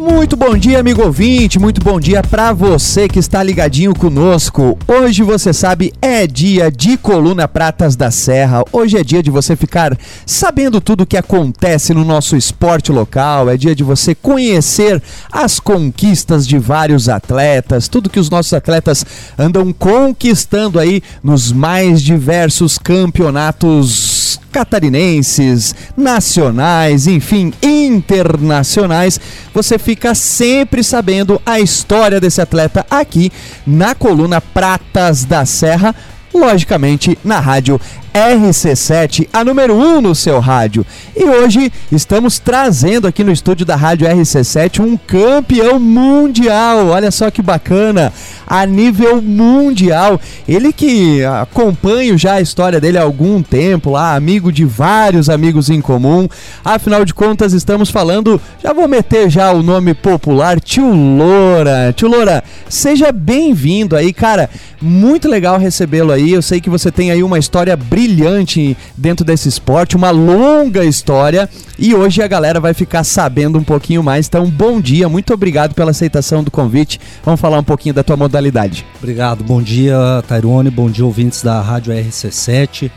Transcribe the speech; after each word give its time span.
Muito 0.00 0.34
bom 0.34 0.56
dia, 0.56 0.80
amigo 0.80 1.02
ouvinte. 1.02 1.58
Muito 1.58 1.84
bom 1.84 2.00
dia 2.00 2.22
para 2.22 2.54
você 2.54 3.06
que 3.06 3.18
está 3.18 3.42
ligadinho 3.42 3.94
conosco. 3.94 4.78
Hoje, 4.88 5.22
você 5.22 5.52
sabe, 5.52 5.92
é 6.00 6.26
dia 6.26 6.70
de 6.70 6.96
Coluna 6.96 7.46
Pratas 7.46 7.96
da 7.96 8.10
Serra. 8.10 8.64
Hoje 8.72 8.96
é 8.96 9.04
dia 9.04 9.22
de 9.22 9.30
você 9.30 9.54
ficar 9.54 9.94
sabendo 10.24 10.80
tudo 10.80 11.02
o 11.02 11.06
que 11.06 11.18
acontece 11.18 11.92
no 11.92 12.02
nosso 12.02 12.34
esporte 12.34 12.90
local. 12.90 13.50
É 13.50 13.58
dia 13.58 13.74
de 13.74 13.84
você 13.84 14.14
conhecer 14.14 15.02
as 15.30 15.60
conquistas 15.60 16.46
de 16.46 16.56
vários 16.56 17.06
atletas, 17.06 17.86
tudo 17.86 18.08
que 18.08 18.18
os 18.18 18.30
nossos 18.30 18.54
atletas 18.54 19.04
andam 19.38 19.70
conquistando 19.70 20.80
aí 20.80 21.02
nos 21.22 21.52
mais 21.52 22.00
diversos 22.00 22.78
campeonatos 22.78 24.40
catarinenses, 24.50 25.74
nacionais, 25.96 27.06
enfim, 27.06 27.52
internacionais. 27.62 29.20
Você 29.54 29.78
fica 29.78 30.14
sempre 30.14 30.82
sabendo 30.82 31.40
a 31.44 31.60
história 31.60 32.20
desse 32.20 32.40
atleta 32.40 32.84
aqui 32.90 33.30
na 33.66 33.94
coluna 33.94 34.40
Pratas 34.40 35.24
da 35.24 35.44
Serra, 35.46 35.94
logicamente 36.34 37.18
na 37.24 37.40
rádio 37.40 37.80
RC7, 38.14 39.28
a 39.32 39.44
número 39.44 39.74
1 39.74 39.98
um 39.98 40.00
no 40.00 40.14
seu 40.14 40.40
rádio. 40.40 40.84
E 41.16 41.24
hoje 41.24 41.72
estamos 41.92 42.38
trazendo 42.40 43.06
aqui 43.06 43.22
no 43.22 43.30
estúdio 43.30 43.64
da 43.64 43.76
Rádio 43.76 44.08
RC7 44.08 44.80
um 44.80 44.96
campeão 44.96 45.78
mundial. 45.78 46.88
Olha 46.88 47.10
só 47.10 47.30
que 47.30 47.40
bacana, 47.40 48.12
a 48.46 48.66
nível 48.66 49.22
mundial. 49.22 50.20
Ele 50.48 50.72
que 50.72 51.24
acompanho 51.24 52.18
já 52.18 52.34
a 52.34 52.40
história 52.40 52.80
dele 52.80 52.98
há 52.98 53.02
algum 53.02 53.42
tempo 53.42 53.90
lá, 53.90 54.16
amigo 54.16 54.50
de 54.50 54.64
vários 54.64 55.28
amigos 55.30 55.70
em 55.70 55.80
comum. 55.80 56.28
Afinal 56.64 57.04
de 57.04 57.14
contas, 57.14 57.52
estamos 57.52 57.90
falando, 57.90 58.40
já 58.62 58.72
vou 58.72 58.88
meter 58.88 59.30
já 59.30 59.52
o 59.52 59.62
nome 59.62 59.94
popular, 59.94 60.60
Tio 60.60 60.92
Loura. 60.92 61.92
Tio 61.94 62.08
Loura, 62.08 62.42
seja 62.68 63.12
bem-vindo 63.12 63.94
aí, 63.94 64.12
cara. 64.12 64.50
Muito 64.82 65.28
legal 65.28 65.58
recebê-lo 65.58 66.10
aí. 66.10 66.32
Eu 66.32 66.42
sei 66.42 66.60
que 66.60 66.70
você 66.70 66.90
tem 66.90 67.10
aí 67.10 67.22
uma 67.22 67.38
história 67.38 67.76
brilhante 67.76 67.99
brilhante 68.00 68.76
dentro 68.96 69.26
desse 69.26 69.48
esporte, 69.48 69.94
uma 69.94 70.10
longa 70.10 70.84
história 70.84 71.48
e 71.78 71.94
hoje 71.94 72.22
a 72.22 72.26
galera 72.26 72.58
vai 72.58 72.72
ficar 72.72 73.04
sabendo 73.04 73.58
um 73.58 73.62
pouquinho 73.62 74.02
mais. 74.02 74.26
Então, 74.26 74.46
bom 74.46 74.80
dia, 74.80 75.06
muito 75.06 75.34
obrigado 75.34 75.74
pela 75.74 75.90
aceitação 75.90 76.42
do 76.42 76.50
convite. 76.50 76.98
Vamos 77.22 77.40
falar 77.40 77.58
um 77.58 77.64
pouquinho 77.64 77.94
da 77.94 78.02
tua 78.02 78.16
modalidade. 78.16 78.86
Obrigado, 78.98 79.44
bom 79.44 79.60
dia, 79.60 79.96
Tairone, 80.26 80.70
bom 80.70 80.88
dia, 80.88 81.04
ouvintes 81.04 81.42
da 81.42 81.60
Rádio 81.60 81.92
RC7. 81.92 82.90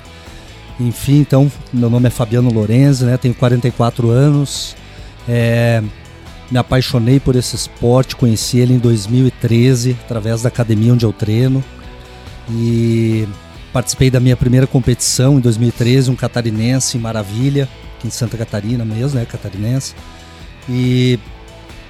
Enfim, 0.80 1.20
então, 1.20 1.52
meu 1.74 1.90
nome 1.90 2.08
é 2.08 2.10
Fabiano 2.10 2.52
Lorenzi, 2.52 3.04
né? 3.04 3.18
Tenho 3.18 3.34
44 3.34 4.10
anos. 4.10 4.76
É, 5.28 5.84
me 6.50 6.58
apaixonei 6.58 7.20
por 7.20 7.36
esse 7.36 7.56
esporte, 7.56 8.16
conheci 8.16 8.60
ele 8.60 8.74
em 8.74 8.80
2013 8.80 9.98
através 10.06 10.44
da 10.44 10.48
academia 10.48 10.94
onde 10.94 11.06
eu 11.06 11.12
treino. 11.12 11.64
E 12.50 13.28
Participei 13.74 14.12
da 14.12 14.20
minha 14.20 14.38
primeira 14.38 14.68
competição 14.68 15.40
em 15.40 15.42
2013, 15.42 16.12
um 16.12 16.16
catarinense 16.16 16.96
Maravilha, 17.00 17.68
aqui 17.98 18.08
em 18.08 18.12
Santa 18.12 18.38
Catarina 18.38 18.86
mesmo, 18.86 19.20
né, 19.20 19.26
catarinense. 19.26 19.96
E 20.70 21.20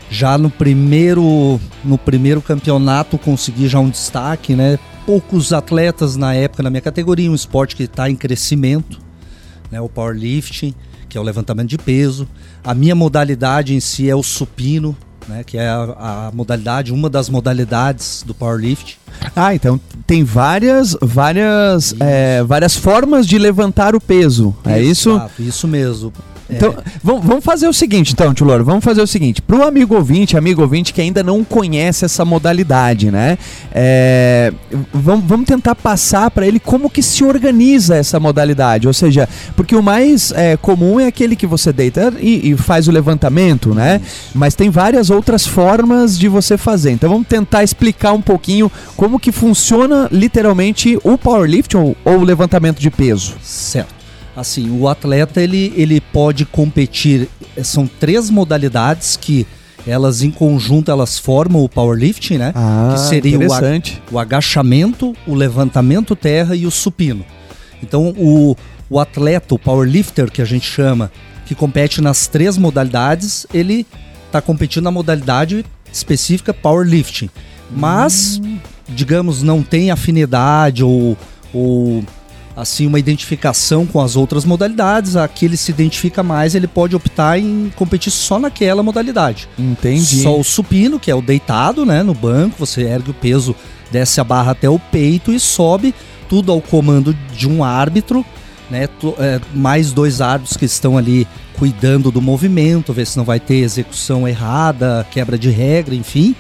já 0.10 0.38
no 0.38 0.50
primeiro 0.50 1.60
no 1.84 1.98
primeiro 1.98 2.42
campeonato 2.42 3.18
consegui 3.18 3.68
já 3.68 3.80
um 3.80 3.90
destaque, 3.90 4.56
né? 4.56 4.80
Poucos 5.06 5.52
atletas 5.52 6.16
na 6.16 6.34
época 6.34 6.64
na 6.64 6.70
minha 6.70 6.82
categoria, 6.82 7.30
um 7.30 7.36
esporte 7.36 7.76
que 7.76 7.84
está 7.84 8.10
em 8.10 8.16
crescimento, 8.16 9.02
né? 9.70 9.82
O 9.82 9.90
powerlifting, 9.90 10.74
que 11.10 11.18
é 11.18 11.22
o 11.22 11.24
levantamento 11.24 11.68
de 11.68 11.78
peso. 11.78 12.30
A 12.64 12.74
minha 12.74 12.96
modalidade 12.96 13.76
em 13.76 13.82
si 13.82 14.10
é 14.10 14.16
o 14.16 14.24
supino, 14.24 14.96
né? 15.28 15.44
Que 15.44 15.58
é 15.58 15.68
a, 15.68 16.28
a 16.28 16.32
modalidade, 16.34 16.92
uma 16.94 17.10
das 17.10 17.30
modalidades 17.30 18.24
do 18.26 18.34
powerlifting. 18.34 18.96
Ah, 19.36 19.54
então 19.56 19.80
tem 20.06 20.24
várias, 20.24 20.98
várias, 21.02 21.96
é, 22.00 22.44
várias 22.44 22.76
formas 22.76 23.28
de 23.28 23.38
levantar 23.38 23.96
o 23.96 24.02
peso. 24.02 24.56
É 24.66 24.82
isso? 24.82 25.22
Isso 25.40 25.68
mesmo. 25.68 26.12
Então, 26.50 26.72
é. 26.72 26.84
vamos 27.04 27.44
fazer 27.44 27.68
o 27.68 27.74
seguinte, 27.74 28.14
então, 28.14 28.34
Tio 28.34 28.46
Loro, 28.46 28.64
vamos 28.64 28.84
fazer 28.84 29.02
o 29.02 29.08
seguinte. 29.08 29.42
Para 29.42 29.58
o 29.58 29.64
amigo 29.64 29.96
ouvinte, 29.96 30.38
amigo 30.38 30.62
ouvinte 30.62 30.94
que 30.94 31.02
ainda 31.02 31.24
não 31.24 31.44
conhece 31.44 32.06
essa 32.06 32.26
modalidade, 32.26 33.10
né? 33.12 33.38
É, 33.72 34.52
vamos, 34.94 35.26
vamos 35.26 35.46
tentar 35.46 35.76
passar 35.76 36.30
para 36.32 36.46
ele 36.46 36.60
como 36.60 36.90
que 36.90 37.02
se 37.02 37.24
organiza 37.24 37.96
essa 37.96 38.20
modalidade. 38.20 38.88
Ou 38.88 38.94
seja, 38.94 39.28
porque 39.56 39.76
o 39.76 39.82
mais 39.82 40.32
é, 40.36 40.58
comum 40.58 41.00
é 41.00 41.08
aquele 41.08 41.36
que 41.36 41.48
você 41.48 41.72
deita 41.72 42.14
e, 42.20 42.52
e 42.52 42.58
faz 42.58 42.88
o 42.88 42.92
levantamento, 42.92 43.74
né? 43.74 44.02
Isso. 44.04 44.32
Mas 44.36 44.56
tem 44.56 44.70
várias 44.70 45.10
outras 45.10 45.46
formas 45.46 46.18
de 46.18 46.28
você 46.28 46.58
fazer. 46.58 46.92
Então 46.92 47.10
vamos 47.10 47.28
tentar 47.28 47.64
explicar 47.64 48.14
um 48.14 48.22
pouquinho 48.22 48.72
como 48.96 49.20
que 49.20 49.32
funciona 49.32 50.08
literalmente 50.12 51.00
o 51.04 51.18
powerlifting 51.18 51.78
ou, 51.78 51.98
ou 52.04 52.20
o 52.20 52.24
levantamento 52.24 52.80
de 52.80 52.90
peso. 52.90 53.36
Certo. 53.42 54.03
Assim, 54.36 54.70
o 54.72 54.88
atleta 54.88 55.42
ele, 55.42 55.72
ele 55.76 56.02
pode 56.02 56.46
competir, 56.46 57.30
são 57.64 57.86
três 57.86 58.30
modalidades 58.30 59.16
que 59.16 59.46
elas 59.86 60.22
em 60.22 60.32
conjunto 60.32 60.90
elas 60.90 61.20
formam 61.20 61.64
o 61.64 61.70
powerlifting, 61.70 62.38
né? 62.38 62.52
Ah, 62.56 62.94
que 62.94 63.00
seria 63.02 63.38
o, 63.38 63.44
o 64.12 64.20
agachamento, 64.20 65.14
o 65.28 65.36
levantamento 65.36 66.16
terra 66.16 66.56
e 66.56 66.66
o 66.66 66.72
supino. 66.72 67.24
Então 67.82 68.14
o, 68.18 68.56
o 68.90 69.00
atleta, 69.00 69.54
o 69.54 69.60
powerlifter 69.60 70.32
que 70.32 70.42
a 70.42 70.46
gente 70.46 70.66
chama, 70.66 71.12
que 71.46 71.54
compete 71.54 72.02
nas 72.02 72.28
três 72.28 72.58
modalidades, 72.58 73.46
ele 73.54 73.86
está 74.26 74.42
competindo 74.42 74.86
na 74.86 74.92
modalidade 74.92 75.66
específica 75.92 76.54
powerlifting. 76.54 77.30
Mas, 77.70 78.40
hum. 78.44 78.58
digamos, 78.90 79.44
não 79.44 79.62
tem 79.62 79.92
afinidade 79.92 80.84
ou, 80.84 81.18
ou 81.54 82.04
assim 82.56 82.86
uma 82.86 83.00
identificação 83.00 83.86
com 83.86 84.00
as 84.00 84.16
outras 84.16 84.46
modalidades, 84.46 85.16
a 85.16 85.28
que 85.28 85.46
ele 85.46 85.58
se 85.58 85.72
identifica 85.72 86.22
mais, 86.22 86.56
ele 86.56 86.68
pode 86.68 86.96
optar 86.96 87.40
em 87.40 87.72
competir 87.76 88.12
só 88.12 88.40
naquela 88.40 88.84
modalidade. 88.84 89.48
Entendi. 89.58 90.22
Só 90.22 90.40
o 90.40 90.44
supino, 90.44 91.00
que 91.00 91.10
é 91.10 91.16
o 91.16 91.22
deitado, 91.22 91.86
né, 91.86 92.04
no 92.04 92.14
banco, 92.14 92.56
você 92.60 92.84
ergue 92.84 93.12
o 93.12 93.14
peso, 93.14 93.56
desce 93.92 94.22
a 94.22 94.24
barra 94.24 94.52
até 94.52 94.70
o 94.70 94.78
peito 94.78 95.32
e 95.32 95.40
sobe, 95.40 95.94
tudo 96.30 96.52
ao 96.52 96.62
comando 96.62 97.16
de 97.36 97.48
um 97.48 97.64
árbitro, 97.64 98.26
né, 98.70 98.88
é, 99.20 99.42
mais 99.54 99.92
dois 99.92 100.22
árbitros 100.22 100.58
que 100.58 100.66
estão 100.66 100.98
ali 100.98 101.28
cuidando 101.58 102.12
do 102.12 102.22
movimento, 102.22 102.94
ver 102.94 103.06
se 103.06 103.18
não 103.18 103.24
vai 103.24 103.40
ter 103.40 103.56
execução 103.56 104.28
errada, 104.28 105.06
quebra 105.12 105.38
de 105.38 105.50
regra, 105.50 105.96
enfim. 105.96 106.36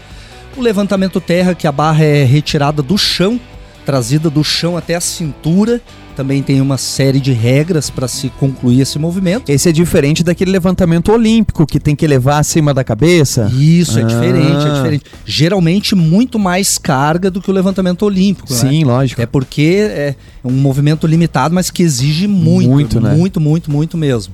O 0.58 0.62
levantamento 0.62 1.20
terra, 1.20 1.56
que 1.56 1.68
a 1.68 1.72
barra 1.72 2.04
é 2.04 2.24
retirada 2.24 2.82
do 2.82 2.98
chão, 2.98 3.40
trazida 3.86 4.30
do 4.30 4.44
chão 4.44 4.78
até 4.78 4.96
a 4.96 5.02
cintura, 5.02 5.82
também 6.14 6.42
tem 6.42 6.62
uma 6.62 6.78
série 6.78 7.20
de 7.20 7.34
regras 7.34 7.90
para 7.90 8.08
se 8.08 8.30
concluir 8.40 8.82
esse 8.82 8.98
movimento. 8.98 9.50
Esse 9.50 9.70
é 9.70 9.72
diferente 9.72 10.24
daquele 10.24 10.52
levantamento 10.52 11.12
olímpico 11.12 11.66
que 11.66 11.80
tem 11.80 11.96
que 11.96 12.08
levar 12.08 12.40
acima 12.40 12.74
da 12.74 12.84
cabeça? 12.84 13.52
Isso, 13.54 14.00
é 14.00 14.02
ah. 14.02 14.06
é 14.06 14.08
diferente, 14.08 14.68
é 14.68 14.74
diferente. 14.74 15.06
Geralmente 15.26 15.96
muito 15.96 16.40
mais 16.40 16.78
carga 16.78 17.30
do 17.30 17.42
que 17.42 17.50
o 17.50 17.54
levantamento 17.54 18.04
olímpico. 18.04 18.52
Né? 18.52 18.60
Sim, 18.60 18.80
né? 18.80 18.92
lógico. 18.92 19.22
É 19.22 19.26
porque 19.26 19.88
é 19.90 20.16
um 20.44 20.52
movimento 20.52 21.06
limitado, 21.08 21.54
mas 21.54 21.70
que 21.70 21.84
exige 21.84 22.28
muito, 22.28 22.70
muito, 22.70 23.02
né? 23.02 23.14
muito, 23.14 23.42
muito, 23.42 23.72
muito 23.72 23.98
mesmo. 23.98 24.34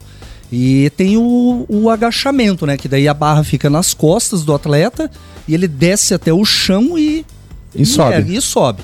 E 0.52 0.92
tem 0.98 1.16
o, 1.16 1.66
o 1.70 1.90
agachamento, 1.90 2.66
né? 2.66 2.76
Que 2.76 2.88
daí 2.88 3.08
a 3.08 3.14
barra 3.14 3.44
fica 3.44 3.70
nas 3.70 3.94
costas 3.94 4.44
do 4.44 4.54
atleta 4.54 5.10
e 5.48 5.54
ele 5.54 5.68
desce 5.68 6.14
até 6.14 6.34
o 6.34 6.44
chão 6.44 6.98
e, 6.98 7.26
e, 7.76 7.84
e 7.84 7.86
sobe. 7.86 8.16
É, 8.16 8.38
e 8.38 8.42
sobe. 8.42 8.82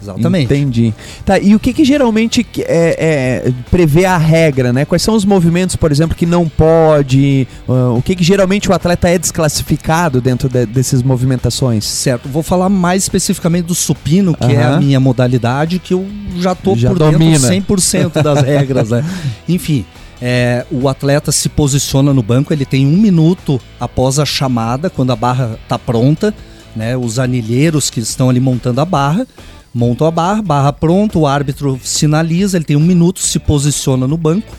Exatamente. 0.00 0.44
Entendi. 0.44 0.94
Tá, 1.24 1.38
e 1.38 1.54
o 1.54 1.58
que, 1.58 1.72
que 1.72 1.84
geralmente 1.84 2.46
é, 2.58 3.44
é, 3.46 3.52
prevê 3.70 4.04
a 4.04 4.16
regra, 4.16 4.72
né? 4.72 4.84
Quais 4.84 5.02
são 5.02 5.14
os 5.14 5.24
movimentos, 5.24 5.76
por 5.76 5.90
exemplo, 5.90 6.16
que 6.16 6.26
não 6.26 6.48
pode? 6.48 7.46
Uh, 7.68 7.96
o 7.96 8.02
que, 8.02 8.14
que 8.14 8.24
geralmente 8.24 8.68
o 8.68 8.72
atleta 8.72 9.08
é 9.08 9.18
desclassificado 9.18 10.20
dentro 10.20 10.48
de, 10.48 10.66
dessas 10.66 11.02
movimentações? 11.02 11.84
Certo, 11.84 12.28
vou 12.28 12.42
falar 12.42 12.68
mais 12.68 13.02
especificamente 13.02 13.66
do 13.66 13.74
supino, 13.74 14.34
que 14.34 14.52
é 14.52 14.62
a 14.62 14.78
minha 14.78 15.00
modalidade, 15.00 15.78
que 15.78 15.94
eu 15.94 16.06
já 16.36 16.54
tô 16.54 16.76
já 16.76 16.88
por 16.88 16.98
domina. 16.98 17.48
dentro 17.48 17.76
100% 17.76 18.22
das 18.22 18.42
regras, 18.42 18.90
né? 18.90 19.04
Enfim, 19.48 19.84
é, 20.20 20.66
o 20.70 20.88
atleta 20.88 21.30
se 21.30 21.48
posiciona 21.48 22.12
no 22.12 22.22
banco, 22.22 22.52
ele 22.52 22.64
tem 22.64 22.86
um 22.86 22.96
minuto 22.96 23.60
após 23.78 24.18
a 24.18 24.24
chamada, 24.24 24.90
quando 24.90 25.12
a 25.12 25.16
barra 25.16 25.58
está 25.62 25.78
pronta, 25.78 26.34
né? 26.74 26.96
Os 26.96 27.18
anilheiros 27.18 27.90
que 27.90 28.00
estão 28.00 28.28
ali 28.28 28.40
montando 28.40 28.80
a 28.80 28.84
barra 28.84 29.26
montam 29.74 30.06
a 30.06 30.10
barra, 30.10 30.42
barra 30.42 30.72
pronta, 30.72 31.18
o 31.18 31.26
árbitro 31.26 31.78
sinaliza, 31.82 32.56
ele 32.56 32.64
tem 32.64 32.76
um 32.76 32.80
minuto, 32.80 33.20
se 33.20 33.38
posiciona 33.38 34.06
no 34.06 34.16
banco. 34.16 34.56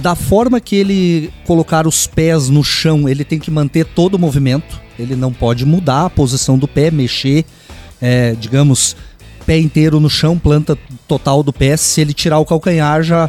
Da 0.00 0.14
forma 0.14 0.60
que 0.60 0.76
ele 0.76 1.32
colocar 1.44 1.86
os 1.86 2.06
pés 2.06 2.48
no 2.48 2.62
chão, 2.62 3.08
ele 3.08 3.24
tem 3.24 3.38
que 3.38 3.50
manter 3.50 3.84
todo 3.84 4.14
o 4.14 4.18
movimento, 4.18 4.80
ele 4.98 5.16
não 5.16 5.32
pode 5.32 5.64
mudar 5.64 6.04
a 6.04 6.10
posição 6.10 6.56
do 6.56 6.68
pé, 6.68 6.90
mexer, 6.90 7.44
é, 8.00 8.36
digamos, 8.38 8.96
pé 9.44 9.58
inteiro 9.58 9.98
no 9.98 10.08
chão, 10.08 10.38
planta 10.38 10.78
total 11.08 11.42
do 11.42 11.52
pé. 11.52 11.76
Se 11.76 12.00
ele 12.00 12.12
tirar 12.12 12.38
o 12.38 12.44
calcanhar, 12.44 13.02
já 13.02 13.28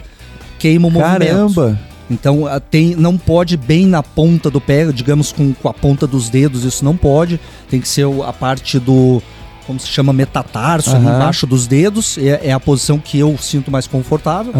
queima 0.59 0.87
o 0.87 0.91
Caramba. 0.91 1.43
movimento. 1.43 1.89
Então 2.11 2.45
tem, 2.71 2.95
não 2.95 3.17
pode 3.17 3.55
bem 3.55 3.85
na 3.85 4.01
ponta 4.01 4.49
do 4.49 4.59
pé, 4.59 4.91
digamos 4.91 5.31
com, 5.31 5.53
com 5.53 5.69
a 5.69 5.73
ponta 5.73 6.07
dos 6.07 6.27
dedos, 6.27 6.63
isso 6.63 6.83
não 6.83 6.97
pode. 6.97 7.39
Tem 7.69 7.79
que 7.79 7.87
ser 7.87 8.07
a 8.25 8.33
parte 8.33 8.79
do, 8.79 9.21
como 9.69 9.79
se 9.79 9.87
chama, 9.87 10.11
metatarso, 10.11 10.95
embaixo 10.95 11.45
dos 11.45 11.67
dedos. 11.67 12.17
É, 12.17 12.47
é, 12.47 12.51
a 12.51 12.59
posição 12.59 12.97
que 12.97 13.19
eu 13.19 13.37
sinto 13.37 13.69
mais 13.69 13.85
confortável. 13.85 14.51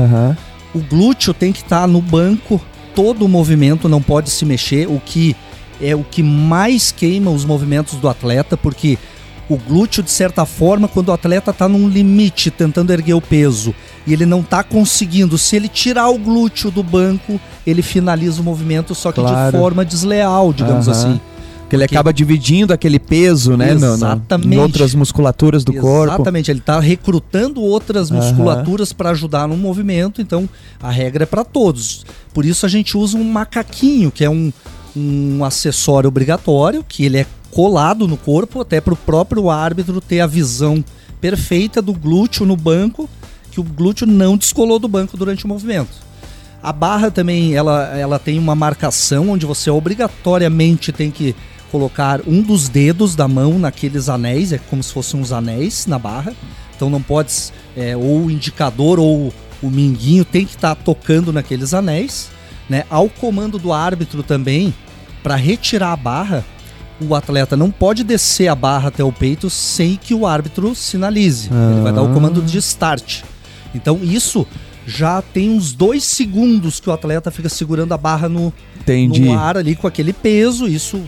O 0.71 0.77
glúteo 0.77 1.33
tem 1.33 1.51
que 1.51 1.63
estar 1.63 1.81
tá 1.81 1.87
no 1.87 1.99
banco, 1.99 2.61
todo 2.93 3.25
o 3.25 3.27
movimento 3.27 3.89
não 3.89 4.03
pode 4.03 4.29
se 4.29 4.45
mexer, 4.45 4.87
o 4.87 5.01
que 5.03 5.35
é 5.81 5.95
o 5.95 6.03
que 6.03 6.21
mais 6.21 6.91
queima 6.91 7.31
os 7.31 7.43
movimentos 7.43 7.95
do 7.95 8.07
atleta, 8.07 8.55
porque 8.55 8.99
o 9.49 9.57
glúteo, 9.57 10.03
de 10.03 10.11
certa 10.11 10.45
forma, 10.45 10.87
quando 10.87 11.09
o 11.09 11.11
atleta 11.11 11.49
está 11.49 11.67
num 11.67 11.89
limite, 11.89 12.51
tentando 12.51 12.93
erguer 12.93 13.15
o 13.15 13.21
peso, 13.21 13.73
e 14.05 14.13
ele 14.13 14.27
não 14.27 14.41
está 14.41 14.61
conseguindo, 14.61 15.39
se 15.39 15.55
ele 15.55 15.67
tirar 15.67 16.09
o 16.09 16.19
glúteo 16.19 16.69
do 16.69 16.83
banco, 16.83 17.41
ele 17.65 17.81
finaliza 17.81 18.41
o 18.41 18.43
movimento, 18.43 18.93
só 18.93 19.11
que 19.11 19.21
claro. 19.21 19.51
de 19.51 19.57
forma 19.57 19.83
desleal, 19.83 20.53
digamos 20.53 20.85
uhum. 20.85 20.93
assim. 20.93 21.21
Porque 21.69 21.75
ele 21.75 21.83
acaba 21.83 22.11
dividindo 22.11 22.73
aquele 22.73 22.97
peso, 22.97 23.55
né? 23.55 23.73
Exatamente. 23.73 24.47
No, 24.47 24.55
no, 24.55 24.55
em 24.55 24.57
outras 24.57 24.95
musculaturas 24.95 25.63
do 25.63 25.71
Exatamente. 25.71 25.95
corpo. 25.95 26.13
Exatamente. 26.15 26.51
Ele 26.51 26.59
está 26.61 26.79
recrutando 26.79 27.61
outras 27.61 28.09
musculaturas 28.09 28.89
uhum. 28.89 28.97
para 28.97 29.11
ajudar 29.11 29.47
no 29.47 29.55
movimento. 29.55 30.19
Então, 30.19 30.49
a 30.81 30.89
regra 30.89 31.25
é 31.25 31.27
para 31.27 31.45
todos. 31.45 32.03
Por 32.33 32.43
isso 32.43 32.65
a 32.65 32.69
gente 32.69 32.97
usa 32.97 33.15
um 33.15 33.23
macaquinho, 33.23 34.09
que 34.09 34.25
é 34.25 34.29
um, 34.31 34.51
um 34.97 35.45
acessório 35.45 36.07
obrigatório, 36.07 36.83
que 36.83 37.05
ele 37.05 37.19
é 37.19 37.25
colado 37.51 38.07
no 38.07 38.17
corpo, 38.17 38.61
até 38.61 38.81
para 38.81 38.95
o 38.95 38.97
próprio 38.97 39.47
árbitro 39.47 40.01
ter 40.01 40.21
a 40.21 40.27
visão 40.27 40.83
perfeita 41.21 41.83
do 41.83 41.93
glúteo 41.93 42.47
no 42.47 42.57
banco, 42.57 43.07
que 43.51 43.59
o 43.59 43.63
glúteo 43.63 44.07
não 44.07 44.35
descolou 44.35 44.79
do 44.79 44.87
banco 44.87 45.15
durante 45.15 45.45
o 45.45 45.47
movimento. 45.47 46.09
A 46.63 46.73
barra 46.73 47.11
também, 47.11 47.53
ela, 47.53 47.95
ela 47.95 48.17
tem 48.17 48.39
uma 48.39 48.55
marcação 48.55 49.29
onde 49.29 49.45
você 49.45 49.69
obrigatoriamente 49.69 50.91
tem 50.91 51.11
que 51.11 51.35
colocar 51.71 52.21
um 52.27 52.41
dos 52.41 52.67
dedos 52.67 53.15
da 53.15 53.27
mão 53.27 53.59
naqueles 53.59 54.09
anéis, 54.09 54.51
é 54.51 54.57
como 54.57 54.81
se 54.83 54.93
fossem 54.93 55.19
uns 55.19 55.31
anéis 55.31 55.85
na 55.85 55.99
barra. 55.99 56.33
Então 56.75 56.89
não 56.89 57.01
pode, 57.01 57.33
é, 57.75 57.95
ou 57.95 58.25
o 58.25 58.31
indicador 58.31 58.99
ou 58.99 59.33
o 59.61 59.69
minguinho 59.69 60.23
tem 60.23 60.45
que 60.45 60.55
estar 60.55 60.75
tá 60.75 60.81
tocando 60.83 61.33
naqueles 61.33 61.73
anéis. 61.73 62.29
Né? 62.69 62.83
Ao 62.89 63.09
comando 63.09 63.57
do 63.57 63.73
árbitro 63.73 64.23
também, 64.23 64.73
para 65.23 65.35
retirar 65.35 65.91
a 65.91 65.97
barra, 65.97 66.45
o 67.01 67.15
atleta 67.15 67.55
não 67.55 67.71
pode 67.71 68.03
descer 68.03 68.47
a 68.47 68.55
barra 68.55 68.89
até 68.89 69.03
o 69.03 69.11
peito 69.11 69.49
sem 69.49 69.95
que 69.95 70.13
o 70.13 70.25
árbitro 70.25 70.75
sinalize. 70.75 71.49
Ah. 71.51 71.71
Ele 71.71 71.81
vai 71.81 71.93
dar 71.93 72.01
o 72.01 72.13
comando 72.13 72.41
de 72.41 72.57
start. 72.57 73.23
Então 73.73 73.99
isso 74.03 74.45
já 74.85 75.21
tem 75.21 75.49
uns 75.49 75.71
dois 75.71 76.03
segundos 76.03 76.79
que 76.79 76.89
o 76.89 76.93
atleta 76.93 77.29
fica 77.29 77.47
segurando 77.47 77.93
a 77.93 77.97
barra 77.97 78.27
no, 78.27 78.51
no 78.87 79.37
ar 79.37 79.57
ali 79.57 79.75
com 79.75 79.87
aquele 79.87 80.11
peso. 80.11 80.67
Isso 80.67 81.01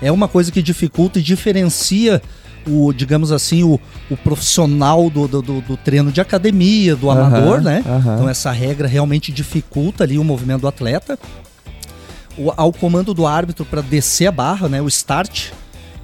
é 0.00 0.12
uma 0.12 0.28
coisa 0.28 0.52
que 0.52 0.62
dificulta 0.62 1.18
e 1.18 1.22
diferencia 1.22 2.22
o, 2.66 2.92
digamos 2.92 3.32
assim, 3.32 3.62
o, 3.62 3.80
o 4.10 4.16
profissional 4.16 5.08
do, 5.08 5.26
do, 5.26 5.42
do, 5.42 5.60
do 5.60 5.76
treino 5.76 6.12
de 6.12 6.20
academia, 6.20 6.94
do 6.94 7.10
amador, 7.10 7.60
né? 7.60 7.82
Então 8.14 8.28
essa 8.28 8.50
regra 8.50 8.86
realmente 8.86 9.32
dificulta 9.32 10.04
ali 10.04 10.18
o 10.18 10.24
movimento 10.24 10.62
do 10.62 10.68
atleta. 10.68 11.18
O, 12.36 12.52
ao 12.56 12.72
comando 12.72 13.12
do 13.14 13.26
árbitro 13.26 13.64
para 13.64 13.80
descer 13.80 14.26
a 14.26 14.32
barra, 14.32 14.68
né? 14.68 14.80
O 14.80 14.88
start, 14.88 15.50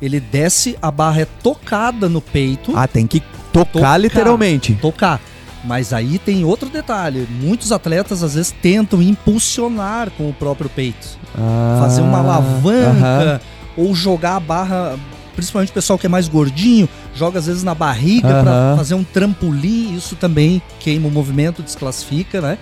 ele 0.01 0.19
desce, 0.19 0.77
a 0.81 0.91
barra 0.91 1.23
é 1.23 1.27
tocada 1.43 2.09
no 2.09 2.21
peito. 2.21 2.73
Ah, 2.77 2.89
tem 2.89 3.07
que 3.07 3.23
tocar, 3.53 3.73
tocar 3.73 3.99
literalmente. 3.99 4.75
Tocar. 4.75 5.21
Mas 5.65 5.93
aí 5.93 6.19
tem 6.19 6.45
outro 6.45 6.69
detalhe. 6.69 7.27
Muitos 7.41 7.73
atletas 7.73 8.23
às 8.23 8.35
vezes 8.35 8.55
tentam 8.63 9.01
impulsionar 9.01 10.11
com 10.11 10.29
o 10.29 10.33
próprio 10.33 10.69
peito. 10.69 11.19
Ah, 11.37 11.79
fazer 11.81 12.03
uma 12.03 12.19
alavanca 12.19 13.41
uh 13.41 13.41
-huh. 13.41 13.54
Ou 13.77 13.95
jogar 13.95 14.37
a 14.37 14.41
barra 14.41 14.99
principalmente 15.35 15.71
o 15.71 15.75
pessoal 15.75 15.99
que 15.99 16.07
é 16.07 16.09
mais 16.09 16.29
gordinho, 16.29 16.89
joga 17.15 17.41
às 17.41 17.47
vezes 17.47 17.65
na 17.65 17.75
barriga 17.75 18.29
uhum. 18.29 18.45
para 18.45 18.75
fazer 18.77 18.95
um 18.95 19.03
trampolim, 19.03 19.97
isso 19.97 20.15
também 20.15 20.63
queima 20.79 21.09
o 21.09 21.11
movimento, 21.11 21.61
desclassifica, 21.61 22.41
né? 22.41 22.57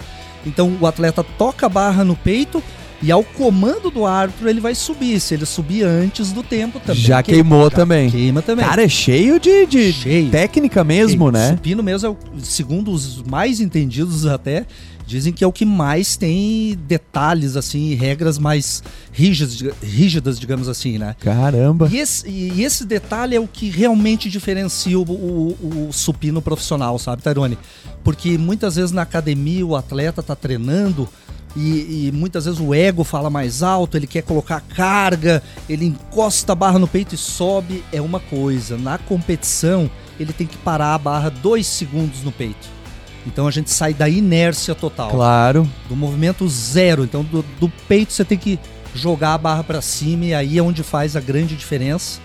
Então 0.46 0.76
o 0.80 0.86
atleta 0.86 1.22
toca 1.22 1.66
a 1.66 1.68
barra 1.68 2.02
no 2.02 2.16
peito 2.16 2.62
e 3.02 3.10
ao 3.10 3.24
comando 3.24 3.90
do 3.90 4.06
árbitro 4.06 4.48
ele 4.48 4.60
vai 4.60 4.74
subir. 4.74 5.18
Se 5.18 5.34
ele 5.34 5.44
subir 5.44 5.84
antes 5.84 6.30
do 6.30 6.42
tempo 6.42 6.78
também. 6.78 7.02
Já 7.02 7.22
queima, 7.22 7.42
queimou 7.42 7.64
já 7.64 7.70
também. 7.70 8.10
Queima 8.10 8.42
também. 8.42 8.64
Cara, 8.64 8.84
é 8.84 8.88
cheio 8.88 9.40
de, 9.40 9.66
de 9.66 9.92
cheio. 9.92 10.30
técnica 10.30 10.84
mesmo, 10.84 11.24
cheio. 11.24 11.32
né? 11.32 11.50
Supino 11.50 11.82
mesmo 11.82 12.06
é 12.06 12.10
o, 12.10 12.16
segundo 12.40 12.92
os 12.92 13.20
mais 13.22 13.60
entendidos 13.60 14.24
até, 14.24 14.64
Dizem 15.12 15.30
que 15.30 15.44
é 15.44 15.46
o 15.46 15.52
que 15.52 15.66
mais 15.66 16.16
tem 16.16 16.74
detalhes, 16.86 17.54
assim, 17.54 17.94
regras 17.94 18.38
mais 18.38 18.82
rígidas, 19.12 19.60
rígidas 19.82 20.40
digamos 20.40 20.70
assim, 20.70 20.96
né? 20.96 21.14
Caramba! 21.20 21.86
E 21.92 21.98
esse, 21.98 22.26
e 22.26 22.64
esse 22.64 22.86
detalhe 22.86 23.36
é 23.36 23.40
o 23.40 23.46
que 23.46 23.68
realmente 23.68 24.30
diferencia 24.30 24.98
o, 24.98 25.02
o, 25.02 25.88
o 25.88 25.92
supino 25.92 26.40
profissional, 26.40 26.98
sabe, 26.98 27.20
Tairone? 27.20 27.58
Porque 28.02 28.38
muitas 28.38 28.76
vezes 28.76 28.90
na 28.90 29.02
academia 29.02 29.66
o 29.66 29.76
atleta 29.76 30.22
tá 30.22 30.34
treinando 30.34 31.06
e, 31.54 32.06
e, 32.08 32.12
muitas 32.12 32.46
vezes 32.46 32.58
o 32.58 32.72
ego 32.72 33.04
fala 33.04 33.28
mais 33.28 33.62
alto, 33.62 33.98
ele 33.98 34.06
quer 34.06 34.22
colocar 34.22 34.62
carga, 34.62 35.42
ele 35.68 35.84
encosta 35.84 36.52
a 36.52 36.54
barra 36.54 36.78
no 36.78 36.88
peito 36.88 37.14
e 37.14 37.18
sobe, 37.18 37.84
é 37.92 38.00
uma 38.00 38.18
coisa. 38.18 38.78
Na 38.78 38.96
competição, 38.96 39.90
ele 40.18 40.32
tem 40.32 40.46
que 40.46 40.56
parar 40.56 40.94
a 40.94 40.98
barra 40.98 41.28
dois 41.28 41.66
segundos 41.66 42.22
no 42.22 42.32
peito. 42.32 42.81
Então 43.26 43.46
a 43.46 43.50
gente 43.50 43.70
sai 43.70 43.94
da 43.94 44.08
inércia 44.08 44.74
total. 44.74 45.10
Claro. 45.10 45.68
Do 45.88 45.96
movimento 45.96 46.48
zero. 46.48 47.04
Então 47.04 47.22
do, 47.22 47.44
do 47.60 47.68
peito 47.88 48.12
você 48.12 48.24
tem 48.24 48.38
que 48.38 48.58
jogar 48.94 49.34
a 49.34 49.38
barra 49.38 49.64
para 49.64 49.80
cima 49.80 50.26
e 50.26 50.34
aí 50.34 50.58
é 50.58 50.62
onde 50.62 50.82
faz 50.82 51.16
a 51.16 51.20
grande 51.20 51.56
diferença. 51.56 52.20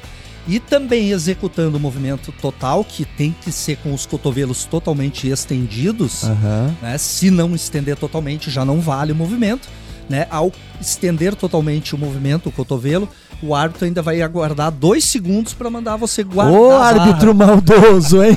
E 0.48 0.60
também 0.60 1.12
executando 1.12 1.76
o 1.76 1.80
movimento 1.80 2.32
total, 2.32 2.82
que 2.84 3.04
tem 3.04 3.36
que 3.42 3.52
ser 3.52 3.76
com 3.78 3.94
os 3.94 4.06
cotovelos 4.06 4.64
totalmente 4.64 5.28
estendidos. 5.28 6.24
Uhum. 6.24 6.74
Né? 6.82 6.98
Se 6.98 7.30
não 7.30 7.54
estender 7.54 7.98
totalmente, 7.98 8.50
já 8.50 8.64
não 8.64 8.80
vale 8.80 9.12
o 9.12 9.16
movimento. 9.16 9.68
Né? 10.10 10.26
Ao 10.30 10.50
estender 10.80 11.36
totalmente 11.36 11.94
o 11.94 11.98
movimento, 11.98 12.48
o 12.48 12.52
cotovelo, 12.52 13.10
o 13.42 13.54
árbitro 13.54 13.86
ainda 13.86 14.02
vai 14.02 14.22
aguardar 14.22 14.72
dois 14.72 15.06
segundos 15.06 15.54
para 15.54 15.70
mandar 15.70 15.96
você 15.96 16.24
guardar. 16.24 16.54
Ô, 16.54 16.72
árbitro 16.78 17.36
maldoso, 17.36 18.24
hein? 18.24 18.36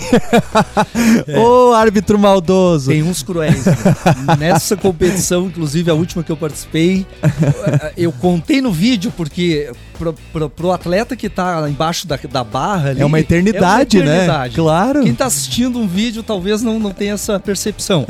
é. 1.27 1.39
Ô, 1.39 1.73
árbitro 1.73 2.19
maldoso. 2.19 2.91
Tem 2.91 3.03
uns 3.03 3.23
cruéis. 3.23 3.65
Né? 3.65 3.75
Nessa 4.39 4.77
competição, 4.77 5.47
inclusive 5.47 5.91
a 5.91 5.95
última 5.95 6.23
que 6.23 6.31
eu 6.31 6.37
participei, 6.37 7.07
eu 7.97 8.13
contei 8.13 8.61
no 8.61 8.73
vídeo, 8.73 9.13
porque 9.17 9.71
pro, 10.01 10.15
pro, 10.33 10.51
pro 10.51 10.73
atleta 10.73 11.15
que 11.15 11.29
tá 11.29 11.69
embaixo 11.69 12.07
da, 12.07 12.19
da 12.31 12.43
barra 12.43 12.91
ali, 12.91 13.03
é 13.03 13.05
uma 13.05 13.21
eternidade, 13.21 13.99
é 13.99 14.01
uma 14.01 14.11
eternidade. 14.11 14.51
né? 14.53 14.57
Claro. 14.57 15.03
Quem 15.03 15.15
tá 15.15 15.27
assistindo 15.27 15.79
um 15.79 15.87
vídeo 15.87 16.23
talvez 16.23 16.63
não, 16.63 16.79
não 16.79 16.91
tenha 16.91 17.13
essa 17.13 17.39
percepção. 17.39 18.07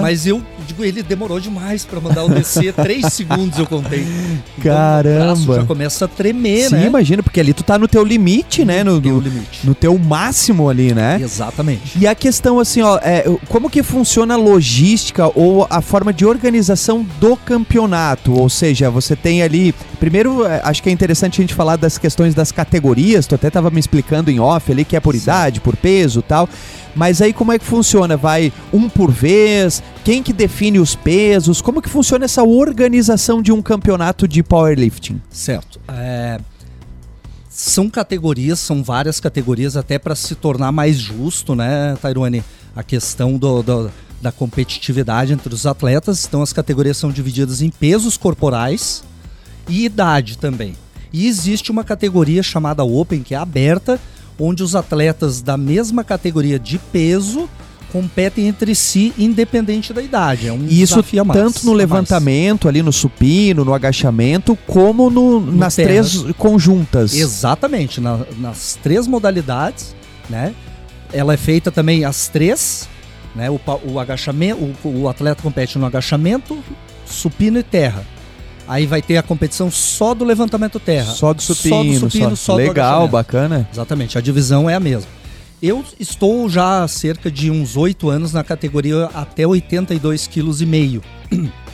Mas 0.00 0.26
eu 0.26 0.42
digo, 0.66 0.84
ele 0.84 1.02
demorou 1.02 1.38
demais 1.38 1.84
para 1.84 2.00
mandar 2.00 2.24
o 2.24 2.28
descer, 2.28 2.72
três 2.72 3.12
segundos 3.12 3.58
eu 3.58 3.66
contei. 3.66 4.04
Então, 4.56 4.72
Caramba. 4.72 5.56
já 5.56 5.64
começa 5.64 6.04
a 6.04 6.08
tremer, 6.08 6.33
Sim, 6.68 6.76
né? 6.76 6.86
imagina, 6.86 7.22
porque 7.22 7.40
ali 7.40 7.52
tu 7.52 7.62
tá 7.62 7.78
no 7.78 7.88
teu 7.88 8.04
limite, 8.04 8.64
né? 8.64 8.84
No, 8.84 9.00
teu 9.00 9.18
limite. 9.18 9.60
No 9.64 9.74
teu 9.74 9.98
máximo 9.98 10.68
ali, 10.68 10.92
né? 10.92 11.18
Exatamente. 11.20 11.98
E 11.98 12.06
a 12.06 12.14
questão 12.14 12.58
assim, 12.58 12.82
ó, 12.82 12.98
é, 13.02 13.24
como 13.48 13.70
que 13.70 13.82
funciona 13.82 14.34
a 14.34 14.36
logística 14.36 15.30
ou 15.34 15.66
a 15.70 15.80
forma 15.80 16.12
de 16.12 16.24
organização 16.26 17.06
do 17.20 17.36
campeonato? 17.36 18.32
Ou 18.32 18.48
seja, 18.48 18.90
você 18.90 19.16
tem 19.16 19.42
ali. 19.42 19.74
Primeiro, 20.04 20.44
é, 20.44 20.60
acho 20.62 20.82
que 20.82 20.90
é 20.90 20.92
interessante 20.92 21.40
a 21.40 21.42
gente 21.42 21.54
falar 21.54 21.76
das 21.76 21.96
questões 21.96 22.34
das 22.34 22.52
categorias. 22.52 23.26
Tu 23.26 23.36
até 23.36 23.48
tava 23.48 23.70
me 23.70 23.80
explicando 23.80 24.30
em 24.30 24.38
off 24.38 24.70
ali 24.70 24.84
que 24.84 24.94
é 24.94 25.00
por 25.00 25.14
Sim. 25.14 25.22
idade, 25.22 25.60
por 25.62 25.74
peso 25.78 26.20
tal. 26.20 26.46
Mas 26.94 27.22
aí 27.22 27.32
como 27.32 27.52
é 27.52 27.58
que 27.58 27.64
funciona? 27.64 28.14
Vai 28.14 28.52
um 28.70 28.86
por 28.86 29.10
vez? 29.10 29.82
Quem 30.04 30.22
que 30.22 30.30
define 30.30 30.78
os 30.78 30.94
pesos? 30.94 31.62
Como 31.62 31.80
que 31.80 31.88
funciona 31.88 32.26
essa 32.26 32.42
organização 32.42 33.40
de 33.40 33.50
um 33.50 33.62
campeonato 33.62 34.28
de 34.28 34.42
powerlifting? 34.42 35.22
Certo. 35.30 35.80
É, 35.88 36.38
são 37.48 37.88
categorias, 37.88 38.58
são 38.58 38.84
várias 38.84 39.18
categorias, 39.20 39.74
até 39.74 39.98
para 39.98 40.14
se 40.14 40.34
tornar 40.34 40.70
mais 40.70 40.98
justo, 40.98 41.54
né, 41.54 41.96
Tairone? 42.02 42.44
A 42.76 42.82
questão 42.82 43.38
do, 43.38 43.62
do, 43.62 43.90
da 44.20 44.30
competitividade 44.30 45.32
entre 45.32 45.54
os 45.54 45.64
atletas. 45.64 46.26
Então 46.26 46.42
as 46.42 46.52
categorias 46.52 46.98
são 46.98 47.10
divididas 47.10 47.62
em 47.62 47.70
pesos 47.70 48.18
corporais 48.18 49.02
e 49.68 49.84
idade 49.84 50.38
também. 50.38 50.74
E 51.12 51.26
existe 51.26 51.70
uma 51.70 51.84
categoria 51.84 52.42
chamada 52.42 52.82
Open, 52.84 53.22
que 53.22 53.34
é 53.34 53.38
aberta, 53.38 54.00
onde 54.38 54.62
os 54.62 54.74
atletas 54.74 55.40
da 55.40 55.56
mesma 55.56 56.02
categoria 56.02 56.58
de 56.58 56.78
peso 56.78 57.48
competem 57.92 58.48
entre 58.48 58.74
si 58.74 59.12
independente 59.16 59.92
da 59.92 60.02
idade. 60.02 60.48
É 60.48 60.52
um 60.52 60.66
Isso 60.66 60.96
desafio 60.96 61.24
mais, 61.24 61.40
tanto 61.40 61.64
no 61.64 61.72
levantamento, 61.72 62.68
ali 62.68 62.82
no 62.82 62.92
supino, 62.92 63.64
no 63.64 63.72
agachamento, 63.72 64.58
como 64.66 65.08
no, 65.08 65.38
no 65.38 65.52
nas 65.52 65.76
terra. 65.76 65.88
três 65.88 66.24
conjuntas. 66.36 67.14
Exatamente, 67.14 68.00
na, 68.00 68.18
nas 68.38 68.76
três 68.82 69.06
modalidades, 69.06 69.94
né? 70.28 70.52
Ela 71.12 71.34
é 71.34 71.36
feita 71.36 71.70
também 71.70 72.04
as 72.04 72.26
três, 72.26 72.88
né? 73.36 73.48
O, 73.48 73.60
o 73.84 74.00
agachamento, 74.00 74.74
o, 74.82 75.02
o 75.02 75.08
atleta 75.08 75.40
compete 75.40 75.78
no 75.78 75.86
agachamento, 75.86 76.58
supino 77.06 77.60
e 77.60 77.62
terra. 77.62 78.04
Aí 78.66 78.86
vai 78.86 79.02
ter 79.02 79.16
a 79.18 79.22
competição 79.22 79.70
só 79.70 80.14
do 80.14 80.24
levantamento 80.24 80.80
terra. 80.80 81.12
Só 81.12 81.34
do 81.34 81.42
supino. 81.42 81.74
Só 81.74 82.06
do 82.06 82.10
supino, 82.10 82.30
só. 82.36 82.52
só 82.52 82.54
Legal, 82.56 83.06
bacana. 83.08 83.68
Exatamente, 83.72 84.16
a 84.16 84.20
divisão 84.20 84.68
é 84.70 84.74
a 84.74 84.80
mesma. 84.80 85.08
Eu 85.62 85.84
estou 86.00 86.48
já 86.48 86.82
há 86.82 86.88
cerca 86.88 87.30
de 87.30 87.50
uns 87.50 87.76
oito 87.76 88.08
anos 88.10 88.32
na 88.32 88.42
categoria 88.44 89.06
até 89.14 89.44
82,5 89.44 90.28
kg. 90.28 91.00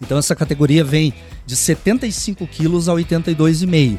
Então 0.00 0.18
essa 0.18 0.34
categoria 0.34 0.84
vem 0.84 1.14
de 1.46 1.56
75 1.56 2.46
quilos 2.48 2.88
a 2.88 2.92
82,5. 2.92 3.98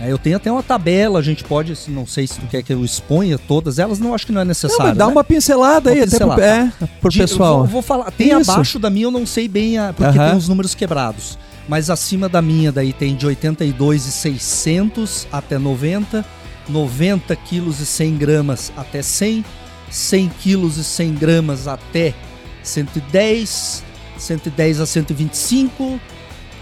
É, 0.00 0.10
eu 0.10 0.18
tenho 0.18 0.36
até 0.36 0.50
uma 0.50 0.62
tabela, 0.62 1.18
a 1.18 1.22
gente 1.22 1.42
pode, 1.44 1.74
se- 1.76 1.90
não 1.90 2.06
sei 2.06 2.26
se 2.26 2.38
tu 2.40 2.46
quer 2.46 2.62
que 2.62 2.72
eu 2.72 2.84
exponha 2.84 3.38
todas 3.38 3.78
elas, 3.78 3.98
não 3.98 4.12
acho 4.14 4.26
que 4.26 4.32
não 4.32 4.40
é 4.40 4.44
Não, 4.44 4.48
necessário. 4.48 4.86
mas 4.88 4.96
dá 4.98 5.06
né? 5.06 5.12
uma 5.12 5.22
pincelada 5.24 5.90
aí, 5.90 6.02
até 6.02 6.18
pro, 6.18 6.32
é, 6.40 6.72
pro 7.00 7.10
De- 7.10 7.18
pessoal. 7.18 7.52
Eu 7.52 7.58
vou, 7.60 7.66
vou 7.68 7.82
falar, 7.82 8.10
tem 8.10 8.38
Isso. 8.38 8.50
abaixo 8.50 8.78
da 8.78 8.90
minha, 8.90 9.06
eu 9.06 9.10
não 9.10 9.24
sei 9.24 9.46
bem, 9.48 9.78
a, 9.78 9.92
porque 9.94 10.18
Aham. 10.18 10.28
tem 10.30 10.38
os 10.38 10.48
números 10.48 10.74
quebrados. 10.74 11.38
Mas 11.68 11.90
acima 11.90 12.28
da 12.28 12.40
minha 12.40 12.70
daí 12.70 12.92
tem 12.92 13.16
de 13.16 13.26
82,600 13.26 15.26
até 15.32 15.58
90, 15.58 16.24
90 16.68 17.34
quilos 17.36 17.80
e 17.80 17.86
100 17.86 18.16
gramas 18.16 18.72
até 18.76 19.02
100, 19.02 19.44
100 19.90 20.28
quilos 20.40 20.76
e 20.76 20.84
100 20.84 21.14
gramas 21.14 21.66
até 21.66 22.14
110, 22.62 23.82
110 24.16 24.80
a 24.80 24.86
125 24.86 26.00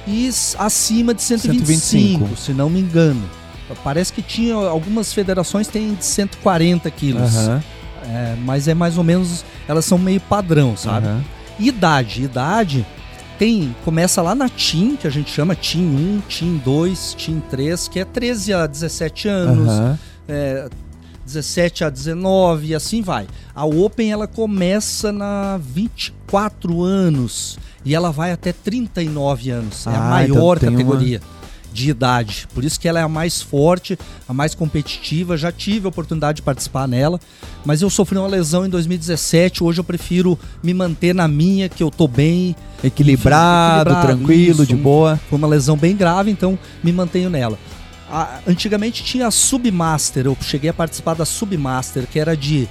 e 0.06 0.28
acima 0.58 1.14
de 1.14 1.22
125, 1.22 1.78
125. 2.18 2.36
se 2.36 2.52
não 2.52 2.70
me 2.70 2.80
engano. 2.80 3.28
Parece 3.82 4.12
que 4.12 4.20
tinha 4.20 4.54
algumas 4.54 5.12
federações 5.12 5.66
têm 5.66 5.94
de 5.94 6.04
140 6.04 6.90
quilos. 6.90 7.34
Aham, 7.36 7.62
É, 8.06 8.36
mas 8.44 8.68
é 8.68 8.74
mais 8.74 8.98
ou 8.98 9.04
menos, 9.04 9.42
elas 9.66 9.86
são 9.86 9.96
meio 9.96 10.20
padrão, 10.20 10.76
sabe? 10.76 11.06
aham. 11.06 11.24
Idade, 11.58 12.24
idade 12.24 12.84
tem, 13.38 13.74
começa 13.84 14.20
lá 14.22 14.34
na 14.34 14.48
TIM, 14.48 14.96
que 14.96 15.06
a 15.06 15.10
gente 15.10 15.30
chama 15.30 15.54
TIM 15.54 15.84
1, 15.84 16.22
TIM 16.28 16.56
2, 16.64 17.14
TIM 17.18 17.40
3, 17.50 17.88
que 17.88 17.98
é 18.00 18.04
13 18.04 18.52
a 18.52 18.66
17 18.66 19.28
anos, 19.28 19.68
aham. 19.68 19.98
é, 20.28 20.68
17 21.26 21.84
a 21.84 21.90
19 21.90 22.66
e 22.68 22.74
assim 22.74 23.00
vai. 23.02 23.26
A 23.54 23.64
Open 23.64 24.12
ela 24.12 24.26
começa 24.26 25.10
na 25.12 25.58
24 25.58 26.82
anos 26.82 27.58
e 27.84 27.94
ela 27.94 28.10
vai 28.10 28.30
até 28.32 28.52
39 28.52 29.50
anos. 29.50 29.86
é 29.86 29.90
a 29.90 29.96
Ah, 29.96 30.10
maior 30.10 30.56
então 30.58 30.70
categoria 30.70 31.20
de 31.74 31.90
idade. 31.90 32.46
Por 32.54 32.62
isso 32.64 32.78
que 32.78 32.86
ela 32.88 33.00
é 33.00 33.02
a 33.02 33.08
mais 33.08 33.42
forte, 33.42 33.98
a 34.28 34.32
mais 34.32 34.54
competitiva. 34.54 35.36
Já 35.36 35.50
tive 35.50 35.86
a 35.86 35.88
oportunidade 35.88 36.36
de 36.36 36.42
participar 36.42 36.86
nela, 36.86 37.20
mas 37.64 37.82
eu 37.82 37.90
sofri 37.90 38.16
uma 38.16 38.28
lesão 38.28 38.64
em 38.64 38.68
2017. 38.70 39.62
Hoje 39.64 39.80
eu 39.80 39.84
prefiro 39.84 40.38
me 40.62 40.72
manter 40.72 41.12
na 41.14 41.26
minha, 41.26 41.68
que 41.68 41.82
eu 41.82 41.90
tô 41.90 42.06
bem. 42.06 42.54
Equilibrado, 42.82 43.90
Equilibrado, 43.90 44.06
tranquilo, 44.16 44.62
isso. 44.62 44.66
de 44.66 44.76
boa. 44.76 45.20
Foi 45.28 45.36
uma 45.36 45.48
lesão 45.48 45.76
bem 45.76 45.96
grave, 45.96 46.30
então 46.30 46.56
me 46.82 46.92
mantenho 46.92 47.28
nela. 47.28 47.58
A- 48.08 48.38
antigamente 48.46 49.02
tinha 49.02 49.26
a 49.26 49.30
Submaster, 49.30 50.26
eu 50.26 50.36
cheguei 50.40 50.70
a 50.70 50.74
participar 50.74 51.14
da 51.14 51.24
Submaster, 51.24 52.06
que 52.06 52.20
era 52.20 52.36
de 52.36 52.68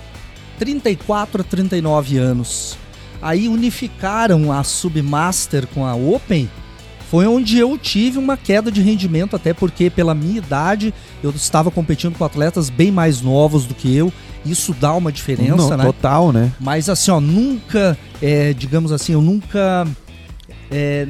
34 0.59 1.41
a 1.41 1.43
39 1.43 2.17
anos. 2.17 2.77
Aí 3.21 3.47
unificaram 3.49 4.51
a 4.51 4.63
Submaster 4.63 5.65
com 5.67 5.85
a 5.85 5.95
Open. 5.95 6.49
Foi 7.13 7.27
onde 7.27 7.59
eu 7.59 7.77
tive 7.77 8.17
uma 8.17 8.35
queda 8.35 8.71
de 8.71 8.81
rendimento, 8.81 9.35
até 9.35 9.53
porque 9.53 9.87
pela 9.87 10.15
minha 10.15 10.39
idade 10.39 10.91
eu 11.21 11.29
estava 11.29 11.69
competindo 11.69 12.17
com 12.17 12.25
atletas 12.25 12.71
bem 12.71 12.91
mais 12.91 13.21
novos 13.21 13.67
do 13.67 13.75
que 13.75 13.95
eu. 13.95 14.11
Isso 14.43 14.73
dá 14.73 14.95
uma 14.95 15.11
diferença, 15.11 15.55
Não, 15.55 15.77
né? 15.77 15.83
Total, 15.83 16.31
né? 16.31 16.51
Mas 16.59 16.89
assim, 16.89 17.11
ó, 17.11 17.21
nunca, 17.21 17.95
é, 18.19 18.51
digamos 18.53 18.91
assim, 18.91 19.13
eu 19.13 19.21
nunca 19.21 19.85
é, 20.71 21.07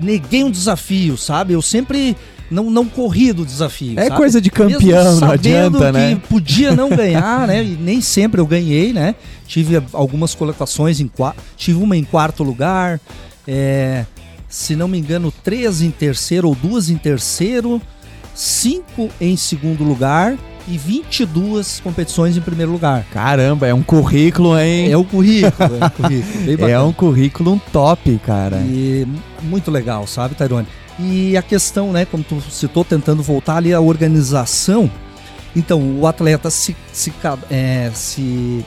neguei 0.00 0.42
um 0.42 0.50
desafio, 0.50 1.18
sabe? 1.18 1.52
Eu 1.52 1.60
sempre 1.60 2.16
não, 2.50 2.70
não 2.70 2.86
corri 2.86 3.30
do 3.34 3.44
desafio. 3.44 4.00
É 4.00 4.04
sabe? 4.04 4.16
coisa 4.16 4.40
de 4.40 4.50
Mesmo 4.50 4.72
campeão, 4.78 5.04
não 5.04 5.18
sabendo 5.18 5.76
adianta, 5.76 5.86
que 5.86 6.14
né? 6.14 6.22
podia 6.30 6.74
não 6.74 6.88
ganhar, 6.96 7.46
né? 7.46 7.62
E 7.62 7.76
nem 7.76 8.00
sempre 8.00 8.40
eu 8.40 8.46
ganhei, 8.46 8.94
né? 8.94 9.14
Tive 9.46 9.82
algumas 9.92 10.34
colocações 10.34 10.98
em 10.98 11.08
quarto, 11.08 11.42
tive 11.58 11.82
uma 11.82 11.94
em 11.94 12.04
quarto 12.04 12.42
lugar, 12.42 12.98
é, 13.50 14.04
se 14.46 14.76
não 14.76 14.86
me 14.86 14.98
engano, 14.98 15.32
três 15.42 15.80
em 15.80 15.90
terceiro 15.90 16.48
ou 16.48 16.54
duas 16.54 16.90
em 16.90 16.98
terceiro, 16.98 17.80
cinco 18.34 19.08
em 19.18 19.36
segundo 19.38 19.82
lugar 19.82 20.36
e 20.68 20.76
22 20.76 21.80
competições 21.80 22.36
em 22.36 22.42
primeiro 22.42 22.70
lugar. 22.70 23.06
Caramba, 23.10 23.66
é 23.66 23.72
um 23.72 23.82
currículo, 23.82 24.58
hein? 24.58 24.92
É 24.92 24.96
o 24.98 25.04
currículo, 25.04 25.78
é 25.80 25.86
o 25.86 25.90
currículo. 25.90 26.68
É 26.68 26.80
um 26.80 26.92
currículo 26.92 27.62
top, 27.72 28.20
cara. 28.24 28.58
E 28.58 29.06
muito 29.42 29.70
legal, 29.70 30.06
sabe, 30.06 30.34
Tairone? 30.34 30.66
E 30.98 31.34
a 31.36 31.42
questão, 31.42 31.90
né, 31.92 32.04
como 32.04 32.22
tu 32.22 32.38
citou, 32.50 32.84
tentando 32.84 33.22
voltar 33.22 33.56
ali 33.56 33.72
a 33.72 33.80
organização. 33.80 34.90
Então, 35.56 35.80
o 35.98 36.06
atleta 36.06 36.50
se, 36.50 36.76
se, 36.92 37.12
é, 37.50 37.90
se 37.94 38.62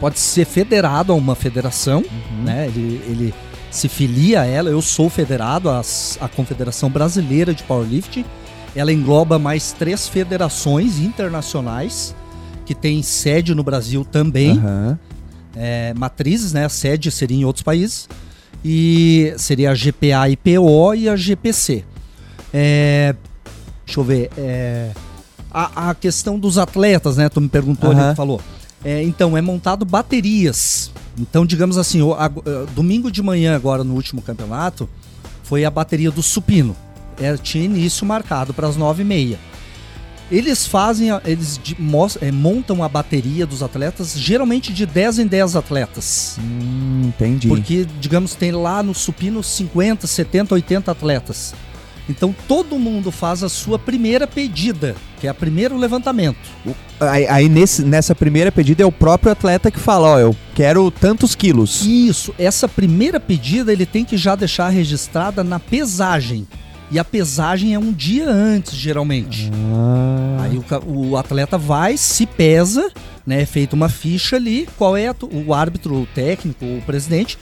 pode 0.00 0.18
ser 0.18 0.46
federado 0.46 1.12
a 1.12 1.14
uma 1.14 1.34
federação, 1.34 1.98
Uhum. 2.00 2.44
né? 2.44 2.66
Ele, 2.68 3.00
ele 3.06 3.34
se 3.72 3.88
filia 3.88 4.42
a 4.42 4.46
ela. 4.46 4.68
Eu 4.68 4.80
sou 4.82 5.10
federado 5.10 5.68
à, 5.70 5.80
à 6.20 6.28
Confederação 6.28 6.88
Brasileira 6.90 7.52
de 7.54 7.62
Powerlifting. 7.64 8.24
Ela 8.76 8.92
engloba 8.92 9.38
mais 9.38 9.72
três 9.72 10.06
federações 10.06 10.98
internacionais 10.98 12.14
que 12.64 12.74
têm 12.74 13.02
sede 13.02 13.54
no 13.54 13.62
Brasil 13.64 14.04
também 14.04 14.52
Aham. 14.52 14.98
é, 15.56 15.92
matrizes, 15.94 16.52
né? 16.52 16.64
A 16.64 16.68
sede 16.68 17.10
seria 17.10 17.36
em 17.38 17.44
outros 17.44 17.62
países. 17.62 18.08
E 18.64 19.34
seria 19.38 19.72
a 19.72 19.74
GPA 19.74 20.28
IPO 20.30 20.94
e 20.94 21.08
a 21.08 21.16
GPC. 21.16 21.84
É, 22.54 23.14
deixa 23.84 23.98
eu 23.98 24.04
ver. 24.04 24.30
é, 24.38 24.90
a, 25.50 25.90
a 25.90 25.94
questão 25.94 26.38
dos 26.38 26.56
atletas, 26.58 27.16
né? 27.16 27.28
Tu 27.28 27.40
me 27.40 27.48
perguntou 27.48 27.90
ali, 27.90 28.00
Aham. 28.00 28.12
tu 28.12 28.16
falou. 28.16 28.40
É, 28.84 29.02
então, 29.02 29.36
é 29.36 29.40
montado 29.40 29.84
baterias. 29.84 30.90
Então, 31.18 31.44
digamos 31.46 31.76
assim, 31.78 32.02
o- 32.02 32.14
a- 32.14 32.26
a- 32.26 32.30
domingo 32.74 33.10
de 33.10 33.22
manhã, 33.22 33.54
agora 33.54 33.84
no 33.84 33.94
último 33.94 34.20
campeonato, 34.22 34.88
foi 35.44 35.64
a 35.64 35.70
bateria 35.70 36.10
do 36.10 36.22
supino. 36.22 36.74
É, 37.20 37.36
tinha 37.36 37.64
início 37.64 38.06
marcado 38.06 38.52
para 38.54 38.66
as 38.66 38.76
nove 38.76 39.02
e 39.02 39.04
meia. 39.04 39.38
Eles 40.30 40.66
fazem, 40.66 41.08
eles 41.26 41.60
de- 41.62 41.76
mos- 41.78 42.16
é, 42.22 42.32
montam 42.32 42.82
a 42.82 42.88
bateria 42.88 43.46
dos 43.46 43.62
atletas, 43.62 44.18
geralmente 44.18 44.72
de 44.72 44.86
10 44.86 45.18
em 45.18 45.26
10 45.26 45.54
atletas. 45.54 46.38
Hum, 46.40 47.02
entendi. 47.08 47.48
Porque, 47.48 47.86
digamos, 48.00 48.34
tem 48.34 48.50
lá 48.50 48.82
no 48.82 48.94
supino 48.94 49.42
50, 49.42 50.06
70, 50.06 50.54
80 50.54 50.90
atletas. 50.90 51.54
Então 52.08 52.34
todo 52.48 52.78
mundo 52.78 53.10
faz 53.12 53.42
a 53.42 53.48
sua 53.48 53.78
primeira 53.78 54.26
pedida, 54.26 54.94
que 55.20 55.26
é 55.26 55.30
o 55.30 55.34
primeiro 55.34 55.76
levantamento. 55.78 56.36
Aí, 57.00 57.26
aí 57.28 57.48
nesse, 57.48 57.82
nessa 57.82 58.14
primeira 58.14 58.50
pedida 58.50 58.82
é 58.82 58.86
o 58.86 58.90
próprio 58.92 59.30
atleta 59.32 59.70
que 59.70 59.78
fala, 59.78 60.08
ó, 60.14 60.18
eu 60.18 60.36
quero 60.54 60.90
tantos 60.90 61.34
quilos. 61.34 61.84
Isso, 61.86 62.34
essa 62.38 62.68
primeira 62.68 63.20
pedida 63.20 63.72
ele 63.72 63.86
tem 63.86 64.04
que 64.04 64.16
já 64.16 64.34
deixar 64.34 64.68
registrada 64.68 65.44
na 65.44 65.58
pesagem. 65.60 66.46
E 66.90 66.98
a 66.98 67.04
pesagem 67.04 67.72
é 67.72 67.78
um 67.78 67.90
dia 67.92 68.28
antes, 68.28 68.74
geralmente. 68.74 69.50
Ah, 69.74 70.42
Aí 70.42 70.58
o, 70.58 71.08
o 71.12 71.16
atleta 71.16 71.56
vai, 71.56 71.96
se 71.96 72.26
pesa, 72.26 72.90
né? 73.26 73.42
É 73.42 73.46
feita 73.46 73.74
uma 73.74 73.88
ficha 73.88 74.36
ali, 74.36 74.68
qual 74.76 74.94
é 74.94 75.06
a 75.08 75.14
tu- 75.14 75.30
o 75.32 75.54
árbitro, 75.54 75.94
o 76.02 76.06
técnico, 76.06 76.64
o 76.66 76.82
presidente, 76.84 77.38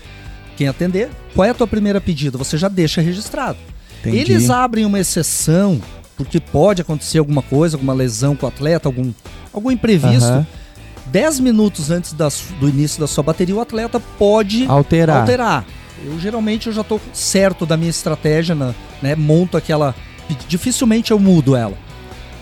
quem 0.57 0.69
atender, 0.69 1.09
qual 1.35 1.45
é 1.47 1.51
a 1.51 1.55
tua 1.55 1.67
primeira 1.67 2.01
pedida? 2.01 2.39
Você 2.39 2.57
já 2.57 2.69
deixa 2.69 3.01
registrado. 3.01 3.59
Entendi. 4.01 4.19
Eles 4.19 4.51
abrem 4.51 4.85
uma 4.85 4.99
exceção, 4.99 5.81
porque 6.17 6.41
pode 6.41 6.83
acontecer 6.83 7.19
alguma 7.19 7.43
coisa, 7.43 7.77
alguma 7.77 7.93
lesão 7.95 8.35
com 8.37 8.47
o 8.47 8.49
atleta, 8.49 8.89
algum, 8.89 9.13
algum 9.53 9.71
imprevisto. 9.71 10.47
10 11.07 11.41
minutos 11.41 11.91
antes 11.91 12.13
da 12.13 12.31
su- 12.31 12.53
do 12.61 12.69
início 12.69 13.01
da 13.01 13.07
sua 13.07 13.25
bateria, 13.25 13.55
o 13.57 13.61
atleta 13.61 13.99
pode 14.19 14.65
Alterar. 14.67 15.21
alterar. 15.21 15.65
Eu 16.05 16.19
geralmente 16.21 16.69
eu 16.69 16.73
já 16.73 16.85
tô 16.85 17.01
certo 17.13 17.67
da 17.67 17.77
minha 17.77 17.91
estratégia, 17.91 18.55
na- 18.55 18.75
né? 19.03 19.15
Monto 19.17 19.57
aquela. 19.57 19.95
Dificilmente 20.49 21.11
eu 21.11 21.19
mudo 21.19 21.57
ela. 21.57 21.77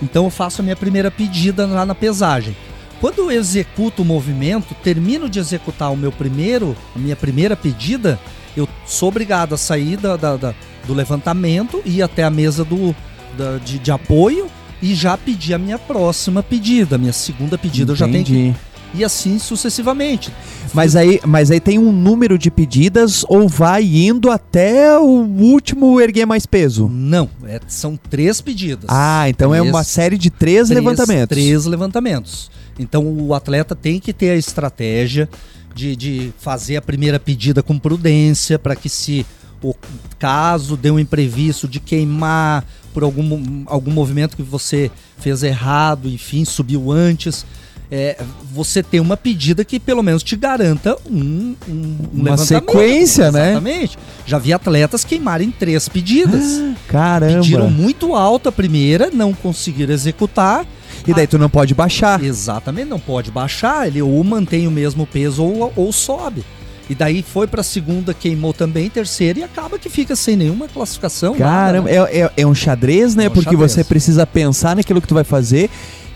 Então 0.02 0.24
eu 0.24 0.30
faço 0.30 0.60
a 0.60 0.64
minha 0.64 0.76
primeira 0.76 1.10
pedida 1.10 1.66
lá 1.66 1.84
na 1.86 1.94
pesagem. 1.94 2.54
Quando 3.00 3.18
eu 3.20 3.30
executo 3.30 4.02
o 4.02 4.04
movimento, 4.04 4.74
termino 4.82 5.28
de 5.28 5.38
executar 5.38 5.90
o 5.92 5.96
meu 5.96 6.12
primeiro, 6.12 6.76
a 6.94 6.98
minha 6.98 7.16
primeira 7.16 7.56
pedida, 7.56 8.18
eu 8.56 8.68
sou 8.86 9.08
obrigado 9.08 9.54
a 9.54 9.58
sair 9.58 9.96
da, 9.96 10.16
da- 10.16 10.36
da- 10.36 10.54
do 10.88 10.94
levantamento, 10.94 11.80
ir 11.84 12.02
até 12.02 12.24
a 12.24 12.30
mesa 12.30 12.64
do, 12.64 12.92
da- 13.36 13.58
de, 13.58 13.78
de 13.78 13.90
apoio 13.92 14.46
e 14.82 14.94
já 14.94 15.16
pedir 15.16 15.54
a 15.54 15.58
minha 15.58 15.78
próxima 15.78 16.42
pedida, 16.42 16.96
a 16.96 16.98
minha 16.98 17.12
segunda 17.12 17.56
pedida 17.58 17.92
eu 17.92 17.96
já 17.96 18.08
tenho 18.08 18.24
que. 18.24 18.32
Entendi. 18.32 18.56
E 18.94 19.04
assim 19.04 19.38
sucessivamente. 19.38 20.32
Mas 20.72 20.96
aí, 20.96 21.20
mas 21.26 21.50
aí 21.50 21.60
tem 21.60 21.78
um 21.78 21.92
número 21.92 22.38
de 22.38 22.50
pedidas 22.50 23.22
ou 23.28 23.46
vai 23.46 23.84
indo 23.84 24.30
até 24.30 24.98
o 24.98 25.04
último 25.04 26.00
erguer 26.00 26.24
mais 26.24 26.46
peso? 26.46 26.88
Não, 26.88 27.28
é- 27.44 27.60
são 27.68 27.98
três 27.98 28.40
pedidas. 28.40 28.86
Ah, 28.88 29.28
então 29.28 29.54
é 29.54 29.58
Três- 29.58 29.74
uma 29.74 29.84
série 29.84 30.16
de 30.16 30.30
três, 30.30 30.70
levantamentos. 30.70 31.28
Três 31.36 31.66
levantamentos. 31.66 32.50
Então 32.78 33.06
o 33.06 33.34
atleta 33.34 33.74
tem 33.76 34.00
que 34.00 34.12
ter 34.12 34.30
a 34.30 34.36
estratégia 34.36 35.28
de, 35.74 35.94
de 35.94 36.32
fazer 36.38 36.76
a 36.76 36.82
primeira 36.82 37.20
pedida 37.20 37.62
com 37.62 37.78
prudência 37.78 38.58
para 38.58 38.74
que 38.74 38.88
se 38.88 39.26
o 39.62 39.74
caso 40.18 40.76
dê 40.76 40.90
um 40.90 40.98
imprevisto 40.98 41.66
de 41.66 41.80
queimar 41.80 42.64
por 42.92 43.02
algum, 43.02 43.64
algum 43.66 43.90
movimento 43.90 44.36
que 44.36 44.42
você 44.42 44.90
fez 45.18 45.42
errado, 45.42 46.08
enfim, 46.08 46.44
subiu 46.44 46.90
antes, 46.90 47.44
é, 47.90 48.22
você 48.52 48.82
ter 48.82 49.00
uma 49.00 49.16
pedida 49.16 49.64
que 49.64 49.80
pelo 49.80 50.02
menos 50.02 50.22
te 50.22 50.36
garanta 50.36 50.96
um, 51.10 51.54
um, 51.68 51.96
um 52.14 52.20
uma 52.20 52.36
sequência, 52.36 53.32
né? 53.32 53.50
Exatamente. 53.50 53.98
Já 54.26 54.38
vi 54.38 54.52
atletas 54.52 55.04
queimarem 55.04 55.50
três 55.50 55.88
pedidas. 55.88 56.60
Ah, 56.60 56.74
caramba. 56.86 57.34
Pediram 57.40 57.70
muito 57.70 58.14
alta 58.14 58.50
a 58.50 58.52
primeira, 58.52 59.10
não 59.10 59.32
conseguiram 59.32 59.94
executar. 59.94 60.66
E 61.06 61.14
daí 61.14 61.26
tu 61.26 61.38
não 61.38 61.48
pode 61.48 61.74
baixar. 61.74 62.22
Exatamente, 62.22 62.88
não 62.88 63.00
pode 63.00 63.30
baixar. 63.30 63.86
Ele 63.86 64.02
ou 64.02 64.22
mantém 64.22 64.66
o 64.66 64.70
mesmo 64.70 65.06
peso 65.06 65.42
ou, 65.42 65.72
ou 65.74 65.92
sobe. 65.92 66.44
E 66.88 66.94
daí 66.94 67.22
foi 67.22 67.46
para 67.46 67.60
a 67.60 67.64
segunda, 67.64 68.14
queimou 68.14 68.54
também, 68.54 68.88
terceira 68.88 69.40
e 69.40 69.42
acaba 69.42 69.78
que 69.78 69.90
fica 69.90 70.16
sem 70.16 70.36
nenhuma 70.36 70.68
classificação. 70.68 71.34
Caramba, 71.34 71.90
nada, 71.90 72.06
né? 72.06 72.10
é, 72.12 72.20
é, 72.20 72.32
é, 72.38 72.46
um 72.46 72.54
xadrez, 72.54 73.14
né? 73.14 73.24
É 73.24 73.28
um 73.28 73.30
Porque 73.30 73.50
xadrez. 73.50 73.72
você 73.72 73.84
precisa 73.84 74.26
pensar 74.26 74.74
naquilo 74.74 75.00
que 75.00 75.06
tu 75.06 75.14
vai 75.14 75.24
fazer 75.24 75.68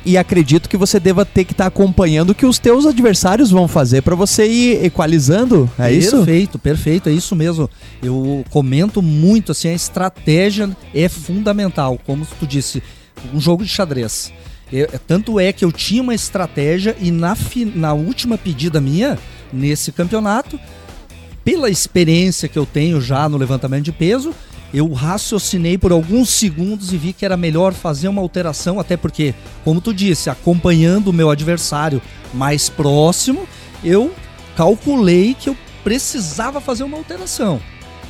e 0.05 0.17
acredito 0.17 0.69
que 0.69 0.77
você 0.77 0.99
deva 0.99 1.25
ter 1.25 1.45
que 1.45 1.53
estar 1.53 1.65
tá 1.65 1.69
acompanhando 1.69 2.31
o 2.31 2.35
que 2.35 2.47
os 2.47 2.59
teus 2.59 2.87
adversários 2.87 3.51
vão 3.51 3.69
fazer 3.69 4.03
para 4.03 4.15
você 4.15 4.47
ir 4.47 4.85
equalizando, 4.85 5.71
é 5.79 5.85
perfeito, 5.85 6.05
isso? 6.05 6.17
Perfeito, 6.17 6.59
perfeito, 6.59 7.09
é 7.09 7.13
isso 7.13 7.37
mesmo. 7.37 7.71
Eu 8.03 8.45
comento 8.51 9.01
muito 9.01 9.53
assim, 9.53 9.69
a 9.69 9.75
estratégia 9.75 10.71
é 10.95 11.09
fundamental, 11.09 11.99
como 12.05 12.27
tu 12.39 12.47
disse, 12.47 12.83
um 13.33 13.41
jogo 13.41 13.63
de 13.63 13.71
xadrez. 13.71 14.33
Eu, 14.73 14.89
tanto 15.07 15.39
é 15.39 15.53
que 15.53 15.65
eu 15.65 15.71
tinha 15.71 16.03
uma 16.03 16.15
estratégia 16.15 16.97
e 16.99 17.11
na, 17.11 17.37
na 17.75 17.93
última 17.93 18.39
pedida 18.39 18.81
minha, 18.81 19.19
nesse 19.53 19.93
campeonato, 19.93 20.59
pela 21.45 21.69
experiência 21.69 22.49
que 22.49 22.59
eu 22.59 22.65
tenho 22.65 23.01
já 23.01 23.29
no 23.29 23.37
levantamento 23.37 23.85
de 23.85 23.93
peso, 23.93 24.35
eu 24.73 24.91
raciocinei 24.93 25.77
por 25.77 25.93
alguns 25.93 26.31
segundos 26.31 26.93
e 26.93 26.97
vi 26.97 27.13
que 27.13 27.25
era 27.25 27.37
melhor 27.37 27.75
fazer 27.75 28.09
uma 28.09 28.23
alteração, 28.23 28.81
até 28.81 28.97
porque, 28.97 29.35
como 29.65 29.81
tu 29.81 29.93
disse, 29.93 30.31
acompanhando 30.31 31.09
o 31.09 31.13
meu 31.13 31.31
adversário 31.31 32.01
mais 32.33 32.69
próximo, 32.69 33.47
eu 33.85 34.15
calculei 34.57 35.35
que 35.35 35.51
eu 35.51 35.57
precisava 35.85 36.61
fazer 36.61 36.85
uma 36.85 36.97
alteração. 36.97 37.61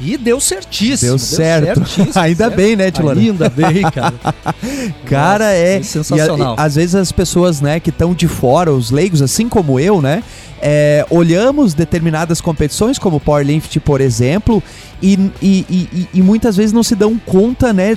E 0.05 0.17
deu 0.17 0.41
certíssimo. 0.41 1.11
Deu, 1.13 1.17
deu 1.17 1.19
certo. 1.19 1.81
Ainda 2.19 2.45
certo. 2.45 2.57
bem, 2.57 2.75
né, 2.75 2.91
Tilora? 2.91 3.19
Ainda 3.19 3.49
bem, 3.49 3.83
cara. 3.83 4.15
cara, 5.07 5.45
Nossa, 5.45 5.57
é. 5.57 5.83
sensacional. 5.83 6.57
E, 6.59 6.61
às 6.61 6.75
vezes 6.75 6.95
as 6.95 7.13
pessoas, 7.13 7.61
né, 7.61 7.79
que 7.79 7.91
estão 7.91 8.13
de 8.13 8.27
fora, 8.27 8.73
os 8.73 8.91
leigos, 8.91 9.23
assim 9.23 9.49
como 9.49 9.79
eu, 9.79 10.03
né, 10.03 10.23
é, 10.61 11.07
olhamos 11.09 11.73
determinadas 11.73 12.41
competições, 12.41 12.99
como 12.99 13.17
o 13.17 13.21
Powerlift, 13.21 13.79
por 13.81 14.01
exemplo, 14.01 14.63
e, 15.01 15.31
e, 15.41 15.67
e, 15.71 16.09
e 16.15 16.23
muitas 16.23 16.57
vezes 16.57 16.73
não 16.73 16.83
se 16.83 16.95
dão 16.95 17.17
conta, 17.19 17.73
né? 17.73 17.97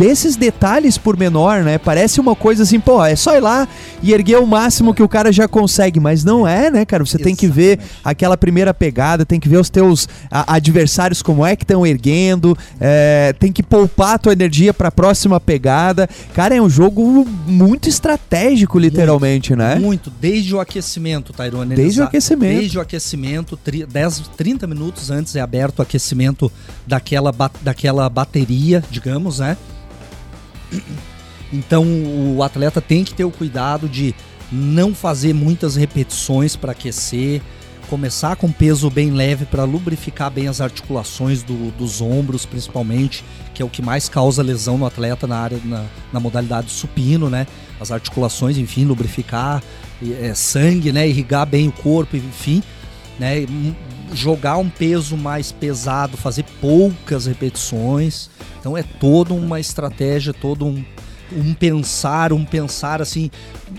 Desses 0.00 0.34
detalhes 0.34 0.96
por 0.96 1.14
menor, 1.14 1.62
né? 1.62 1.76
Parece 1.76 2.20
uma 2.20 2.34
coisa 2.34 2.62
assim, 2.62 2.80
pô, 2.80 3.04
é 3.04 3.14
só 3.14 3.36
ir 3.36 3.40
lá 3.40 3.68
e 4.02 4.14
erguer 4.14 4.38
o 4.38 4.46
máximo 4.46 4.94
que 4.94 5.02
o 5.02 5.08
cara 5.08 5.30
já 5.30 5.46
consegue, 5.46 6.00
mas 6.00 6.24
não 6.24 6.48
é, 6.48 6.70
né, 6.70 6.86
cara? 6.86 7.04
Você 7.04 7.18
Exatamente. 7.18 7.36
tem 7.38 7.48
que 7.48 7.54
ver 7.54 7.78
aquela 8.02 8.34
primeira 8.34 8.72
pegada, 8.72 9.26
tem 9.26 9.38
que 9.38 9.46
ver 9.46 9.58
os 9.58 9.68
teus 9.68 10.08
a, 10.30 10.54
adversários 10.54 11.20
como 11.20 11.44
é 11.44 11.54
que 11.54 11.64
estão 11.64 11.86
erguendo, 11.86 12.56
é, 12.80 13.34
tem 13.38 13.52
que 13.52 13.62
poupar 13.62 14.14
a 14.14 14.18
tua 14.18 14.32
energia 14.32 14.72
para 14.72 14.88
a 14.88 14.90
próxima 14.90 15.38
pegada. 15.38 16.08
Cara, 16.32 16.54
é 16.54 16.62
um 16.62 16.70
jogo 16.70 17.28
muito 17.46 17.86
estratégico, 17.86 18.78
literalmente, 18.78 19.50
muito, 19.50 19.62
né? 19.62 19.74
Muito, 19.78 20.10
desde 20.18 20.54
o 20.54 20.60
aquecimento, 20.60 21.34
Tairone. 21.34 21.74
Desde 21.74 22.00
o 22.00 22.04
aquecimento. 22.04 22.58
Desde 22.58 22.78
o 22.78 22.80
aquecimento, 22.80 23.58
10, 23.86 24.30
30 24.34 24.66
minutos 24.66 25.10
antes 25.10 25.36
é 25.36 25.42
aberto 25.42 25.80
o 25.80 25.82
aquecimento 25.82 26.50
daquela, 26.86 27.34
daquela 27.60 28.08
bateria, 28.08 28.82
digamos, 28.90 29.40
né? 29.40 29.58
Então 31.52 31.84
o 32.36 32.42
atleta 32.42 32.80
tem 32.80 33.04
que 33.04 33.14
ter 33.14 33.24
o 33.24 33.30
cuidado 33.30 33.88
de 33.88 34.14
não 34.52 34.94
fazer 34.94 35.32
muitas 35.32 35.76
repetições 35.76 36.56
para 36.56 36.72
aquecer, 36.72 37.40
começar 37.88 38.36
com 38.36 38.50
peso 38.52 38.88
bem 38.88 39.10
leve 39.10 39.44
para 39.44 39.64
lubrificar 39.64 40.30
bem 40.30 40.46
as 40.46 40.60
articulações 40.60 41.42
do, 41.42 41.72
dos 41.72 42.00
ombros, 42.00 42.46
principalmente, 42.46 43.24
que 43.52 43.62
é 43.62 43.64
o 43.64 43.68
que 43.68 43.82
mais 43.82 44.08
causa 44.08 44.42
lesão 44.42 44.78
no 44.78 44.86
atleta 44.86 45.26
na 45.26 45.36
área 45.36 45.58
na, 45.64 45.84
na 46.12 46.20
modalidade 46.20 46.70
supino, 46.70 47.28
né? 47.28 47.48
As 47.80 47.90
articulações, 47.90 48.56
enfim, 48.58 48.84
lubrificar 48.84 49.60
é, 50.20 50.32
sangue, 50.34 50.92
né? 50.92 51.08
Irrigar 51.08 51.46
bem 51.46 51.66
o 51.66 51.72
corpo, 51.72 52.16
enfim, 52.16 52.62
né? 53.20 53.46
Jogar 54.12 54.56
um 54.56 54.68
peso 54.68 55.16
mais 55.16 55.52
pesado, 55.52 56.16
fazer 56.16 56.44
poucas 56.60 57.26
repetições 57.26 58.28
então 58.60 58.76
é 58.76 58.82
toda 58.82 59.32
uma 59.32 59.58
estratégia, 59.58 60.34
todo 60.34 60.66
um, 60.66 60.84
um 61.32 61.54
pensar, 61.54 62.32
um 62.32 62.44
pensar 62.44 63.00
assim, 63.00 63.30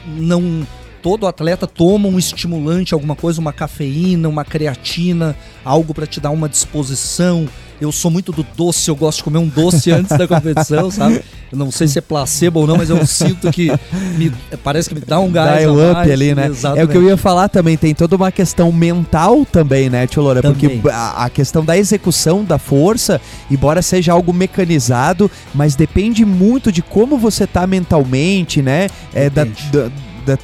não 0.07 0.67
todo 1.03 1.27
atleta 1.27 1.65
toma 1.65 2.07
um 2.07 2.19
estimulante, 2.19 2.93
alguma 2.93 3.15
coisa, 3.15 3.39
uma 3.39 3.53
cafeína, 3.53 4.27
uma 4.27 4.43
creatina, 4.43 5.35
algo 5.63 5.93
para 5.93 6.05
te 6.05 6.19
dar 6.19 6.31
uma 6.31 6.49
disposição. 6.49 7.47
Eu 7.81 7.91
sou 7.91 8.11
muito 8.11 8.31
do 8.31 8.45
doce, 8.55 8.89
eu 8.89 8.95
gosto 8.95 9.17
de 9.17 9.23
comer 9.23 9.39
um 9.39 9.47
doce 9.47 9.89
antes 9.91 10.15
da 10.15 10.27
competição, 10.27 10.91
sabe? 10.91 11.21
Eu 11.51 11.57
não 11.57 11.71
sei 11.71 11.87
se 11.87 11.97
é 11.97 12.01
placebo 12.01 12.59
ou 12.59 12.67
não, 12.67 12.77
mas 12.77 12.91
eu 12.91 13.05
sinto 13.07 13.51
que 13.51 13.71
me, 14.17 14.31
parece 14.63 14.87
que 14.87 14.93
me 14.93 15.01
dá 15.01 15.19
um 15.19 15.31
gás. 15.31 15.65
Dá 15.65 15.71
um 15.71 15.91
up 15.91 16.11
ali, 16.11 16.35
né? 16.35 16.45
Exatamente. 16.45 16.79
É 16.79 16.85
o 16.85 16.87
que 16.87 16.95
eu 16.95 17.03
ia 17.03 17.17
falar 17.17 17.49
também, 17.49 17.75
tem 17.75 17.95
toda 17.95 18.15
uma 18.15 18.31
questão 18.31 18.71
mental 18.71 19.43
também, 19.43 19.89
né, 19.89 20.05
Tio 20.05 20.21
Loura? 20.21 20.43
Porque 20.43 20.79
a, 20.91 21.25
a, 21.25 21.29
questão 21.29 21.65
da 21.65 21.75
execução 21.75 22.43
da 22.43 22.59
força, 22.59 23.19
embora 23.49 23.81
seja 23.81 24.13
algo 24.13 24.31
mecanizado, 24.31 25.29
mas 25.53 25.75
depende 25.75 26.23
muito 26.23 26.71
de 26.71 26.83
como 26.83 27.17
você 27.17 27.47
tá 27.47 27.65
mentalmente, 27.65 28.61
né? 28.61 28.87
É, 29.13 29.29
da, 29.29 29.43
da 29.43 29.91
da, 30.25 30.37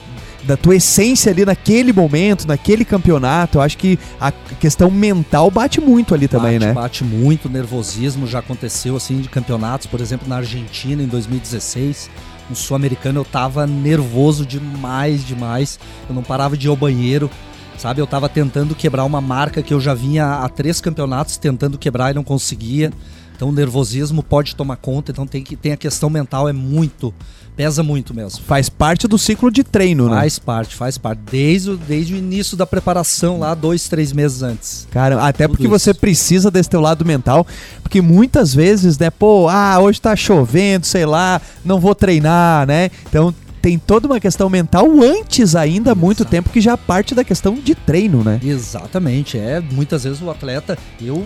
da 0.48 0.56
tua 0.56 0.78
essência 0.78 1.32
ali 1.32 1.46
naquele 1.46 1.92
momento, 1.92 2.48
naquele 2.48 2.86
campeonato. 2.86 3.58
Eu 3.58 3.62
acho 3.62 3.78
que 3.78 4.00
a 4.20 4.32
questão 4.32 4.90
mental 4.90 5.52
bate 5.52 5.82
muito 5.82 6.16
ali 6.16 6.28
também, 6.28 6.54
bate, 6.54 6.66
né? 6.66 6.74
Bate 6.74 7.04
muito, 7.04 7.50
nervosismo 7.50 8.26
já 8.26 8.40
aconteceu 8.40 8.96
assim 8.96 9.20
de 9.20 9.28
campeonatos, 9.28 9.88
por 9.88 10.00
exemplo, 10.00 10.28
na 10.28 10.38
Argentina 10.38 11.04
em 11.04 11.08
2016. 11.08 12.10
No 12.50 12.56
Sul-Americano 12.56 13.20
eu 13.20 13.26
tava 13.26 13.68
nervoso 13.68 14.46
demais, 14.46 15.28
demais. 15.28 15.78
Eu 16.08 16.16
não 16.16 16.24
parava 16.24 16.56
de 16.56 16.68
ir 16.68 16.70
ao 16.70 16.78
banheiro, 16.78 17.30
sabe? 17.78 18.02
Eu 18.02 18.08
tava 18.08 18.30
tentando 18.30 18.74
quebrar 18.74 19.04
uma 19.04 19.20
marca 19.20 19.62
que 19.62 19.74
eu 19.74 19.82
já 19.82 19.94
vinha 19.94 20.26
há 20.26 20.48
três 20.48 20.80
campeonatos 20.80 21.36
tentando 21.36 21.78
quebrar 21.78 22.12
e 22.12 22.14
não 22.14 22.24
conseguia. 22.24 22.94
Então 23.36 23.50
o 23.50 23.52
nervosismo 23.52 24.24
pode 24.24 24.56
tomar 24.56 24.78
conta, 24.78 25.12
então 25.12 25.28
tem 25.28 25.44
que 25.44 25.58
tem 25.58 25.74
a 25.74 25.78
questão 25.78 26.10
mental 26.10 26.48
é 26.48 26.54
muito 26.54 27.14
pesa 27.58 27.82
muito 27.82 28.14
mesmo. 28.14 28.44
Faz 28.46 28.70
parte 28.70 29.08
do 29.08 29.18
ciclo 29.18 29.52
de 29.52 29.64
treino, 29.64 30.04
faz 30.04 30.16
né? 30.16 30.22
Faz 30.22 30.40
parte, 30.40 30.76
faz 30.76 30.98
parte. 30.98 31.20
Desde, 31.30 31.72
o, 31.72 31.76
desde 31.76 32.14
o 32.14 32.18
início 32.18 32.56
da 32.56 32.68
preparação 32.68 33.40
lá, 33.40 33.56
dois, 33.56 33.90
três 33.90 34.14
meses 34.14 34.44
antes. 34.44 34.88
Cara, 34.92 35.20
até 35.26 35.46
Tudo 35.46 35.56
porque 35.58 35.64
isso. 35.64 35.80
você 35.80 35.94
precisa 35.94 36.52
desse 36.52 36.70
teu 36.70 36.80
lado 36.80 37.04
mental, 37.04 37.48
porque 37.82 38.00
muitas 38.00 38.54
vezes, 38.54 39.00
né, 39.00 39.10
pô, 39.10 39.50
ah, 39.50 39.80
hoje 39.80 40.00
tá 40.00 40.16
chovendo, 40.16 40.86
sei 40.86 41.06
lá, 41.06 41.42
não 41.66 41.80
vou 41.80 41.96
treinar, 41.96 42.68
né? 42.68 42.92
Então 43.10 43.34
tem 43.60 43.80
toda 43.80 44.08
uma 44.08 44.20
questão 44.20 44.50
mental 44.50 44.88
antes 45.02 45.56
ainda, 45.56 45.96
muito 45.96 46.24
tempo, 46.24 46.52
que 46.52 46.62
já 46.62 46.78
parte 46.78 47.16
da 47.16 47.24
questão 47.24 47.56
de 47.56 47.74
treino, 47.74 48.24
né? 48.24 48.40
Exatamente, 48.44 49.38
é. 49.38 49.60
Muitas 49.60 50.04
vezes 50.04 50.22
o 50.22 50.30
atleta, 50.30 50.78
eu 51.02 51.26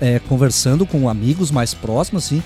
é, 0.00 0.18
conversando 0.18 0.86
com 0.86 1.08
amigos 1.08 1.50
mais 1.50 1.74
próximos, 1.74 2.24
assim, 2.24 2.42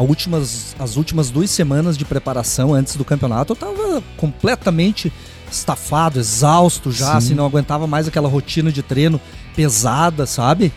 últimas, 0.00 0.74
as 0.78 0.96
últimas 0.96 1.30
duas 1.30 1.50
semanas 1.50 1.96
de 1.96 2.04
preparação 2.04 2.74
antes 2.74 2.96
do 2.96 3.04
campeonato, 3.04 3.52
eu 3.52 3.56
tava 3.56 4.02
completamente 4.16 5.12
estafado, 5.50 6.18
exausto 6.18 6.90
já, 6.90 7.12
Sim. 7.12 7.16
assim, 7.16 7.34
não 7.34 7.46
aguentava 7.46 7.86
mais 7.86 8.08
aquela 8.08 8.28
rotina 8.28 8.72
de 8.72 8.82
treino 8.82 9.20
pesada, 9.54 10.26
sabe? 10.26 10.72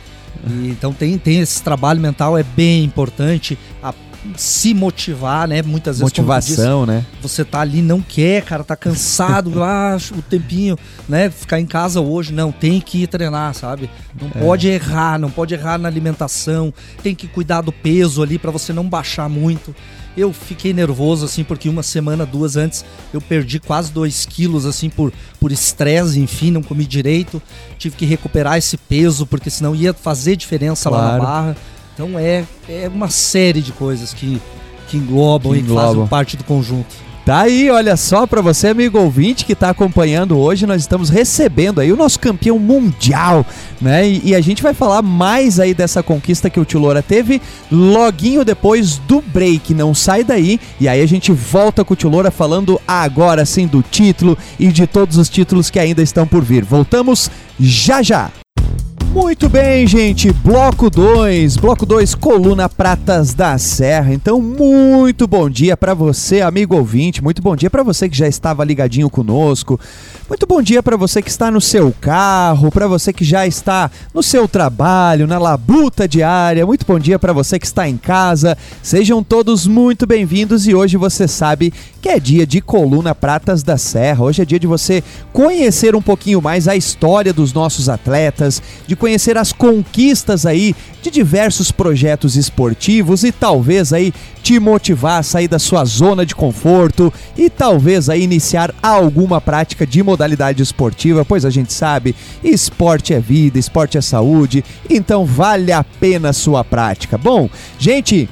E, 0.45 0.69
então 0.69 0.93
tem, 0.93 1.17
tem 1.17 1.39
esse 1.39 1.61
trabalho 1.61 1.99
mental, 1.99 2.37
é 2.37 2.43
bem 2.43 2.83
importante. 2.83 3.57
A 3.81 3.93
se 4.35 4.73
motivar, 4.73 5.47
né? 5.47 5.61
Muitas 5.61 5.99
vezes 5.99 6.11
motivação, 6.11 6.85
disse, 6.85 6.97
né? 6.97 7.05
Você 7.21 7.45
tá 7.45 7.61
ali 7.61 7.81
não 7.81 8.01
quer, 8.01 8.43
cara, 8.43 8.63
tá 8.63 8.75
cansado, 8.75 9.61
ah, 9.63 9.97
o 10.11 10.21
tempinho, 10.21 10.77
né? 11.07 11.29
Ficar 11.29 11.59
em 11.59 11.65
casa 11.65 12.01
hoje, 12.01 12.33
não, 12.33 12.51
tem 12.51 12.81
que 12.81 13.03
ir 13.03 13.07
treinar, 13.07 13.53
sabe? 13.53 13.89
Não 14.19 14.29
é. 14.33 14.45
pode 14.45 14.67
errar, 14.67 15.19
não 15.19 15.29
pode 15.29 15.53
errar 15.53 15.77
na 15.77 15.87
alimentação, 15.87 16.73
tem 17.01 17.15
que 17.15 17.27
cuidar 17.27 17.61
do 17.61 17.71
peso 17.71 18.21
ali 18.21 18.37
para 18.37 18.51
você 18.51 18.73
não 18.73 18.87
baixar 18.87 19.29
muito. 19.29 19.75
Eu 20.15 20.33
fiquei 20.33 20.73
nervoso, 20.73 21.25
assim, 21.25 21.43
porque 21.43 21.69
uma 21.69 21.83
semana, 21.83 22.25
duas 22.25 22.55
antes, 22.55 22.83
eu 23.13 23.21
perdi 23.21 23.59
quase 23.59 23.91
dois 23.91 24.25
quilos, 24.25 24.65
assim, 24.65 24.89
por 24.89 25.13
por 25.39 25.51
estresse, 25.51 26.19
enfim, 26.19 26.51
não 26.51 26.63
comi 26.63 26.85
direito. 26.85 27.41
Tive 27.77 27.95
que 27.95 28.05
recuperar 28.05 28.57
esse 28.57 28.77
peso, 28.77 29.25
porque 29.25 29.49
senão 29.49 29.75
ia 29.75 29.93
fazer 29.93 30.35
diferença 30.35 30.89
claro. 30.89 31.05
lá 31.05 31.11
na 31.13 31.23
barra. 31.23 31.57
Então 31.97 32.19
é, 32.19 32.43
é 32.69 32.87
uma 32.93 33.09
série 33.09 33.59
de 33.59 33.71
coisas 33.71 34.13
que, 34.13 34.39
que 34.87 34.97
englobam 34.97 35.51
que 35.51 35.57
e 35.57 35.61
englobam. 35.61 35.87
fazem 35.87 36.07
parte 36.07 36.37
do 36.37 36.43
conjunto. 36.43 36.95
Tá 37.25 37.41
aí, 37.41 37.71
olha 37.71 37.97
só 37.97 38.27
para 38.27 38.39
você, 38.39 38.67
amigo 38.67 38.99
ouvinte 38.99 39.43
que 39.43 39.53
está 39.53 39.71
acompanhando 39.71 40.37
hoje, 40.37 40.67
nós 40.67 40.79
estamos 40.79 41.09
recebendo 41.09 41.81
aí 41.81 41.91
o 41.91 41.97
nosso 41.97 42.19
campeão 42.19 42.57
mundial, 42.59 43.43
né? 43.81 44.07
E, 44.07 44.29
e, 44.29 44.35
a 44.35 44.39
gente 44.39 44.61
vai 44.61 44.75
falar 44.75 45.01
mais 45.01 45.59
aí 45.59 45.73
dessa 45.73 46.03
conquista 46.03 46.51
que 46.51 46.59
o 46.59 46.63
Tio 46.63 46.79
Loura 46.79 47.01
teve 47.01 47.41
loguinho 47.71 48.45
depois 48.45 48.97
do 48.99 49.19
break. 49.19 49.73
Não 49.73 49.93
sai 49.93 50.23
daí. 50.23 50.57
E 50.79 50.87
aí 50.87 51.01
a 51.01 51.05
gente 51.07 51.31
volta 51.31 51.83
com 51.83 51.95
o 51.95 51.97
Tio 51.97 52.09
Loura 52.09 52.29
falando 52.29 52.79
agora 52.87 53.43
sim 53.43 53.65
do 53.65 53.81
título 53.81 54.37
e 54.57 54.67
de 54.67 54.85
todos 54.85 55.17
os 55.17 55.27
títulos 55.27 55.71
que 55.71 55.79
ainda 55.79 56.03
estão 56.03 56.27
por 56.27 56.43
vir. 56.43 56.63
Voltamos 56.63 57.29
já 57.59 58.03
já. 58.03 58.31
Muito 59.17 59.49
bem, 59.49 59.87
gente. 59.87 60.31
Bloco 60.31 60.91
2, 60.91 61.57
bloco 61.57 61.87
2, 61.87 62.13
coluna 62.13 62.69
Pratas 62.69 63.33
da 63.33 63.57
Serra. 63.57 64.13
Então, 64.13 64.39
muito 64.39 65.27
bom 65.27 65.49
dia 65.49 65.75
para 65.75 65.95
você, 65.95 66.41
amigo 66.41 66.75
ouvinte. 66.75 67.23
Muito 67.23 67.41
bom 67.41 67.55
dia 67.55 67.67
para 67.67 67.81
você 67.81 68.07
que 68.07 68.15
já 68.15 68.27
estava 68.27 68.63
ligadinho 68.63 69.09
conosco. 69.09 69.79
Muito 70.29 70.45
bom 70.45 70.61
dia 70.61 70.83
para 70.83 70.95
você 70.95 71.19
que 71.19 71.31
está 71.31 71.49
no 71.49 71.59
seu 71.59 71.91
carro, 71.99 72.69
para 72.69 72.87
você 72.87 73.11
que 73.11 73.25
já 73.25 73.47
está 73.47 73.89
no 74.13 74.21
seu 74.21 74.47
trabalho, 74.47 75.25
na 75.25 75.39
labuta 75.39 76.07
diária. 76.07 76.65
Muito 76.65 76.85
bom 76.85 76.99
dia 76.99 77.17
para 77.17 77.33
você 77.33 77.57
que 77.57 77.65
está 77.65 77.89
em 77.89 77.97
casa. 77.97 78.55
Sejam 78.83 79.23
todos 79.23 79.65
muito 79.65 80.05
bem-vindos 80.05 80.67
e 80.67 80.75
hoje 80.75 80.95
você 80.95 81.27
sabe 81.27 81.73
que 81.99 82.09
é 82.09 82.19
dia 82.19 82.45
de 82.45 82.61
Coluna 82.61 83.15
Pratas 83.15 83.63
da 83.63 83.77
Serra. 83.77 84.25
Hoje 84.25 84.43
é 84.43 84.45
dia 84.45 84.59
de 84.59 84.67
você 84.67 85.03
conhecer 85.33 85.95
um 85.95 86.01
pouquinho 86.03 86.39
mais 86.39 86.67
a 86.67 86.75
história 86.75 87.33
dos 87.33 87.51
nossos 87.51 87.89
atletas, 87.89 88.61
de 88.85 88.95
conhecer 88.95 89.06
as 89.15 89.51
conquistas 89.51 90.45
aí 90.45 90.75
de 91.01 91.09
diversos 91.09 91.71
projetos 91.71 92.35
esportivos 92.35 93.23
e 93.23 93.31
talvez 93.31 93.93
aí 93.93 94.13
te 94.43 94.59
motivar 94.59 95.19
a 95.19 95.23
sair 95.23 95.47
da 95.47 95.59
sua 95.59 95.83
zona 95.85 96.25
de 96.25 96.35
conforto 96.35 97.13
e 97.37 97.49
talvez 97.49 98.09
aí 98.09 98.23
iniciar 98.23 98.73
alguma 98.81 99.39
prática 99.39 99.85
de 99.85 100.01
modalidade 100.01 100.63
esportiva, 100.63 101.25
pois 101.25 101.45
a 101.45 101.49
gente 101.49 101.73
sabe, 101.73 102.15
esporte 102.43 103.13
é 103.13 103.19
vida, 103.19 103.59
esporte 103.59 103.97
é 103.97 104.01
saúde, 104.01 104.63
então 104.89 105.25
vale 105.25 105.71
a 105.71 105.83
pena 105.83 106.29
a 106.29 106.33
sua 106.33 106.63
prática. 106.63 107.17
Bom, 107.17 107.49
gente, 107.77 108.29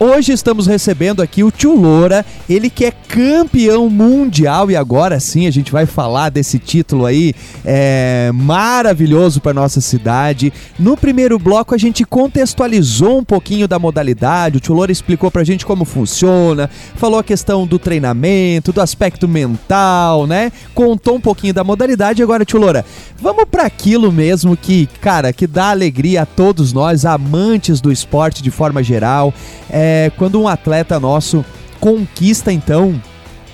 Hoje 0.00 0.30
estamos 0.32 0.68
recebendo 0.68 1.20
aqui 1.20 1.42
o 1.42 1.50
Tio 1.50 1.74
Loura, 1.74 2.24
ele 2.48 2.70
que 2.70 2.84
é 2.84 2.92
campeão 2.92 3.90
mundial 3.90 4.70
e 4.70 4.76
agora 4.76 5.18
sim 5.18 5.48
a 5.48 5.50
gente 5.50 5.72
vai 5.72 5.86
falar 5.86 6.28
desse 6.28 6.56
título 6.56 7.04
aí 7.04 7.34
é, 7.64 8.30
maravilhoso 8.32 9.40
para 9.40 9.52
nossa 9.52 9.80
cidade. 9.80 10.52
No 10.78 10.96
primeiro 10.96 11.36
bloco 11.36 11.74
a 11.74 11.78
gente 11.78 12.04
contextualizou 12.04 13.18
um 13.18 13.24
pouquinho 13.24 13.66
da 13.66 13.76
modalidade, 13.76 14.58
o 14.58 14.60
Tio 14.60 14.72
Loura 14.72 14.92
explicou 14.92 15.32
pra 15.32 15.42
gente 15.42 15.66
como 15.66 15.84
funciona, 15.84 16.70
falou 16.94 17.18
a 17.18 17.24
questão 17.24 17.66
do 17.66 17.76
treinamento, 17.76 18.72
do 18.72 18.80
aspecto 18.80 19.26
mental, 19.26 20.28
né? 20.28 20.52
Contou 20.76 21.16
um 21.16 21.20
pouquinho 21.20 21.52
da 21.52 21.64
modalidade. 21.64 22.22
Agora, 22.22 22.44
Tio 22.44 22.60
Loura, 22.60 22.84
vamos 23.20 23.46
para 23.50 23.64
aquilo 23.64 24.12
mesmo 24.12 24.56
que, 24.56 24.88
cara, 25.00 25.32
que 25.32 25.48
dá 25.48 25.70
alegria 25.70 26.22
a 26.22 26.26
todos 26.26 26.72
nós, 26.72 27.04
amantes 27.04 27.80
do 27.80 27.90
esporte 27.90 28.44
de 28.44 28.50
forma 28.52 28.80
geral. 28.80 29.34
É, 29.68 29.87
é 29.88 30.12
quando 30.16 30.40
um 30.40 30.46
atleta 30.46 31.00
nosso 31.00 31.44
conquista 31.80 32.52
então 32.52 33.00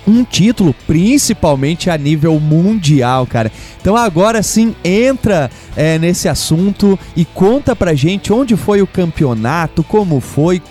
um 0.07 0.23
título, 0.23 0.75
principalmente 0.85 1.89
a 1.89 1.97
nível 1.97 2.39
mundial, 2.39 3.25
cara. 3.25 3.51
Então 3.81 3.95
agora 3.95 4.43
sim 4.43 4.75
entra 4.83 5.49
é, 5.75 5.97
nesse 5.97 6.29
assunto 6.29 6.99
e 7.15 7.25
conta 7.25 7.75
pra 7.75 7.95
gente 7.95 8.31
onde 8.31 8.55
foi 8.55 8.81
o 8.83 8.87
campeonato, 8.87 9.83
como 9.83 10.19
foi, 10.19 10.61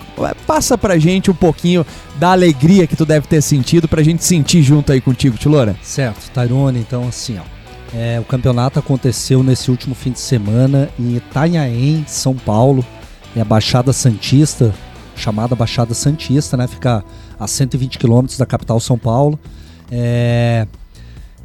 passa 0.47 0.77
pra 0.77 0.97
gente 0.97 1.29
um 1.29 1.35
pouquinho 1.35 1.85
da 2.17 2.31
alegria 2.31 2.87
que 2.87 2.95
tu 2.95 3.05
deve 3.05 3.27
ter 3.27 3.41
sentido 3.41 3.89
pra 3.89 4.01
gente 4.01 4.23
sentir 4.23 4.63
junto 4.63 4.93
aí 4.93 5.01
contigo, 5.01 5.37
Tilora. 5.37 5.75
Certo, 5.81 6.31
Tyrone, 6.31 6.79
então 6.79 7.07
assim, 7.07 7.37
ó. 7.37 7.55
É, 7.93 8.19
o 8.19 8.23
campeonato 8.23 8.79
aconteceu 8.79 9.43
nesse 9.43 9.69
último 9.69 9.95
fim 9.95 10.11
de 10.11 10.19
semana 10.19 10.89
em 10.99 11.15
Itanhaém, 11.15 12.03
São 12.07 12.33
Paulo, 12.33 12.85
é 13.35 13.41
a 13.41 13.45
Baixada 13.45 13.93
Santista, 13.93 14.73
chamada 15.15 15.55
Baixada 15.55 15.93
Santista, 15.93 16.57
né? 16.57 16.67
Fica 16.67 17.03
a 17.39 17.47
120 17.47 17.97
quilômetros 17.97 18.37
da 18.37 18.45
capital 18.45 18.79
São 18.79 18.97
Paulo. 18.97 19.39
É, 19.91 20.67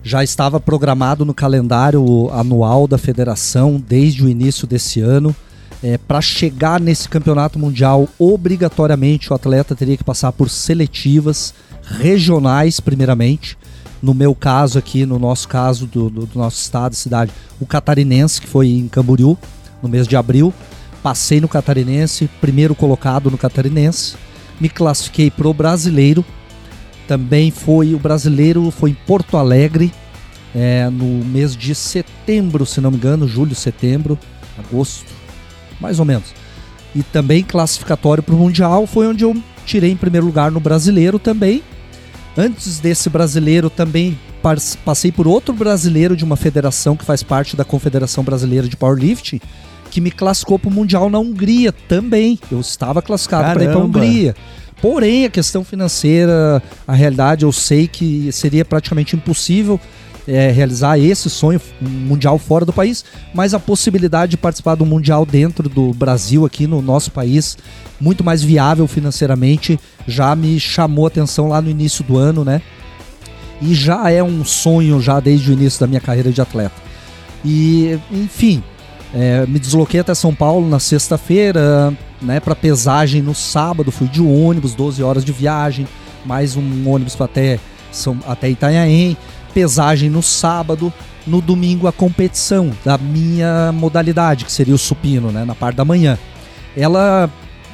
já 0.02 0.24
estava 0.24 0.59
programado 0.59 1.24
no 1.24 1.35
calendário 1.35 2.30
anual 2.33 2.87
da 2.87 2.96
federação 2.96 3.83
desde 3.87 4.24
o 4.24 4.28
início 4.28 4.66
desse 4.66 5.00
ano. 5.00 5.35
É, 5.83 5.98
Para 5.98 6.20
chegar 6.20 6.80
nesse 6.80 7.09
campeonato 7.09 7.59
mundial, 7.59 8.09
obrigatoriamente 8.18 9.33
o 9.33 9.35
atleta 9.35 9.74
teria 9.74 9.96
que 9.96 10.04
passar 10.04 10.33
por 10.33 10.50
seletivas 10.50 11.54
regionais, 11.83 12.80
primeiramente. 12.80 13.56
No 14.02 14.14
meu 14.14 14.35
caso 14.35 14.78
aqui, 14.78 15.04
no 15.04 15.18
nosso 15.18 15.46
caso 15.48 15.87
do, 15.87 16.09
do, 16.09 16.26
do 16.26 16.38
nosso 16.38 16.61
estado 16.61 16.94
cidade, 16.94 17.33
o 17.61 17.66
catarinense, 17.66 18.40
que 18.40 18.46
foi 18.46 18.68
em 18.68 18.88
Camboriú, 18.88 19.37
no 19.83 19.88
mês 19.88 20.09
de 20.09 20.16
abril. 20.16 20.52
Passei 21.02 21.40
no 21.40 21.48
Catarinense, 21.48 22.28
primeiro 22.40 22.74
colocado 22.74 23.30
no 23.30 23.38
Catarinense. 23.38 24.16
Me 24.60 24.68
classifiquei 24.68 25.30
pro 25.30 25.54
Brasileiro. 25.54 26.24
Também 27.08 27.50
foi 27.50 27.94
o 27.94 27.98
Brasileiro, 27.98 28.70
foi 28.70 28.90
em 28.90 28.94
Porto 28.94 29.36
Alegre, 29.36 29.92
é, 30.54 30.88
no 30.90 31.24
mês 31.24 31.56
de 31.56 31.74
setembro, 31.74 32.64
se 32.66 32.80
não 32.80 32.90
me 32.90 32.96
engano, 32.96 33.26
julho, 33.26 33.54
setembro, 33.54 34.18
agosto, 34.58 35.06
mais 35.80 35.98
ou 35.98 36.04
menos. 36.04 36.28
E 36.94 37.02
também 37.02 37.42
classificatório 37.42 38.22
para 38.22 38.34
o 38.34 38.38
Mundial 38.38 38.86
foi 38.86 39.06
onde 39.06 39.24
eu 39.24 39.36
tirei 39.64 39.90
em 39.90 39.96
primeiro 39.96 40.26
lugar 40.26 40.50
no 40.50 40.60
Brasileiro 40.60 41.18
também. 41.18 41.62
Antes 42.36 42.78
desse 42.78 43.08
Brasileiro 43.08 43.68
também 43.68 44.18
passei 44.84 45.12
por 45.12 45.28
outro 45.28 45.52
brasileiro 45.52 46.16
de 46.16 46.24
uma 46.24 46.36
federação 46.36 46.96
que 46.96 47.04
faz 47.04 47.22
parte 47.22 47.56
da 47.56 47.64
Confederação 47.64 48.24
Brasileira 48.24 48.68
de 48.68 48.76
Powerlifting, 48.76 49.40
que 49.90 50.00
me 50.00 50.11
classificou 50.11 50.59
para 50.59 50.70
o 50.70 50.72
Mundial 50.72 51.11
na 51.11 51.18
Hungria 51.18 51.72
também. 51.72 52.38
Eu 52.50 52.61
estava 52.61 53.03
classificado 53.03 53.53
para 53.53 53.64
ir 53.64 53.68
para 53.68 53.79
a 53.79 53.85
Hungria. 53.85 54.35
Porém, 54.81 55.26
a 55.26 55.31
questão 55.31 55.62
financeira, 55.62 56.62
a 56.87 56.94
realidade, 56.94 57.44
eu 57.44 57.53
sei 57.53 57.87
que 57.87 58.33
seria 58.33 58.64
praticamente 58.64 59.14
impossível 59.14 59.79
é, 60.26 60.50
realizar 60.50 60.98
esse 60.98 61.29
sonho 61.29 61.61
um 61.83 61.88
mundial 61.88 62.38
fora 62.38 62.64
do 62.64 62.72
país, 62.72 63.05
mas 63.35 63.53
a 63.53 63.59
possibilidade 63.59 64.31
de 64.31 64.37
participar 64.37 64.76
do 64.76 64.87
mundial 64.87 65.26
dentro 65.26 65.68
do 65.68 65.92
Brasil, 65.92 66.46
aqui 66.46 66.66
no 66.66 66.81
nosso 66.81 67.11
país, 67.11 67.59
muito 68.00 68.24
mais 68.24 68.42
viável 68.42 68.87
financeiramente, 68.87 69.79
já 70.07 70.35
me 70.35 70.59
chamou 70.59 71.05
a 71.05 71.09
atenção 71.09 71.48
lá 71.48 71.61
no 71.61 71.68
início 71.68 72.05
do 72.05 72.16
ano, 72.16 72.44
né? 72.44 72.62
E 73.61 73.74
já 73.74 74.11
é 74.11 74.22
um 74.22 74.44
sonho 74.44 75.00
já 75.00 75.20
desde 75.20 75.50
o 75.50 75.53
início 75.53 75.81
da 75.81 75.87
minha 75.87 76.00
carreira 76.00 76.33
de 76.33 76.40
atleta. 76.40 76.74
E, 77.44 77.98
enfim, 78.11 78.62
é, 79.14 79.44
me 79.46 79.59
desloquei 79.59 80.01
até 80.01 80.14
São 80.14 80.35
Paulo 80.35 80.68
na 80.68 80.79
sexta-feira, 80.79 81.92
né, 82.23 82.38
para 82.38 82.55
pesagem 82.55 83.20
no 83.23 83.35
sábado. 83.35 83.90
Fui 83.90 84.09
de 84.09 84.23
ônibus, 84.23 84.75
12 84.75 85.03
horas 85.03 85.25
de 85.25 85.33
viagem, 85.33 85.87
mais 86.25 86.57
um 86.57 86.88
ônibus 86.88 87.20
até, 87.20 87.59
São, 87.90 88.18
até 88.27 88.49
Itanhaém. 88.49 89.16
Pesagem 89.53 90.09
no 90.09 90.23
sábado, 90.23 90.92
no 91.27 91.40
domingo 91.40 91.88
a 91.88 91.92
competição 91.92 92.70
da 92.85 92.96
minha 92.96 93.73
modalidade, 93.73 94.44
que 94.44 94.53
seria 94.53 94.75
o 94.75 94.79
supino, 94.79 95.33
né, 95.33 95.44
na 95.44 95.55
parte 95.55 95.77
da 95.77 95.85
manhã. 95.85 96.16
Ela 96.77 97.29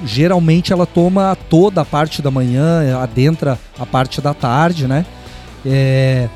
geralmente 0.05 0.73
ela 0.73 0.87
toma 0.87 1.37
toda 1.49 1.81
a 1.81 1.85
parte 1.85 2.21
da 2.21 2.31
manhã, 2.31 2.99
adentra 2.99 3.59
a 3.79 3.87
parte 3.87 4.21
da 4.21 4.35
tarde, 4.35 4.87
né? 4.87 5.05
É... 5.65 6.29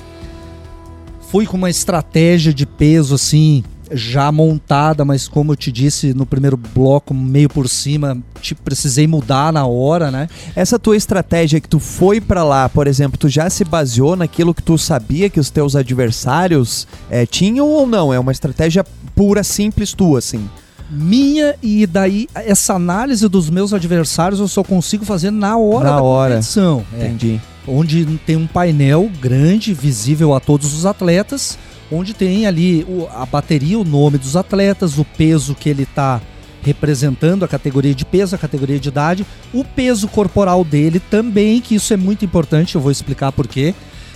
Fui 1.30 1.46
com 1.46 1.56
uma 1.56 1.70
estratégia 1.70 2.52
de 2.52 2.66
peso 2.66 3.14
assim 3.14 3.62
já 3.92 4.30
montada, 4.30 5.04
mas 5.04 5.26
como 5.28 5.52
eu 5.52 5.56
te 5.56 5.72
disse 5.72 6.14
no 6.14 6.24
primeiro 6.24 6.56
bloco, 6.56 7.12
meio 7.12 7.48
por 7.48 7.68
cima, 7.68 8.18
te 8.40 8.54
precisei 8.54 9.06
mudar 9.06 9.52
na 9.52 9.66
hora, 9.66 10.10
né? 10.10 10.28
Essa 10.54 10.78
tua 10.78 10.96
estratégia 10.96 11.60
que 11.60 11.68
tu 11.68 11.78
foi 11.78 12.20
para 12.20 12.44
lá, 12.44 12.68
por 12.68 12.86
exemplo, 12.86 13.18
tu 13.18 13.28
já 13.28 13.48
se 13.50 13.64
baseou 13.64 14.16
naquilo 14.16 14.54
que 14.54 14.62
tu 14.62 14.78
sabia 14.78 15.28
que 15.28 15.40
os 15.40 15.50
teus 15.50 15.74
adversários 15.74 16.86
é, 17.10 17.26
tinham 17.26 17.66
ou 17.68 17.86
não? 17.86 18.12
É 18.12 18.18
uma 18.18 18.32
estratégia 18.32 18.84
pura, 19.14 19.42
simples 19.42 19.92
tua, 19.92 20.18
assim? 20.18 20.48
minha 20.90 21.54
e 21.62 21.86
daí 21.86 22.28
essa 22.34 22.74
análise 22.74 23.28
dos 23.28 23.48
meus 23.48 23.72
adversários 23.72 24.40
eu 24.40 24.48
só 24.48 24.64
consigo 24.64 25.04
fazer 25.04 25.30
na 25.30 25.56
hora 25.56 25.90
na 25.90 25.96
da 25.96 26.02
hora. 26.02 26.34
competição. 26.34 26.84
É, 26.98 27.06
Entendi. 27.06 27.40
Onde 27.66 28.04
tem 28.26 28.34
um 28.34 28.46
painel 28.46 29.08
grande, 29.20 29.72
visível 29.72 30.34
a 30.34 30.40
todos 30.40 30.74
os 30.74 30.84
atletas, 30.84 31.56
onde 31.90 32.14
tem 32.14 32.46
ali 32.46 32.86
a 33.14 33.26
bateria, 33.26 33.78
o 33.78 33.84
nome 33.84 34.18
dos 34.18 34.36
atletas, 34.36 34.98
o 34.98 35.04
peso 35.04 35.54
que 35.54 35.68
ele 35.68 35.82
está 35.82 36.20
representando, 36.62 37.44
a 37.44 37.48
categoria 37.48 37.94
de 37.94 38.04
peso, 38.04 38.34
a 38.34 38.38
categoria 38.38 38.78
de 38.78 38.88
idade, 38.88 39.26
o 39.52 39.64
peso 39.64 40.06
corporal 40.08 40.62
dele 40.62 41.00
também, 41.00 41.60
que 41.60 41.74
isso 41.74 41.92
é 41.92 41.96
muito 41.96 42.24
importante, 42.24 42.74
eu 42.74 42.80
vou 42.80 42.90
explicar 42.90 43.32
por 43.32 43.46
quê. 43.46 43.74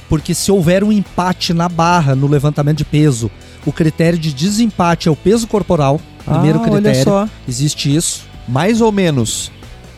Porque 0.09 0.35
se 0.35 0.53
houver 0.53 0.85
um 0.85 0.93
empate 0.93 1.55
na 1.55 1.69
barra, 1.69 2.15
no 2.15 2.27
levantamento 2.27 2.79
de 2.79 2.85
peso, 2.85 3.31
o 3.65 3.73
critério 3.73 4.19
de 4.19 4.33
desempate 4.33 5.09
é 5.09 5.11
o 5.11 5.17
peso 5.17 5.47
corporal. 5.47 5.99
Primeiro 6.25 6.61
ah, 6.61 6.63
critério. 6.63 7.31
Existe 7.49 7.95
isso. 7.95 8.27
Mais 8.47 8.83
ou 8.83 8.93
menos. 8.93 9.51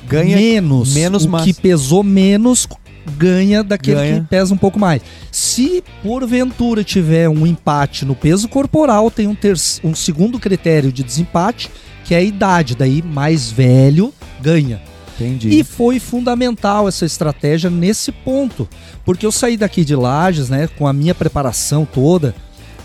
Ganha 0.08 0.36
menos. 0.36 0.94
Menos 0.94 1.24
o 1.24 1.36
que 1.38 1.52
pesou 1.52 2.04
menos 2.04 2.68
ganha 3.16 3.62
daquele 3.62 3.96
Ganha. 3.96 4.20
que 4.20 4.26
pesa 4.28 4.54
um 4.54 4.56
pouco 4.56 4.78
mais. 4.78 5.02
Se 5.30 5.82
porventura 6.02 6.82
tiver 6.82 7.28
um 7.28 7.46
empate 7.46 8.04
no 8.04 8.14
peso 8.14 8.48
corporal, 8.48 9.10
tem 9.10 9.26
um, 9.26 9.36
um 9.84 9.94
segundo 9.94 10.38
critério 10.38 10.92
de 10.92 11.02
desempate, 11.02 11.70
que 12.04 12.14
é 12.14 12.18
a 12.18 12.22
idade. 12.22 12.74
Daí, 12.74 13.02
mais 13.02 13.50
velho 13.50 14.12
ganha. 14.40 14.80
Entendi. 15.18 15.48
E 15.48 15.64
foi 15.64 15.98
fundamental 15.98 16.86
essa 16.86 17.06
estratégia 17.06 17.70
nesse 17.70 18.12
ponto, 18.12 18.68
porque 19.04 19.24
eu 19.24 19.32
saí 19.32 19.56
daqui 19.56 19.84
de 19.84 19.96
Lages, 19.96 20.50
né, 20.50 20.68
com 20.76 20.86
a 20.86 20.92
minha 20.92 21.14
preparação 21.14 21.86
toda, 21.86 22.34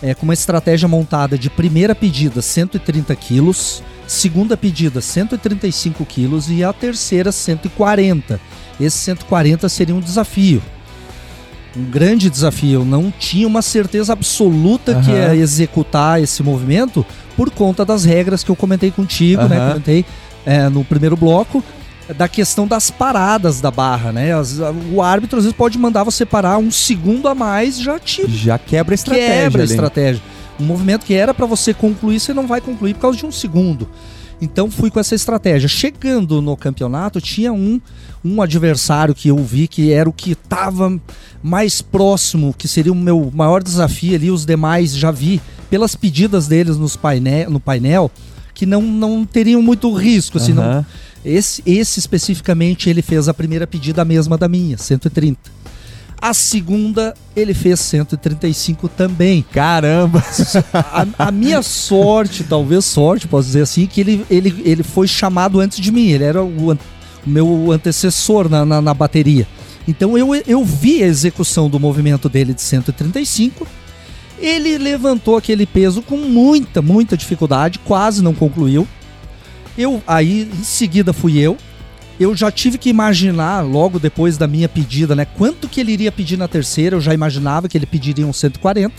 é, 0.02 0.14
com 0.14 0.24
uma 0.24 0.32
estratégia 0.32 0.88
montada 0.88 1.36
de 1.36 1.50
primeira 1.50 1.94
pedida 1.94 2.40
130 2.40 3.14
quilos, 3.16 3.82
segunda 4.12 4.56
pedida 4.56 5.00
135 5.00 6.04
quilos 6.04 6.50
e 6.50 6.62
a 6.62 6.72
terceira 6.72 7.32
140. 7.32 8.40
Esse 8.80 8.98
140 8.98 9.68
seria 9.68 9.94
um 9.94 10.00
desafio. 10.00 10.62
Um 11.76 11.84
grande 11.84 12.28
desafio. 12.28 12.80
Eu 12.80 12.84
não 12.84 13.10
tinha 13.10 13.46
uma 13.46 13.62
certeza 13.62 14.12
absoluta 14.12 14.94
que 14.96 15.10
Aham. 15.10 15.34
ia 15.34 15.36
executar 15.36 16.22
esse 16.22 16.42
movimento 16.42 17.04
por 17.36 17.50
conta 17.50 17.84
das 17.84 18.04
regras 18.04 18.44
que 18.44 18.50
eu 18.50 18.56
comentei 18.56 18.90
contigo, 18.90 19.42
né? 19.44 19.56
Aham. 19.56 19.68
Comentei 19.70 20.04
é, 20.44 20.68
no 20.68 20.84
primeiro 20.84 21.16
bloco 21.16 21.62
da 22.18 22.28
questão 22.28 22.66
das 22.66 22.90
paradas 22.90 23.60
da 23.60 23.70
barra, 23.70 24.12
né? 24.12 24.34
As- 24.34 24.58
o 24.92 25.00
árbitro 25.00 25.38
às 25.38 25.44
vezes 25.44 25.56
pode 25.56 25.78
mandar 25.78 26.04
você 26.04 26.26
parar 26.26 26.58
um 26.58 26.70
segundo 26.70 27.26
a 27.28 27.34
mais, 27.34 27.80
já 27.80 27.98
te 27.98 28.26
Já 28.28 28.58
quebra 28.58 28.92
a 28.92 28.96
estratégia. 28.96 29.34
quebra 29.44 29.62
a 29.62 29.64
estratégia. 29.64 30.22
Um 30.62 30.66
movimento 30.66 31.04
que 31.04 31.14
era 31.14 31.34
para 31.34 31.46
você 31.46 31.74
concluir, 31.74 32.20
você 32.20 32.32
não 32.32 32.46
vai 32.46 32.60
concluir 32.60 32.94
por 32.94 33.00
causa 33.00 33.18
de 33.18 33.26
um 33.26 33.32
segundo. 33.32 33.88
Então 34.40 34.70
fui 34.70 34.90
com 34.90 34.98
essa 34.98 35.14
estratégia. 35.14 35.68
Chegando 35.68 36.42
no 36.42 36.56
campeonato, 36.56 37.20
tinha 37.20 37.52
um, 37.52 37.80
um 38.24 38.42
adversário 38.42 39.14
que 39.14 39.28
eu 39.28 39.36
vi 39.38 39.68
que 39.68 39.92
era 39.92 40.08
o 40.08 40.12
que 40.12 40.32
estava 40.32 41.00
mais 41.42 41.80
próximo, 41.80 42.54
que 42.56 42.66
seria 42.66 42.92
o 42.92 42.96
meu 42.96 43.30
maior 43.32 43.62
desafio 43.62 44.14
ali. 44.14 44.30
Os 44.30 44.44
demais 44.44 44.96
já 44.96 45.10
vi 45.10 45.40
pelas 45.70 45.94
pedidas 45.94 46.48
deles 46.48 46.76
nos 46.76 46.96
paine 46.96 47.46
no 47.46 47.60
painel 47.60 48.10
que 48.54 48.66
não, 48.66 48.82
não 48.82 49.24
teriam 49.24 49.62
muito 49.62 49.92
risco. 49.94 50.38
Assim, 50.38 50.52
não, 50.52 50.62
Aham. 50.62 50.86
esse, 51.24 51.62
esse 51.64 51.98
especificamente 51.98 52.90
ele 52.90 53.02
fez 53.02 53.28
a 53.28 53.34
primeira 53.34 53.66
pedida 53.66 54.02
a 54.02 54.04
mesma 54.04 54.36
da 54.36 54.48
minha, 54.48 54.76
130. 54.76 55.38
A 56.22 56.32
segunda 56.32 57.14
ele 57.34 57.52
fez 57.52 57.80
135 57.80 58.88
também. 58.88 59.44
Caramba. 59.52 60.22
A, 60.72 61.26
a 61.26 61.32
minha 61.32 61.62
sorte, 61.62 62.44
talvez 62.44 62.84
sorte, 62.84 63.26
posso 63.26 63.48
dizer 63.48 63.62
assim, 63.62 63.86
que 63.86 64.00
ele, 64.00 64.24
ele, 64.30 64.62
ele 64.64 64.84
foi 64.84 65.08
chamado 65.08 65.58
antes 65.58 65.80
de 65.80 65.90
mim. 65.90 66.10
Ele 66.10 66.22
era 66.22 66.40
o, 66.40 66.78
meu 67.26 67.72
antecessor 67.72 68.48
na, 68.48 68.64
na, 68.64 68.80
na 68.80 68.94
bateria. 68.94 69.48
Então 69.86 70.16
eu, 70.16 70.32
eu 70.46 70.64
vi 70.64 71.02
a 71.02 71.06
execução 71.06 71.68
do 71.68 71.80
movimento 71.80 72.28
dele 72.28 72.54
de 72.54 72.62
135. 72.62 73.66
Ele 74.38 74.78
levantou 74.78 75.36
aquele 75.36 75.66
peso 75.66 76.02
com 76.02 76.16
muita, 76.16 76.80
muita 76.80 77.16
dificuldade, 77.16 77.80
quase 77.80 78.22
não 78.22 78.32
concluiu. 78.32 78.86
Eu 79.76 80.00
aí 80.06 80.48
em 80.52 80.64
seguida 80.64 81.12
fui 81.12 81.36
eu. 81.38 81.56
Eu 82.20 82.34
já 82.36 82.50
tive 82.50 82.78
que 82.78 82.88
imaginar 82.90 83.62
logo 83.62 83.98
depois 83.98 84.36
da 84.36 84.46
minha 84.46 84.68
pedida, 84.68 85.14
né, 85.16 85.24
quanto 85.24 85.68
que 85.68 85.80
ele 85.80 85.92
iria 85.92 86.12
pedir 86.12 86.36
na 86.36 86.46
terceira. 86.46 86.96
Eu 86.96 87.00
já 87.00 87.12
imaginava 87.14 87.68
que 87.68 87.76
ele 87.76 87.86
pediria 87.86 88.26
um 88.26 88.32
140. 88.32 88.92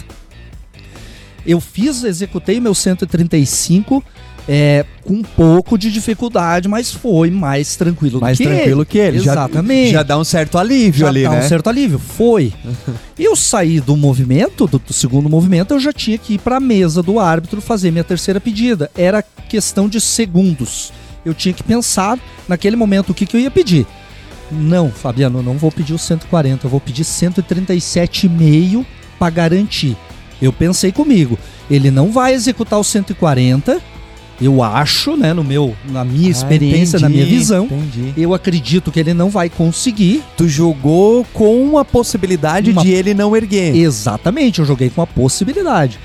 Eu 1.45 1.59
fiz, 1.59 2.03
executei 2.03 2.59
meu 2.59 2.73
135 2.73 4.03
é, 4.47 4.85
com 5.03 5.13
um 5.13 5.21
pouco 5.23 5.77
de 5.77 5.91
dificuldade, 5.91 6.67
mas 6.67 6.91
foi 6.91 7.29
mais 7.29 7.75
tranquilo 7.75 8.19
Mais 8.19 8.37
do 8.37 8.43
que 8.43 8.49
tranquilo 8.49 8.81
ele. 8.81 8.85
que 8.85 8.97
ele. 8.97 9.19
Já- 9.19 9.31
Exatamente. 9.33 9.91
Já, 9.91 10.03
dá 10.03 10.17
um 10.17 10.23
certo 10.23 10.57
alívio 10.57 11.01
Já 11.01 11.07
ali, 11.07 11.23
dá 11.23 11.29
né? 11.31 11.39
um 11.39 11.47
certo 11.47 11.69
alívio. 11.69 11.99
Foi. 11.99 12.53
eu 13.17 13.35
saí 13.35 13.79
do 13.79 13.95
movimento, 13.95 14.67
do, 14.67 14.79
do 14.79 14.93
segundo 14.93 15.29
movimento, 15.29 15.73
eu 15.73 15.79
já 15.79 15.93
tinha 15.93 16.17
que 16.17 16.33
ir 16.35 16.39
para 16.39 16.57
a 16.57 16.59
mesa 16.59 17.01
do 17.01 17.19
árbitro 17.19 17.61
fazer 17.61 17.91
minha 17.91 18.03
terceira 18.03 18.39
pedida. 18.39 18.89
Era 18.95 19.21
questão 19.21 19.87
de 19.87 20.01
segundos. 20.01 20.91
Eu 21.25 21.33
tinha 21.33 21.53
que 21.53 21.63
pensar 21.63 22.19
naquele 22.47 22.75
momento 22.75 23.09
o 23.11 23.13
que, 23.13 23.25
que 23.25 23.35
eu 23.37 23.41
ia 23.41 23.51
pedir. 23.51 23.85
Não, 24.51 24.91
Fabiano, 24.91 25.39
eu 25.39 25.43
não 25.43 25.57
vou 25.57 25.71
pedir 25.71 25.93
o 25.93 25.97
140, 25.97 26.65
eu 26.65 26.69
vou 26.69 26.79
pedir 26.79 27.03
137,5 27.03 28.85
para 29.17 29.29
garantir. 29.29 29.95
Eu 30.41 30.51
pensei 30.51 30.91
comigo, 30.91 31.37
ele 31.69 31.89
não 31.89 32.11
vai 32.11 32.33
executar 32.33 32.79
o 32.79 32.83
140. 32.83 33.81
Eu 34.41 34.61
acho, 34.63 35.15
né, 35.15 35.31
no 35.31 35.43
meu, 35.43 35.75
na 35.85 36.03
minha 36.03 36.29
experiência, 36.29 36.97
Ah, 36.97 37.01
na 37.01 37.09
minha 37.09 37.21
entendi, 37.21 37.37
visão, 37.37 37.65
Entendi. 37.65 38.13
eu 38.17 38.33
acredito 38.33 38.91
que 38.91 38.99
ele 38.99 39.13
não 39.13 39.29
vai 39.29 39.47
conseguir. 39.49 40.21
Tu 40.35 40.49
jogou 40.49 41.23
com 41.33 41.77
a 41.77 41.85
possibilidade 41.85 42.71
Uma- 42.71 42.81
de 42.81 42.91
ele 42.91 43.13
não 43.13 43.35
erguer. 43.37 43.75
Exatamente, 43.75 44.59
eu 44.59 44.65
joguei 44.65 44.89
com 44.89 45.01
a 45.01 45.07
possibilidade. 45.07 45.99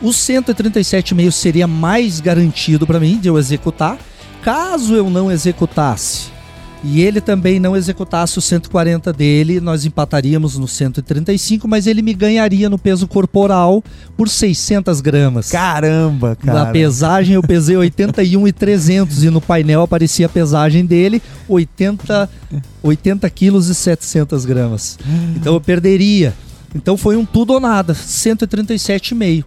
O 0.00 0.10
137,5 0.12 1.32
seria 1.32 1.66
mais 1.66 2.20
garantido 2.20 2.86
para 2.86 3.00
mim 3.00 3.18
de 3.18 3.28
eu 3.28 3.36
executar. 3.38 3.98
Caso 4.46 4.94
eu 4.94 5.10
não 5.10 5.28
executasse 5.28 6.26
e 6.84 7.02
ele 7.02 7.20
também 7.20 7.58
não 7.58 7.76
executasse 7.76 8.38
o 8.38 8.40
140 8.40 9.12
dele, 9.12 9.58
nós 9.58 9.84
empataríamos 9.84 10.56
no 10.56 10.68
135, 10.68 11.66
mas 11.66 11.88
ele 11.88 12.00
me 12.00 12.14
ganharia 12.14 12.70
no 12.70 12.78
peso 12.78 13.08
corporal 13.08 13.82
por 14.16 14.28
600 14.28 15.00
gramas. 15.00 15.50
Caramba, 15.50 16.36
cara. 16.36 16.60
Na 16.60 16.70
pesagem 16.70 17.34
eu 17.34 17.42
pesei 17.42 17.76
81,300 17.76 19.24
e 19.24 19.30
no 19.30 19.40
painel 19.40 19.82
aparecia 19.82 20.26
a 20.26 20.28
pesagem 20.28 20.86
dele 20.86 21.20
80, 21.48 22.30
80 22.84 23.28
quilos 23.30 23.66
e 23.66 23.74
700 23.74 24.44
gramas. 24.44 24.96
Então 25.34 25.54
eu 25.54 25.60
perderia. 25.60 26.32
Então 26.72 26.96
foi 26.96 27.16
um 27.16 27.24
tudo 27.24 27.54
ou 27.54 27.58
nada, 27.58 27.94
137,5. 27.94 29.44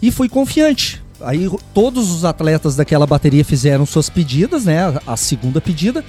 E 0.00 0.10
fui 0.10 0.30
confiante. 0.30 1.02
Aí 1.22 1.48
todos 1.74 2.10
os 2.10 2.24
atletas 2.24 2.76
daquela 2.76 3.06
bateria 3.06 3.44
fizeram 3.44 3.84
suas 3.86 4.08
pedidas, 4.08 4.64
né? 4.64 4.80
A- 4.84 5.02
A 5.12 5.16
segunda 5.16 5.60
pedida. 5.60 6.04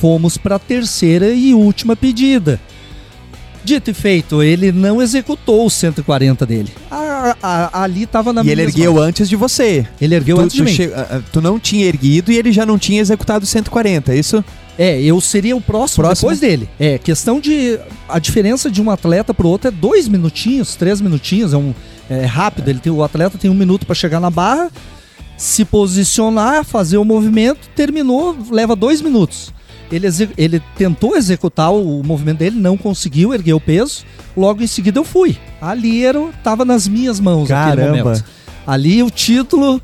Fomos 0.00 0.36
para 0.38 0.56
a 0.56 0.58
terceira 0.58 1.28
e 1.30 1.52
última 1.54 1.94
pedida. 1.94 2.58
Dito 3.62 3.90
e 3.90 3.94
feito, 3.94 4.42
ele 4.42 4.72
não 4.72 5.02
executou 5.02 5.66
o 5.66 5.70
140 5.70 6.46
dele. 6.46 6.70
A- 6.90 7.36
a- 7.42 7.82
ali 7.82 8.04
estava 8.04 8.32
na 8.32 8.42
E 8.42 8.48
ele 8.48 8.62
ergueu 8.62 8.98
antes 8.98 9.28
de 9.28 9.36
você. 9.36 9.86
Ele 10.00 10.14
ergueu 10.14 10.36
tu, 10.36 10.42
antes 10.42 10.56
de 10.56 10.62
tu 10.62 10.64
mim. 10.64 10.74
che- 10.74 10.92
ah, 10.94 11.06
ah, 11.10 11.20
tu 11.30 11.42
não 11.42 11.58
tinha 11.60 11.84
erguido 11.84 12.32
e 12.32 12.38
ele 12.38 12.52
já 12.52 12.64
não 12.64 12.78
tinha 12.78 13.00
executado 13.00 13.44
140, 13.44 14.14
é 14.14 14.18
isso? 14.18 14.42
É, 14.78 14.98
eu 15.02 15.20
seria 15.20 15.54
o 15.54 15.60
próximo, 15.60 16.04
Próximo. 16.04 16.30
depois 16.30 16.40
dele. 16.40 16.70
É, 16.78 16.96
questão 16.96 17.38
de. 17.38 17.78
A 18.08 18.18
diferença 18.18 18.70
de 18.70 18.80
um 18.80 18.90
atleta 18.90 19.34
pro 19.34 19.46
outro 19.48 19.68
é 19.68 19.70
dois 19.70 20.08
minutinhos, 20.08 20.74
três 20.74 21.02
minutinhos, 21.02 21.52
é, 21.52 21.56
um, 21.58 21.74
é 22.10 22.26
rápido. 22.26 22.68
Ele 22.68 22.80
tem, 22.80 22.92
o 22.92 23.02
atleta 23.02 23.38
tem 23.38 23.50
um 23.50 23.54
minuto 23.54 23.86
para 23.86 23.94
chegar 23.94 24.20
na 24.20 24.30
barra, 24.30 24.70
se 25.36 25.64
posicionar, 25.64 26.64
fazer 26.64 26.98
o 26.98 27.04
movimento, 27.04 27.68
terminou, 27.74 28.36
leva 28.50 28.74
dois 28.76 29.00
minutos. 29.00 29.54
Ele, 29.90 30.06
ele 30.36 30.62
tentou 30.76 31.16
executar 31.16 31.72
o, 31.72 32.00
o 32.00 32.04
movimento 32.06 32.38
dele, 32.38 32.58
não 32.58 32.76
conseguiu, 32.76 33.32
ergueu 33.32 33.56
o 33.56 33.60
peso. 33.60 34.04
Logo 34.36 34.62
em 34.62 34.66
seguida 34.66 34.98
eu 34.98 35.04
fui. 35.04 35.36
Ali 35.60 36.04
era, 36.04 36.20
tava 36.44 36.64
nas 36.64 36.86
minhas 36.86 37.18
mãos 37.18 37.50
aquele 37.50 37.82
Caramba. 37.82 38.04
momento. 38.04 38.24
Ali 38.66 39.02
o 39.02 39.10
título 39.10 39.82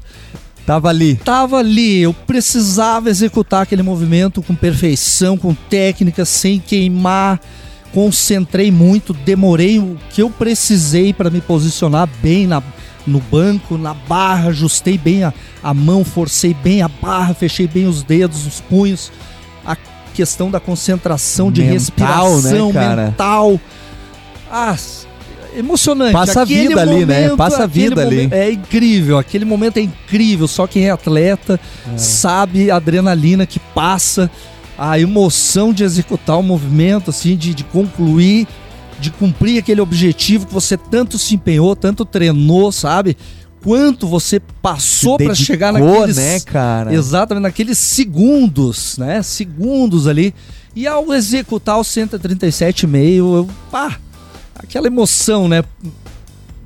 Tava 0.65 0.89
ali. 0.89 1.15
tava 1.15 1.59
ali, 1.59 2.03
eu 2.03 2.13
precisava 2.13 3.09
executar 3.09 3.63
aquele 3.63 3.83
movimento 3.83 4.43
com 4.43 4.55
perfeição, 4.55 5.39
com 5.39 5.55
técnica, 5.55 6.25
sem 6.25 6.59
queimar. 6.59 7.41
Concentrei 8.01 8.71
muito, 8.71 9.15
demorei 9.15 9.79
o 9.79 9.97
que 10.11 10.21
eu 10.21 10.29
precisei 10.29 11.15
para 11.15 11.31
me 11.31 11.41
posicionar 11.41 12.07
bem 12.23 12.47
na, 12.47 12.63
no 13.07 13.21
banco, 13.21 13.79
na 13.79 13.95
barra, 13.95 14.51
ajustei 14.51 14.99
bem 14.99 15.25
a, 15.25 15.33
a 15.63 15.73
mão, 15.73 16.05
forcei 16.05 16.53
bem 16.53 16.83
a 16.83 16.89
barra, 16.89 17.33
fechei 17.33 17.67
bem 17.67 17.87
os 17.87 18.03
dedos, 18.03 18.47
os 18.47 18.61
punhos. 18.61 19.11
A 19.65 19.75
questão 20.13 20.51
da 20.51 20.61
concentração, 20.61 21.51
de 21.51 21.63
Mental, 21.63 21.73
respiração 21.75 22.67
né, 22.67 22.73
cara? 22.75 23.05
mental. 23.07 23.61
Ah, 24.53 24.77
emocionante. 25.57 26.13
Passa 26.13 26.41
a 26.41 26.43
Aquele 26.43 26.69
vida 26.69 26.83
ali, 26.83 27.07
né? 27.07 27.21
momento, 27.23 27.37
Passa 27.39 27.63
a 27.65 27.67
vida 27.67 28.03
ali. 28.03 28.17
momento- 28.17 28.33
É 28.35 28.51
incrível, 28.53 29.17
aquele 29.19 29.47
momento 29.47 29.79
é 29.79 29.81
incrível. 29.81 30.47
Só 30.47 30.67
quem 30.67 30.87
é 30.87 30.91
atleta 30.91 31.59
sabe 31.97 32.71
a 32.71 32.77
adrenalina 32.77 33.47
que 33.47 33.59
passa, 33.59 34.31
a 34.79 34.99
emoção 34.99 35.73
de 35.73 35.85
executar 35.85 36.39
o 36.39 36.43
movimento, 36.43 37.11
assim, 37.11 37.37
de, 37.37 37.55
de 37.55 37.65
concluir, 37.65 38.47
de 39.01 39.11
cumprir 39.11 39.59
aquele 39.59 39.81
objetivo 39.81 40.47
que 40.47 40.55
você 40.55 40.77
tanto 40.77 41.19
se 41.19 41.35
empenhou, 41.35 41.75
tanto 41.75 42.05
treinou, 42.05 42.71
sabe? 42.71 43.17
Quanto 43.63 44.07
você 44.07 44.39
passou 44.63 45.17
para 45.17 45.35
chegar 45.35 45.73
naqueles, 45.73 46.17
né, 46.17 46.41
cara? 46.41 46.95
Exatamente, 46.95 47.43
naqueles 47.43 47.79
segundos, 47.79 48.97
né? 48.99 49.23
Segundos 49.23 50.07
ali. 50.07 50.35
E 50.75 50.87
ao 50.87 51.13
executar 51.13 51.79
o 51.79 51.83
137,5, 51.83 53.17
eu, 53.17 53.49
pá, 53.71 53.99
aquela 54.55 54.87
emoção, 54.87 55.49
né? 55.49 55.65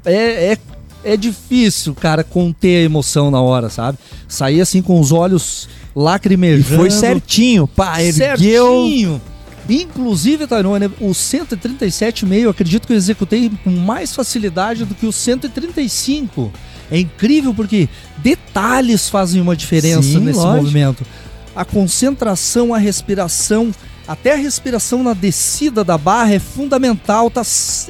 É, 0.04 0.52
é, 0.52 0.58
é 1.04 1.16
difícil, 1.16 1.94
cara, 1.94 2.22
conter 2.24 2.82
a 2.82 2.84
emoção 2.84 3.30
na 3.30 3.40
hora, 3.40 3.68
sabe? 3.70 3.98
Sair 4.28 4.60
assim 4.60 4.82
com 4.82 5.00
os 5.00 5.12
olhos 5.12 5.68
E 5.94 5.98
lacrimejando. 5.98 6.76
foi 6.80 6.90
certinho, 6.90 7.66
pá, 7.66 8.02
ergueu. 8.02 8.16
Certinho. 8.36 9.20
Inclusive, 9.68 10.46
Tairone, 10.46 10.86
o 11.00 11.10
137,5 11.10 12.48
acredito 12.50 12.86
que 12.86 12.92
eu 12.92 12.96
executei 12.96 13.50
com 13.62 13.70
mais 13.70 14.14
facilidade 14.14 14.84
do 14.84 14.94
que 14.94 15.06
o 15.06 15.12
135. 15.12 16.52
É 16.90 16.98
incrível 16.98 17.54
porque 17.54 17.88
detalhes 18.18 19.08
fazem 19.08 19.40
uma 19.40 19.54
diferença 19.54 20.02
Sim, 20.02 20.20
nesse 20.20 20.38
lógico. 20.40 20.62
movimento. 20.64 21.06
A 21.54 21.64
concentração, 21.64 22.74
a 22.74 22.78
respiração, 22.78 23.70
até 24.08 24.32
a 24.32 24.36
respiração 24.36 25.04
na 25.04 25.12
descida 25.14 25.84
da 25.84 25.96
barra 25.96 26.32
é 26.34 26.38
fundamental, 26.40 27.30
tá 27.30 27.42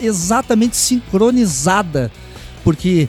exatamente 0.02 0.76
sincronizada, 0.76 2.10
porque 2.64 3.08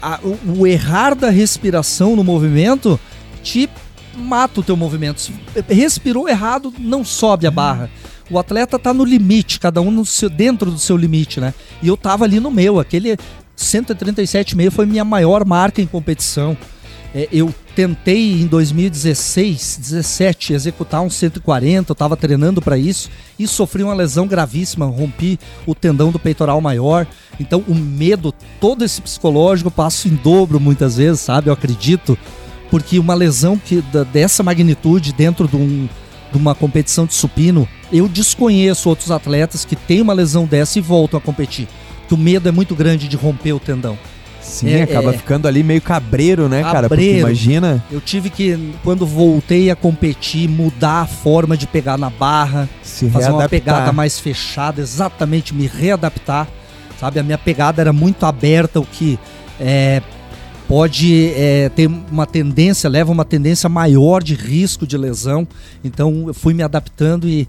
a, 0.00 0.20
o, 0.22 0.60
o 0.60 0.66
errar 0.66 1.14
da 1.14 1.30
respiração 1.30 2.16
no 2.16 2.24
movimento 2.24 2.98
te 3.42 3.68
mata 4.16 4.60
o 4.60 4.62
teu 4.62 4.76
movimento. 4.76 5.30
Respirou 5.68 6.28
errado, 6.28 6.72
não 6.78 7.04
sobe 7.04 7.46
a 7.46 7.50
barra. 7.50 7.90
O 8.30 8.38
atleta 8.38 8.78
tá 8.78 8.92
no 8.92 9.04
limite, 9.04 9.60
cada 9.60 9.80
um 9.80 10.04
seu, 10.04 10.28
dentro 10.28 10.70
do 10.70 10.78
seu 10.78 10.96
limite, 10.96 11.40
né? 11.40 11.54
E 11.82 11.88
eu 11.88 11.96
tava 11.96 12.24
ali 12.24 12.40
no 12.40 12.50
meu, 12.50 12.80
aquele 12.80 13.16
137,5 13.56 14.70
foi 14.70 14.86
minha 14.86 15.04
maior 15.04 15.44
marca 15.44 15.80
em 15.80 15.86
competição. 15.86 16.56
É, 17.16 17.26
eu 17.32 17.50
tentei 17.74 18.42
em 18.42 18.46
2016, 18.46 19.78
17 19.80 20.52
executar 20.52 21.00
um 21.00 21.08
140, 21.08 21.90
eu 21.90 21.94
estava 21.94 22.14
treinando 22.14 22.60
para 22.60 22.76
isso 22.76 23.08
e 23.38 23.48
sofri 23.48 23.82
uma 23.82 23.94
lesão 23.94 24.26
gravíssima, 24.26 24.84
rompi 24.84 25.40
o 25.64 25.74
tendão 25.74 26.10
do 26.12 26.18
peitoral 26.18 26.60
maior. 26.60 27.06
Então 27.40 27.64
o 27.66 27.74
medo, 27.74 28.34
todo 28.60 28.84
esse 28.84 29.00
psicológico, 29.00 29.70
passo 29.70 30.08
em 30.08 30.14
dobro 30.14 30.60
muitas 30.60 30.98
vezes, 30.98 31.22
sabe? 31.22 31.48
Eu 31.48 31.54
acredito, 31.54 32.18
porque 32.70 32.98
uma 32.98 33.14
lesão 33.14 33.56
que 33.56 33.82
dessa 34.12 34.42
magnitude 34.42 35.14
dentro 35.14 35.48
de, 35.48 35.56
um, 35.56 35.88
de 36.30 36.36
uma 36.36 36.54
competição 36.54 37.06
de 37.06 37.14
supino, 37.14 37.66
eu 37.90 38.08
desconheço 38.08 38.90
outros 38.90 39.10
atletas 39.10 39.64
que 39.64 39.74
têm 39.74 40.02
uma 40.02 40.12
lesão 40.12 40.44
dessa 40.44 40.78
e 40.78 40.82
voltam 40.82 41.16
a 41.16 41.22
competir. 41.22 41.66
Que 42.08 42.12
o 42.12 42.18
medo 42.18 42.46
é 42.46 42.52
muito 42.52 42.74
grande 42.74 43.08
de 43.08 43.16
romper 43.16 43.54
o 43.54 43.58
tendão. 43.58 43.98
Sim, 44.46 44.70
é, 44.70 44.82
acaba 44.82 45.10
é, 45.12 45.18
ficando 45.18 45.48
ali 45.48 45.62
meio 45.62 45.82
cabreiro, 45.82 46.48
né, 46.48 46.62
cabreiro. 46.62 46.72
cara? 46.72 46.88
Porque 46.88 47.18
imagina. 47.18 47.84
Eu 47.90 48.00
tive 48.00 48.30
que, 48.30 48.72
quando 48.84 49.04
voltei 49.04 49.70
a 49.70 49.76
competir, 49.76 50.48
mudar 50.48 51.02
a 51.02 51.06
forma 51.06 51.56
de 51.56 51.66
pegar 51.66 51.98
na 51.98 52.08
barra, 52.08 52.68
Se 52.82 53.10
fazer 53.10 53.26
readaptar. 53.26 53.34
uma 53.34 53.48
pegada 53.48 53.92
mais 53.92 54.18
fechada, 54.20 54.80
exatamente 54.80 55.54
me 55.54 55.66
readaptar. 55.66 56.48
Sabe, 56.98 57.18
a 57.18 57.22
minha 57.22 57.36
pegada 57.36 57.82
era 57.82 57.92
muito 57.92 58.24
aberta, 58.24 58.80
o 58.80 58.86
que 58.86 59.18
é, 59.60 60.00
pode 60.66 61.32
é, 61.34 61.68
ter 61.68 61.90
uma 62.10 62.26
tendência, 62.26 62.88
leva 62.88 63.12
uma 63.12 63.24
tendência 63.24 63.68
maior 63.68 64.22
de 64.22 64.34
risco 64.34 64.86
de 64.86 64.96
lesão. 64.96 65.46
Então 65.84 66.24
eu 66.28 66.34
fui 66.34 66.54
me 66.54 66.62
adaptando 66.62 67.28
e 67.28 67.46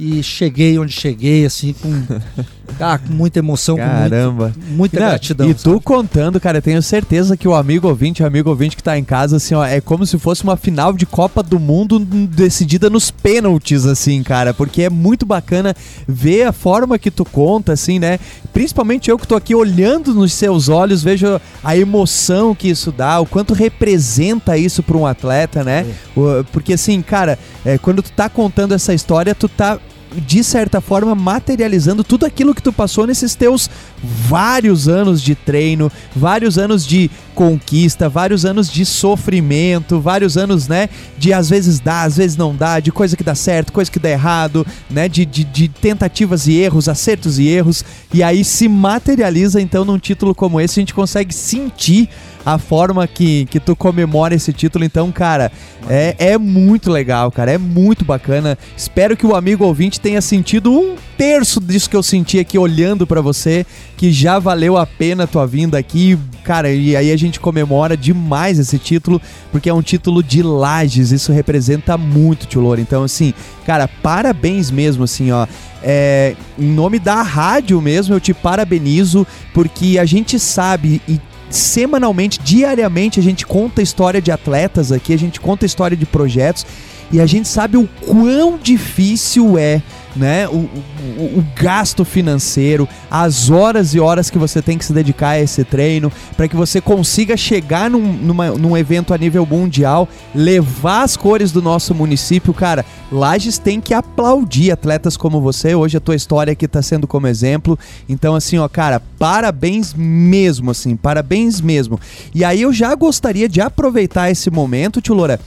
e 0.00 0.22
cheguei 0.22 0.78
onde 0.78 0.92
cheguei, 0.92 1.44
assim, 1.44 1.74
com, 1.74 1.90
ah, 2.78 2.98
com 2.98 3.12
muita 3.12 3.38
emoção, 3.38 3.76
Caramba. 3.76 4.52
muito, 4.56 4.76
muita 4.76 5.00
Não, 5.00 5.08
gratidão. 5.08 5.48
E 5.48 5.54
tu 5.54 5.72
sabe? 5.72 5.80
contando, 5.80 6.40
cara, 6.40 6.58
eu 6.58 6.62
tenho 6.62 6.82
certeza 6.82 7.36
que 7.36 7.48
o 7.48 7.54
amigo 7.54 7.88
ouvinte, 7.88 8.22
o 8.22 8.26
amigo 8.26 8.50
ouvinte 8.50 8.76
que 8.76 8.82
tá 8.82 8.98
em 8.98 9.04
casa, 9.04 9.36
assim, 9.36 9.54
ó, 9.54 9.64
é 9.64 9.80
como 9.80 10.06
se 10.06 10.18
fosse 10.18 10.42
uma 10.42 10.56
final 10.56 10.92
de 10.92 11.06
Copa 11.06 11.42
do 11.42 11.58
Mundo 11.58 11.98
decidida 11.98 12.88
nos 12.88 13.10
pênaltis, 13.10 13.86
assim, 13.86 14.22
cara, 14.22 14.54
porque 14.54 14.82
é 14.82 14.90
muito 14.90 15.26
bacana 15.26 15.74
ver 16.06 16.44
a 16.44 16.52
forma 16.52 16.98
que 16.98 17.10
tu 17.10 17.24
conta, 17.24 17.72
assim, 17.72 17.98
né? 17.98 18.18
Principalmente 18.52 19.10
eu 19.10 19.18
que 19.18 19.26
tô 19.26 19.34
aqui 19.36 19.54
olhando 19.54 20.14
nos 20.14 20.32
seus 20.32 20.68
olhos, 20.68 21.02
vejo 21.02 21.40
a 21.62 21.76
emoção 21.76 22.54
que 22.54 22.68
isso 22.68 22.92
dá, 22.92 23.20
o 23.20 23.26
quanto 23.26 23.54
representa 23.54 24.56
isso 24.56 24.82
para 24.82 24.96
um 24.96 25.06
atleta, 25.06 25.64
né? 25.64 25.86
É. 26.16 26.42
Porque, 26.52 26.74
assim, 26.74 27.00
cara, 27.02 27.38
é, 27.64 27.78
quando 27.78 28.02
tu 28.02 28.10
tá 28.12 28.28
contando 28.28 28.74
essa 28.74 28.92
história, 28.92 29.34
tu 29.34 29.48
tá 29.48 29.78
de 30.16 30.42
certa 30.42 30.80
forma, 30.80 31.14
materializando 31.14 32.02
tudo 32.02 32.26
aquilo 32.26 32.54
que 32.54 32.62
tu 32.62 32.72
passou 32.72 33.06
nesses 33.06 33.34
teus 33.34 33.70
vários 34.02 34.88
anos 34.88 35.22
de 35.22 35.34
treino, 35.34 35.90
vários 36.14 36.58
anos 36.58 36.86
de 36.86 37.10
conquista, 37.34 38.08
vários 38.08 38.44
anos 38.44 38.70
de 38.70 38.84
sofrimento, 38.84 40.00
vários 40.00 40.36
anos, 40.36 40.68
né, 40.68 40.88
de 41.16 41.32
às 41.32 41.48
vezes 41.48 41.80
dá, 41.80 42.02
às 42.02 42.16
vezes 42.16 42.36
não 42.36 42.54
dá, 42.54 42.80
de 42.80 42.90
coisa 42.90 43.16
que 43.16 43.24
dá 43.24 43.34
certo, 43.34 43.72
coisa 43.72 43.90
que 43.90 43.98
dá 43.98 44.10
errado, 44.10 44.66
né, 44.90 45.08
de, 45.08 45.24
de, 45.24 45.44
de 45.44 45.68
tentativas 45.68 46.46
e 46.46 46.54
erros, 46.54 46.88
acertos 46.88 47.38
e 47.38 47.46
erros, 47.46 47.84
e 48.12 48.22
aí 48.22 48.44
se 48.44 48.68
materializa 48.68 49.60
então 49.60 49.84
num 49.84 49.98
título 49.98 50.34
como 50.34 50.60
esse, 50.60 50.80
a 50.80 50.82
gente 50.82 50.94
consegue 50.94 51.34
sentir 51.34 52.08
a 52.44 52.58
forma 52.58 53.06
que, 53.06 53.46
que 53.46 53.60
tu 53.60 53.76
comemora 53.76 54.34
esse 54.34 54.52
título. 54.52 54.84
Então, 54.84 55.10
cara, 55.12 55.52
é, 55.88 56.14
é 56.18 56.38
muito 56.38 56.90
legal, 56.90 57.30
cara. 57.30 57.52
É 57.52 57.58
muito 57.58 58.04
bacana. 58.04 58.56
Espero 58.76 59.16
que 59.16 59.26
o 59.26 59.34
amigo 59.34 59.64
ouvinte 59.64 60.00
tenha 60.00 60.20
sentido 60.20 60.72
um 60.72 60.96
terço 61.16 61.60
disso 61.60 61.90
que 61.90 61.96
eu 61.96 62.02
senti 62.02 62.38
aqui 62.38 62.58
olhando 62.58 63.06
para 63.06 63.20
você, 63.20 63.66
que 63.96 64.10
já 64.10 64.38
valeu 64.38 64.76
a 64.76 64.86
pena 64.86 65.24
a 65.24 65.26
tua 65.26 65.46
vinda 65.46 65.78
aqui. 65.78 66.18
Cara, 66.42 66.70
e 66.72 66.96
aí 66.96 67.12
a 67.12 67.16
gente 67.16 67.38
comemora 67.38 67.96
demais 67.96 68.58
esse 68.58 68.78
título, 68.78 69.20
porque 69.52 69.68
é 69.68 69.74
um 69.74 69.82
título 69.82 70.22
de 70.22 70.42
lages. 70.42 71.12
Isso 71.12 71.32
representa 71.32 71.98
muito, 71.98 72.46
Tio 72.46 72.60
Louro. 72.62 72.80
Então, 72.80 73.04
assim, 73.04 73.34
cara, 73.66 73.86
parabéns 73.86 74.70
mesmo, 74.70 75.04
assim, 75.04 75.30
ó. 75.30 75.46
É, 75.82 76.34
em 76.58 76.66
nome 76.66 76.98
da 76.98 77.22
rádio 77.22 77.80
mesmo, 77.80 78.14
eu 78.14 78.20
te 78.20 78.34
parabenizo, 78.34 79.26
porque 79.54 79.98
a 79.98 80.04
gente 80.04 80.38
sabe 80.38 81.00
e 81.08 81.18
semanalmente, 81.50 82.38
diariamente, 82.42 83.20
a 83.20 83.22
gente 83.22 83.44
conta 83.46 83.82
história 83.82 84.22
de 84.22 84.30
atletas 84.30 84.92
aqui, 84.92 85.12
a 85.12 85.18
gente 85.18 85.40
conta 85.40 85.66
história 85.66 85.96
de 85.96 86.06
projetos 86.06 86.64
e 87.12 87.20
a 87.20 87.26
gente 87.26 87.48
sabe 87.48 87.76
o 87.76 87.88
quão 88.06 88.56
difícil 88.56 89.58
é 89.58 89.82
né? 90.16 90.48
O, 90.48 90.56
o, 90.56 91.38
o, 91.38 91.44
gasto 91.56 92.04
financeiro, 92.04 92.88
as 93.10 93.50
horas 93.50 93.94
e 93.94 94.00
horas 94.00 94.30
que 94.30 94.38
você 94.38 94.60
tem 94.60 94.76
que 94.76 94.84
se 94.84 94.92
dedicar 94.92 95.30
a 95.30 95.40
esse 95.40 95.64
treino, 95.64 96.10
para 96.36 96.48
que 96.48 96.56
você 96.56 96.80
consiga 96.80 97.36
chegar 97.36 97.90
num, 97.90 98.12
numa, 98.12 98.50
num 98.50 98.76
evento 98.76 99.14
a 99.14 99.18
nível 99.18 99.46
mundial, 99.46 100.08
levar 100.34 101.02
as 101.02 101.16
cores 101.16 101.52
do 101.52 101.62
nosso 101.62 101.94
município, 101.94 102.52
cara. 102.52 102.84
Lages 103.10 103.58
tem 103.58 103.80
que 103.80 103.92
aplaudir 103.92 104.70
atletas 104.70 105.16
como 105.16 105.40
você. 105.40 105.74
Hoje 105.74 105.96
a 105.96 106.00
tua 106.00 106.14
história 106.14 106.52
aqui 106.52 106.68
tá 106.68 106.82
sendo 106.82 107.06
como 107.06 107.26
exemplo. 107.26 107.78
Então, 108.08 108.34
assim, 108.34 108.58
ó, 108.58 108.68
cara, 108.68 109.02
parabéns 109.18 109.94
mesmo, 109.94 110.70
assim, 110.70 110.96
parabéns 110.96 111.60
mesmo. 111.60 111.98
E 112.34 112.44
aí 112.44 112.62
eu 112.62 112.72
já 112.72 112.94
gostaria 112.94 113.48
de 113.48 113.60
aproveitar 113.60 114.30
esse 114.30 114.50
momento, 114.50 115.00
Tio 115.00 115.14
Loura 115.14 115.40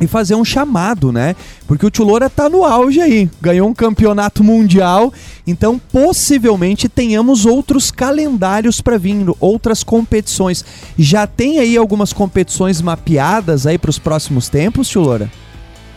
e 0.00 0.06
fazer 0.06 0.34
um 0.34 0.44
chamado, 0.44 1.12
né? 1.12 1.34
Porque 1.66 1.86
o 1.86 1.90
Tulora 1.90 2.28
tá 2.28 2.48
no 2.48 2.64
auge 2.64 3.00
aí, 3.00 3.30
ganhou 3.40 3.68
um 3.68 3.74
campeonato 3.74 4.44
mundial, 4.44 5.12
então 5.46 5.78
possivelmente 5.78 6.88
tenhamos 6.88 7.46
outros 7.46 7.90
calendários 7.90 8.80
para 8.80 8.98
vir, 8.98 9.26
outras 9.40 9.82
competições. 9.82 10.64
Já 10.98 11.26
tem 11.26 11.58
aí 11.58 11.76
algumas 11.76 12.12
competições 12.12 12.80
mapeadas 12.80 13.66
aí 13.66 13.78
para 13.78 13.90
os 13.90 13.98
próximos 13.98 14.48
tempos, 14.48 14.88
Tulora? 14.88 15.30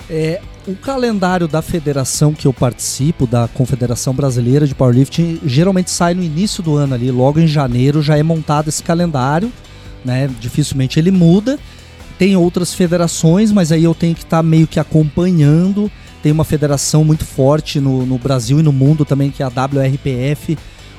É, 0.10 0.42
o 0.68 0.76
calendário 0.76 1.48
da 1.48 1.62
federação 1.62 2.34
que 2.34 2.48
eu 2.48 2.54
participo, 2.54 3.28
da 3.28 3.48
Confederação 3.48 4.14
Brasileira 4.14 4.66
de 4.66 4.76
Powerlifting, 4.76 5.40
geralmente 5.46 5.92
sai 5.92 6.14
no 6.14 6.24
início 6.24 6.64
do 6.64 6.76
ano 6.76 6.96
ali, 6.96 7.12
logo 7.12 7.40
em 7.40 7.48
janeiro 7.48 8.02
já 8.02 8.18
é 8.18 8.24
montado 8.24 8.70
esse 8.70 8.82
calendário, 8.82 9.52
né? 10.04 10.30
Dificilmente 10.40 11.00
ele 11.00 11.12
muda 11.12 11.60
tem 12.20 12.36
outras 12.36 12.74
federações, 12.74 13.50
mas 13.50 13.72
aí 13.72 13.86
eu 13.86 13.96
tenho 13.96 14.14
que 14.14 14.24
estar 14.24 14.38
tá 14.38 14.44
meio 14.44 14.68
que 14.68 14.78
acompanhando. 14.78 15.90
Tem 16.22 16.34
uma 16.34 16.44
federação 16.44 17.06
muito 17.06 17.26
forte 17.26 17.80
no, 17.80 18.06
no 18.06 18.18
Brasil 18.18 18.60
e 18.60 18.64
no 18.64 18.74
mundo 18.74 19.06
também, 19.06 19.32
que 19.32 19.42
é 19.42 19.46
a 19.46 19.48
WRPF. 19.48 20.58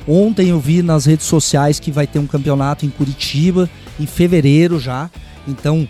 Ontem 0.09 0.49
eu 0.49 0.59
vi 0.59 0.83
nas 0.83 1.05
redes 1.05 1.27
sociais 1.27 1.79
que 1.79 1.93
vai 1.93 2.07
ter 2.07 2.19
um 2.19 2.27
campeonato 2.27 2.87
em 2.87 2.89
Curitiba, 2.89 3.69
em 4.01 4.07
fevereiro 4.07 4.81
já. 4.81 5.11
Então, 5.47 5.87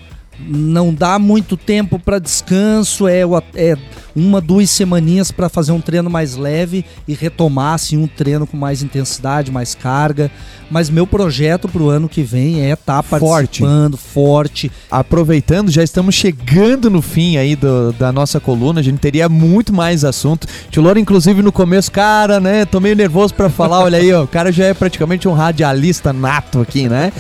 não 0.48 0.92
dá 0.92 1.18
muito 1.18 1.56
tempo 1.56 1.98
para 1.98 2.18
descanso, 2.18 3.06
é, 3.06 3.20
é, 3.54 3.76
uma, 4.14 4.40
duas 4.40 4.70
semaninhas 4.70 5.30
para 5.30 5.48
fazer 5.48 5.72
um 5.72 5.80
treino 5.80 6.10
mais 6.10 6.36
leve 6.36 6.84
e 7.06 7.14
retomar 7.14 7.74
assim, 7.74 7.96
um 7.96 8.06
treino 8.06 8.46
com 8.46 8.56
mais 8.56 8.82
intensidade, 8.82 9.50
mais 9.50 9.74
carga. 9.74 10.30
Mas 10.70 10.88
meu 10.88 11.06
projeto 11.06 11.68
para 11.68 11.82
o 11.82 11.90
ano 11.90 12.08
que 12.08 12.22
vem 12.22 12.62
é 12.62 12.72
estar 12.72 13.02
tá 13.02 13.18
participando, 13.18 13.96
forte. 13.96 14.68
forte. 14.68 14.72
Aproveitando, 14.90 15.70
já 15.70 15.82
estamos 15.82 16.14
chegando 16.14 16.88
no 16.88 17.02
fim 17.02 17.36
aí 17.36 17.56
do, 17.56 17.92
da 17.92 18.12
nossa 18.12 18.38
coluna, 18.38 18.80
a 18.80 18.82
gente 18.82 18.98
teria 18.98 19.28
muito 19.28 19.72
mais 19.72 20.04
assunto. 20.04 20.46
Tio 20.70 20.98
inclusive, 20.98 21.42
no 21.42 21.52
começo, 21.52 21.90
cara, 21.90 22.40
né, 22.40 22.64
tô 22.64 22.80
meio 22.80 22.96
nervoso 22.96 23.34
para 23.34 23.48
falar, 23.48 23.80
olha 23.80 23.98
aí, 23.98 24.12
ó, 24.12 24.24
o 24.24 24.28
cara 24.28 24.50
já 24.50 24.66
é 24.66 24.74
praticamente 24.74 25.28
um 25.28 25.32
radialista 25.32 26.12
nato 26.12 26.60
aqui, 26.60 26.88
né? 26.88 27.12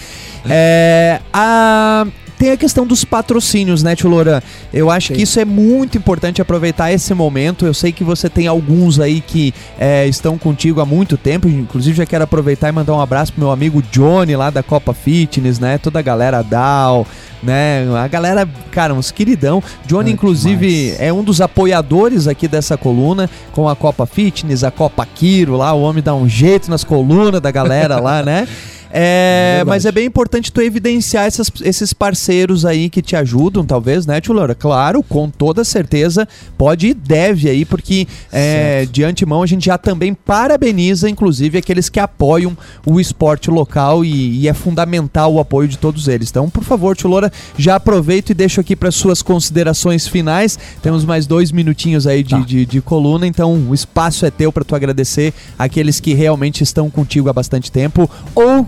É, 0.48 1.20
a, 1.32 2.06
tem 2.40 2.52
a 2.52 2.56
questão 2.56 2.86
dos 2.86 3.04
patrocínios, 3.04 3.82
né, 3.82 3.94
Tio 3.94 4.08
Loran? 4.08 4.40
Eu 4.72 4.90
acho 4.90 5.08
Sim. 5.08 5.14
que 5.14 5.22
isso 5.24 5.38
é 5.38 5.44
muito 5.44 5.98
importante 5.98 6.40
aproveitar 6.40 6.90
esse 6.90 7.12
momento. 7.12 7.66
Eu 7.66 7.74
sei 7.74 7.92
que 7.92 8.02
você 8.02 8.30
tem 8.30 8.46
alguns 8.46 8.98
aí 8.98 9.20
que 9.20 9.52
é, 9.78 10.06
estão 10.06 10.38
contigo 10.38 10.80
há 10.80 10.86
muito 10.86 11.18
tempo. 11.18 11.46
Inclusive, 11.46 11.98
já 11.98 12.06
quero 12.06 12.24
aproveitar 12.24 12.70
e 12.70 12.72
mandar 12.72 12.94
um 12.94 13.00
abraço 13.00 13.34
pro 13.34 13.42
meu 13.42 13.50
amigo 13.50 13.82
Johnny 13.92 14.34
lá 14.36 14.48
da 14.48 14.62
Copa 14.62 14.94
Fitness, 14.94 15.58
né? 15.58 15.76
Toda 15.76 15.98
a 15.98 16.02
galera 16.02 16.42
Dal, 16.42 17.06
né? 17.42 17.86
A 17.94 18.08
galera, 18.08 18.48
cara, 18.70 18.94
uns 18.94 19.10
queridão. 19.10 19.62
Johnny, 19.84 20.08
ah, 20.08 20.14
inclusive, 20.14 20.94
é 20.98 21.12
um 21.12 21.22
dos 21.22 21.42
apoiadores 21.42 22.26
aqui 22.26 22.48
dessa 22.48 22.74
coluna, 22.74 23.28
com 23.52 23.68
a 23.68 23.76
Copa 23.76 24.06
Fitness, 24.06 24.64
a 24.64 24.70
Copa 24.70 25.04
Kiro 25.04 25.58
lá. 25.58 25.74
O 25.74 25.82
homem 25.82 26.02
dá 26.02 26.14
um 26.14 26.26
jeito 26.26 26.70
nas 26.70 26.84
colunas 26.84 27.42
da 27.42 27.50
galera 27.50 28.00
lá, 28.00 28.22
né? 28.22 28.48
É, 28.92 29.58
é 29.60 29.64
mas 29.64 29.84
é 29.84 29.92
bem 29.92 30.06
importante 30.06 30.52
tu 30.52 30.60
evidenciar 30.60 31.26
essas, 31.26 31.50
esses 31.62 31.92
parceiros 31.92 32.64
aí 32.64 32.90
que 32.90 33.00
te 33.00 33.16
ajudam, 33.16 33.64
talvez, 33.64 34.06
né, 34.06 34.20
Tio 34.20 34.34
Laura? 34.34 34.54
Claro, 34.54 35.02
com 35.02 35.30
toda 35.30 35.64
certeza, 35.64 36.26
pode 36.58 36.88
e 36.88 36.94
deve 36.94 37.48
aí, 37.48 37.64
porque 37.64 38.06
é, 38.32 38.86
de 38.90 39.04
antemão 39.04 39.42
a 39.42 39.46
gente 39.46 39.66
já 39.66 39.78
também 39.78 40.14
parabeniza, 40.14 41.08
inclusive, 41.08 41.58
aqueles 41.58 41.88
que 41.88 42.00
apoiam 42.00 42.56
o 42.84 43.00
esporte 43.00 43.50
local 43.50 44.04
e, 44.04 44.40
e 44.40 44.48
é 44.48 44.54
fundamental 44.54 45.32
o 45.32 45.40
apoio 45.40 45.68
de 45.68 45.78
todos 45.78 46.08
eles. 46.08 46.30
Então, 46.30 46.48
por 46.48 46.64
favor, 46.64 46.96
Tio 46.96 47.10
Laura, 47.10 47.32
já 47.56 47.76
aproveito 47.76 48.30
e 48.30 48.34
deixo 48.34 48.60
aqui 48.60 48.74
para 48.74 48.90
suas 48.90 49.22
considerações 49.22 50.08
finais. 50.08 50.58
Temos 50.82 51.04
mais 51.04 51.26
dois 51.26 51.52
minutinhos 51.52 52.06
aí 52.06 52.22
de, 52.22 52.30
tá. 52.30 52.40
de, 52.40 52.66
de 52.66 52.80
coluna, 52.80 53.26
então 53.26 53.54
o 53.68 53.74
espaço 53.74 54.26
é 54.26 54.30
teu 54.30 54.52
para 54.52 54.64
tu 54.64 54.74
agradecer 54.74 55.32
aqueles 55.58 56.00
que 56.00 56.14
realmente 56.14 56.62
estão 56.62 56.90
contigo 56.90 57.28
há 57.28 57.32
bastante 57.32 57.70
tempo 57.70 58.10
ou 58.34 58.66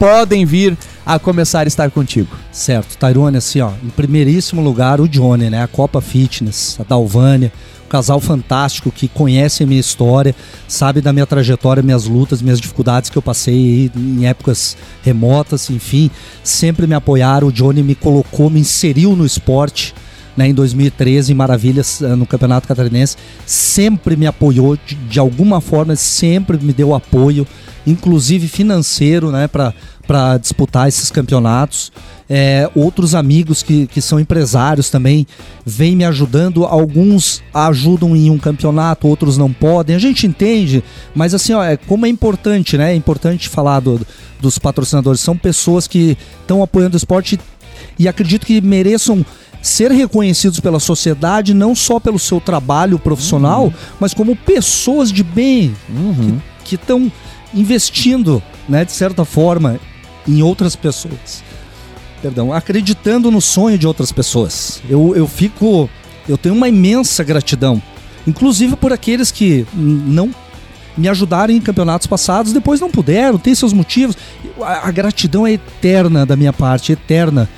podem 0.00 0.46
vir 0.46 0.78
a 1.04 1.18
começar 1.18 1.60
a 1.60 1.68
estar 1.68 1.90
contigo. 1.90 2.34
Certo, 2.50 2.96
Tairone, 2.96 3.36
assim, 3.36 3.60
ó, 3.60 3.72
em 3.84 3.90
primeiríssimo 3.90 4.62
lugar 4.62 4.98
o 4.98 5.06
Johnny, 5.06 5.50
né? 5.50 5.62
A 5.62 5.68
Copa 5.68 6.00
Fitness, 6.00 6.78
a 6.80 6.84
Dalvânia, 6.84 7.52
um 7.84 7.88
casal 7.90 8.18
fantástico 8.18 8.90
que 8.90 9.08
conhece 9.08 9.62
a 9.62 9.66
minha 9.66 9.78
história, 9.80 10.34
sabe 10.66 11.02
da 11.02 11.12
minha 11.12 11.26
trajetória, 11.26 11.82
minhas 11.82 12.06
lutas, 12.06 12.40
minhas 12.40 12.58
dificuldades 12.58 13.10
que 13.10 13.18
eu 13.18 13.20
passei 13.20 13.90
em 13.94 14.26
épocas 14.26 14.74
remotas, 15.02 15.68
enfim, 15.68 16.10
sempre 16.42 16.86
me 16.86 16.94
apoiaram. 16.94 17.48
O 17.48 17.52
Johnny 17.52 17.82
me 17.82 17.94
colocou, 17.94 18.48
me 18.48 18.60
inseriu 18.60 19.14
no 19.14 19.26
esporte. 19.26 19.94
Né, 20.36 20.48
em 20.48 20.54
2013, 20.54 21.32
em 21.32 21.34
Maravilhas, 21.34 22.00
eh, 22.00 22.14
no 22.14 22.24
Campeonato 22.24 22.68
Catarinense, 22.68 23.16
sempre 23.44 24.16
me 24.16 24.26
apoiou 24.26 24.76
de, 24.76 24.94
de 24.94 25.18
alguma 25.18 25.60
forma, 25.60 25.96
sempre 25.96 26.56
me 26.56 26.72
deu 26.72 26.94
apoio 26.94 27.46
inclusive 27.86 28.48
financeiro, 28.48 29.30
né, 29.30 29.48
para 29.48 30.38
disputar 30.38 30.88
esses 30.88 31.10
campeonatos. 31.10 31.92
É, 32.28 32.70
outros 32.74 33.14
amigos 33.14 33.62
que, 33.62 33.86
que 33.86 34.00
são 34.00 34.20
empresários 34.20 34.90
também 34.90 35.26
vêm 35.64 35.96
me 35.96 36.04
ajudando. 36.04 36.64
Alguns 36.64 37.42
ajudam 37.52 38.14
em 38.14 38.30
um 38.30 38.38
campeonato, 38.38 39.08
outros 39.08 39.36
não 39.36 39.52
podem. 39.52 39.96
A 39.96 39.98
gente 39.98 40.26
entende, 40.26 40.82
mas 41.14 41.34
assim, 41.34 41.52
ó, 41.52 41.62
é, 41.62 41.76
como 41.76 42.06
é 42.06 42.08
importante, 42.08 42.76
né? 42.76 42.92
É 42.92 42.94
importante 42.94 43.48
falar 43.48 43.80
do, 43.80 44.00
dos 44.40 44.58
patrocinadores. 44.58 45.20
São 45.20 45.36
pessoas 45.36 45.86
que 45.86 46.16
estão 46.40 46.62
apoiando 46.62 46.94
o 46.94 46.98
esporte 46.98 47.38
e 47.98 48.06
acredito 48.08 48.46
que 48.46 48.60
mereçam 48.60 49.24
ser 49.62 49.90
reconhecidos 49.90 50.60
pela 50.60 50.80
sociedade 50.80 51.52
não 51.52 51.74
só 51.74 52.00
pelo 52.00 52.18
seu 52.18 52.40
trabalho 52.40 52.98
profissional, 52.98 53.64
uhum. 53.64 53.72
mas 53.98 54.14
como 54.14 54.34
pessoas 54.34 55.12
de 55.12 55.22
bem 55.22 55.74
uhum. 55.88 56.38
que 56.64 56.76
estão 56.76 57.10
investindo, 57.52 58.42
né, 58.68 58.84
de 58.84 58.92
certa 58.92 59.24
forma, 59.24 59.78
em 60.26 60.42
outras 60.42 60.76
pessoas. 60.76 61.42
Perdão, 62.22 62.52
acreditando 62.52 63.30
no 63.30 63.40
sonho 63.40 63.78
de 63.78 63.86
outras 63.86 64.12
pessoas. 64.12 64.82
Eu, 64.88 65.14
eu 65.16 65.26
fico. 65.26 65.88
Eu 66.28 66.36
tenho 66.36 66.54
uma 66.54 66.68
imensa 66.68 67.24
gratidão. 67.24 67.82
Inclusive 68.26 68.76
por 68.76 68.92
aqueles 68.92 69.30
que 69.30 69.66
não 69.74 70.30
me 70.96 71.08
ajudaram 71.08 71.54
em 71.54 71.60
campeonatos 71.60 72.06
passados, 72.06 72.52
depois 72.52 72.78
não 72.78 72.90
puderam, 72.90 73.38
tem 73.38 73.54
seus 73.54 73.72
motivos. 73.72 74.16
A, 74.60 74.88
a 74.88 74.90
gratidão 74.90 75.46
é 75.46 75.52
eterna 75.52 76.26
da 76.26 76.36
minha 76.36 76.52
parte, 76.52 76.92
eterna. 76.92 77.48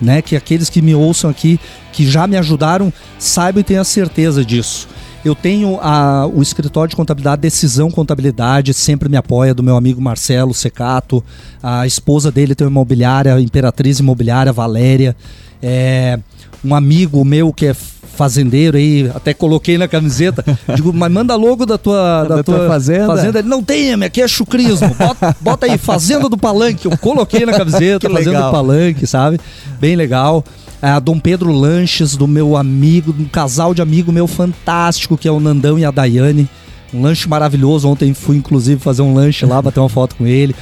Né? 0.00 0.22
Que 0.22 0.36
aqueles 0.36 0.70
que 0.70 0.80
me 0.80 0.94
ouçam 0.94 1.30
aqui, 1.30 1.60
que 1.92 2.08
já 2.08 2.26
me 2.26 2.36
ajudaram, 2.36 2.92
saibam 3.18 3.60
e 3.60 3.64
tenham 3.64 3.84
certeza 3.84 4.44
disso. 4.44 4.88
Eu 5.22 5.34
tenho 5.34 5.78
a, 5.82 6.26
o 6.26 6.40
escritório 6.40 6.88
de 6.88 6.96
contabilidade 6.96 7.42
Decisão 7.42 7.90
Contabilidade, 7.90 8.72
sempre 8.72 9.06
me 9.08 9.18
apoia, 9.18 9.52
do 9.52 9.62
meu 9.62 9.76
amigo 9.76 10.00
Marcelo 10.00 10.54
Secato. 10.54 11.22
A 11.62 11.86
esposa 11.86 12.32
dele 12.32 12.54
tem 12.54 12.66
uma 12.66 12.70
imobiliária, 12.70 13.38
Imperatriz 13.38 13.98
Imobiliária, 13.98 14.50
Valéria. 14.50 15.14
É, 15.62 16.18
um 16.64 16.74
amigo 16.74 17.22
meu 17.22 17.52
que 17.52 17.66
é 17.66 17.76
fazendeiro 18.14 18.76
aí, 18.76 19.10
até 19.14 19.32
coloquei 19.32 19.78
na 19.78 19.88
camiseta. 19.88 20.44
Digo, 20.74 20.92
mas 20.92 21.10
manda 21.10 21.34
logo 21.36 21.64
da 21.64 21.78
tua, 21.78 22.24
da, 22.24 22.36
da 22.36 22.42
tua, 22.44 22.58
tua, 22.58 22.68
fazenda. 22.68 23.06
fazenda. 23.06 23.38
Ele, 23.40 23.48
não 23.48 23.62
tem, 23.62 23.92
aqui 24.04 24.20
é 24.20 24.28
chucrismo. 24.28 24.94
Bota, 24.94 25.36
bota, 25.40 25.66
aí, 25.66 25.78
Fazenda 25.78 26.28
do 26.28 26.36
Palanque. 26.36 26.86
Eu 26.86 26.96
coloquei 26.98 27.46
na 27.46 27.52
camiseta, 27.52 28.08
Fazenda 28.10 28.42
do 28.42 28.50
Palanque, 28.50 29.06
sabe? 29.06 29.40
Bem 29.80 29.96
legal 29.96 30.44
a 30.82 30.98
Dom 30.98 31.18
Pedro 31.18 31.52
Lanches, 31.52 32.16
do 32.16 32.26
meu 32.26 32.56
amigo, 32.56 33.14
um 33.18 33.26
casal 33.26 33.74
de 33.74 33.82
amigo 33.82 34.10
meu 34.10 34.26
fantástico, 34.26 35.16
que 35.16 35.28
é 35.28 35.30
o 35.30 35.38
Nandão 35.38 35.78
e 35.78 35.84
a 35.84 35.90
Daiane. 35.90 36.48
Um 36.92 37.02
lanche 37.02 37.28
maravilhoso. 37.28 37.88
Ontem 37.88 38.14
fui, 38.14 38.36
inclusive, 38.36 38.80
fazer 38.80 39.02
um 39.02 39.14
lanche 39.14 39.44
lá, 39.44 39.60
bater 39.60 39.80
uma 39.80 39.88
foto 39.88 40.16
com 40.16 40.26
ele. 40.26 40.54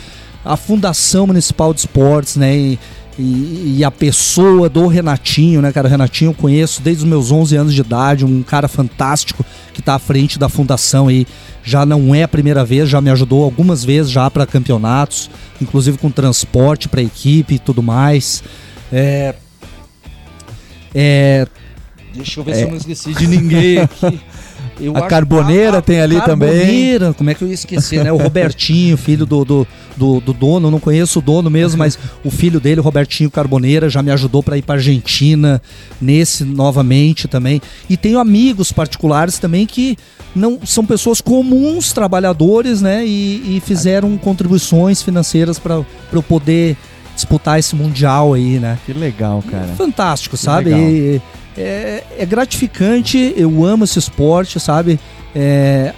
A 0.44 0.57
Fundação 0.57 1.26
Municipal 1.26 1.72
de 1.72 1.80
Esportes, 1.80 2.36
né? 2.36 2.57
E, 2.57 2.78
e, 3.18 3.78
e, 3.78 3.84
a 3.84 3.90
pessoa 3.90 4.68
do 4.68 4.86
Renatinho, 4.86 5.60
né, 5.60 5.72
cara? 5.72 5.88
O 5.88 5.90
Renatinho 5.90 6.30
eu 6.30 6.34
conheço 6.34 6.80
desde 6.80 7.02
os 7.02 7.08
meus 7.08 7.32
11 7.32 7.56
anos 7.56 7.74
de 7.74 7.80
idade, 7.80 8.24
um 8.24 8.42
cara 8.44 8.68
fantástico 8.68 9.44
que 9.74 9.80
está 9.80 9.96
à 9.96 9.98
frente 9.98 10.38
da 10.38 10.48
fundação 10.48 11.08
aí. 11.08 11.26
Já 11.64 11.84
não 11.84 12.14
é 12.14 12.22
a 12.22 12.28
primeira 12.28 12.64
vez, 12.64 12.88
já 12.88 13.00
me 13.00 13.10
ajudou 13.10 13.42
algumas 13.42 13.84
vezes 13.84 14.10
já 14.10 14.30
para 14.30 14.46
campeonatos, 14.46 15.28
inclusive 15.60 15.98
com 15.98 16.10
transporte 16.10 16.88
para 16.88 17.02
equipe 17.02 17.56
e 17.56 17.58
tudo 17.58 17.82
mais. 17.82 18.42
É, 18.92 19.34
é, 20.94 21.46
deixa 22.14 22.40
eu 22.40 22.44
ver 22.44 22.52
é. 22.52 22.54
se 22.54 22.62
eu 22.62 22.68
não 22.68 22.76
esqueci 22.76 23.14
de 23.14 23.26
ninguém 23.26 23.78
aqui. 23.78 24.20
Eu 24.80 24.96
a 24.96 25.06
Carboneira 25.06 25.76
a, 25.76 25.78
a, 25.78 25.82
tem 25.82 26.00
ali 26.00 26.16
carboneira, 26.16 27.06
também. 27.06 27.14
Como 27.14 27.30
é 27.30 27.34
que 27.34 27.42
eu 27.42 27.48
ia 27.48 27.54
esquecer, 27.54 28.04
né? 28.04 28.12
O 28.12 28.16
Robertinho, 28.16 28.96
filho 28.96 29.26
do, 29.26 29.44
do, 29.44 29.66
do, 29.96 30.20
do 30.20 30.32
dono, 30.32 30.70
não 30.70 30.78
conheço 30.78 31.18
o 31.18 31.22
dono 31.22 31.50
mesmo, 31.50 31.78
mas 31.78 31.98
o 32.24 32.30
filho 32.30 32.60
dele, 32.60 32.80
o 32.80 32.82
Robertinho 32.82 33.30
Carboneira, 33.30 33.88
já 33.88 34.02
me 34.02 34.10
ajudou 34.10 34.42
para 34.42 34.56
ir 34.56 34.62
para 34.62 34.76
Argentina 34.76 35.60
nesse 36.00 36.44
novamente 36.44 37.26
também. 37.26 37.60
E 37.88 37.96
tenho 37.96 38.18
amigos 38.18 38.72
particulares 38.72 39.38
também 39.38 39.66
que 39.66 39.96
não 40.34 40.60
são 40.64 40.84
pessoas 40.86 41.20
comuns, 41.20 41.92
trabalhadores, 41.92 42.80
né? 42.80 43.04
E, 43.04 43.56
e 43.56 43.62
fizeram 43.64 44.16
contribuições 44.16 45.02
financeiras 45.02 45.58
para 45.58 45.82
eu 46.12 46.22
poder 46.22 46.76
disputar 47.14 47.58
esse 47.58 47.74
mundial 47.74 48.34
aí, 48.34 48.60
né? 48.60 48.78
Que 48.86 48.92
legal, 48.92 49.42
cara. 49.50 49.66
Fantástico, 49.76 50.36
que 50.36 50.42
sabe? 50.42 50.70
E, 50.70 51.20
é, 51.59 52.04
é, 52.16 52.24
gratificante, 52.24 53.34
eu 53.36 53.64
amo 53.64 53.82
esse 53.82 53.98
esporte, 53.98 54.61
sabe? 54.61 55.00
É, 55.34 55.92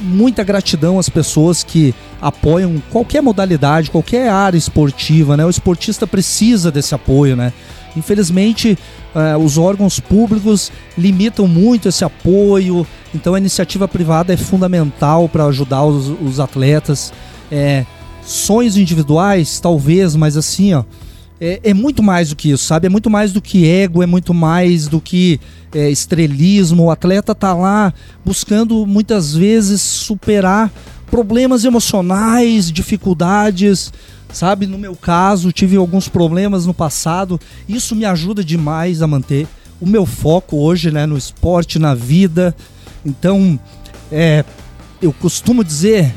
muita 0.00 0.44
gratidão 0.44 0.98
às 0.98 1.08
pessoas 1.08 1.64
que 1.64 1.94
apoiam 2.20 2.80
qualquer 2.90 3.22
modalidade, 3.22 3.90
qualquer 3.90 4.28
área 4.28 4.58
esportiva, 4.58 5.36
né? 5.36 5.46
O 5.46 5.50
esportista 5.50 6.06
precisa 6.06 6.70
desse 6.70 6.94
apoio, 6.94 7.34
né? 7.34 7.52
Infelizmente, 7.96 8.78
uh, 9.14 9.38
os 9.42 9.56
órgãos 9.56 9.98
públicos 9.98 10.70
limitam 10.96 11.48
muito 11.48 11.88
esse 11.88 12.04
apoio, 12.04 12.86
então 13.14 13.34
a 13.34 13.38
iniciativa 13.38 13.88
privada 13.88 14.32
é 14.32 14.36
fundamental 14.36 15.28
para 15.28 15.46
ajudar 15.46 15.84
os, 15.84 16.08
os 16.20 16.38
atletas. 16.38 17.12
É, 17.50 17.86
sonhos 18.22 18.76
individuais, 18.76 19.58
talvez, 19.58 20.14
mas 20.14 20.36
assim, 20.36 20.74
ó. 20.74 20.84
É, 21.40 21.60
é, 21.62 21.74
muito 21.74 22.02
mais 22.02 22.30
do 22.30 22.36
que 22.36 22.50
isso, 22.50 22.64
sabe? 22.64 22.86
É 22.86 22.90
muito 22.90 23.08
mais 23.08 23.32
do 23.32 23.40
que 23.40 23.66
ego, 23.66 24.02
é 24.02 24.06
muito 24.06 24.34
mais 24.34 24.88
do 24.88 25.00
que 25.00 25.40
é, 25.72 25.88
estrelismo. 25.88 26.84
O 26.84 26.90
atleta 26.90 27.34
tá 27.34 27.54
lá 27.54 27.94
buscando 28.24 28.84
muitas 28.84 29.34
vezes 29.34 29.80
superar 29.80 30.72
problemas 31.10 31.64
emocionais, 31.64 32.72
dificuldades, 32.72 33.92
sabe? 34.32 34.66
No 34.66 34.78
meu 34.78 34.96
caso, 34.96 35.52
tive 35.52 35.76
alguns 35.76 36.08
problemas 36.08 36.66
no 36.66 36.74
passado. 36.74 37.40
Isso 37.68 37.94
me 37.94 38.04
ajuda 38.04 38.42
demais 38.42 39.00
a 39.00 39.06
manter 39.06 39.46
o 39.80 39.86
meu 39.86 40.04
foco 40.04 40.56
hoje, 40.56 40.90
né, 40.90 41.06
no 41.06 41.16
esporte, 41.16 41.78
na 41.78 41.94
vida. 41.94 42.54
Então, 43.06 43.58
é, 44.10 44.44
eu 45.00 45.12
costumo 45.12 45.62
dizer 45.62 46.12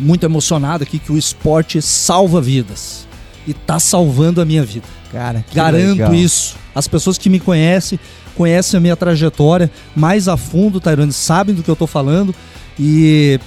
muito 0.00 0.24
emocionado 0.24 0.82
aqui 0.82 0.98
que 0.98 1.12
o 1.12 1.18
esporte 1.18 1.80
salva 1.82 2.40
vidas. 2.40 3.06
E 3.46 3.52
tá 3.54 3.78
salvando 3.78 4.40
a 4.40 4.44
minha 4.44 4.64
vida. 4.64 4.86
Cara, 5.10 5.44
garanto 5.52 5.92
legal. 5.92 6.14
isso. 6.14 6.56
As 6.74 6.88
pessoas 6.88 7.18
que 7.18 7.28
me 7.28 7.38
conhecem, 7.38 7.98
conhecem 8.34 8.78
a 8.78 8.80
minha 8.80 8.96
trajetória 8.96 9.70
mais 9.94 10.26
a 10.28 10.36
fundo, 10.36 10.80
Tairone, 10.80 11.12
sabem 11.12 11.54
do 11.54 11.62
que 11.62 11.70
eu 11.70 11.76
tô 11.76 11.86
falando. 11.86 12.34
E 12.78 13.38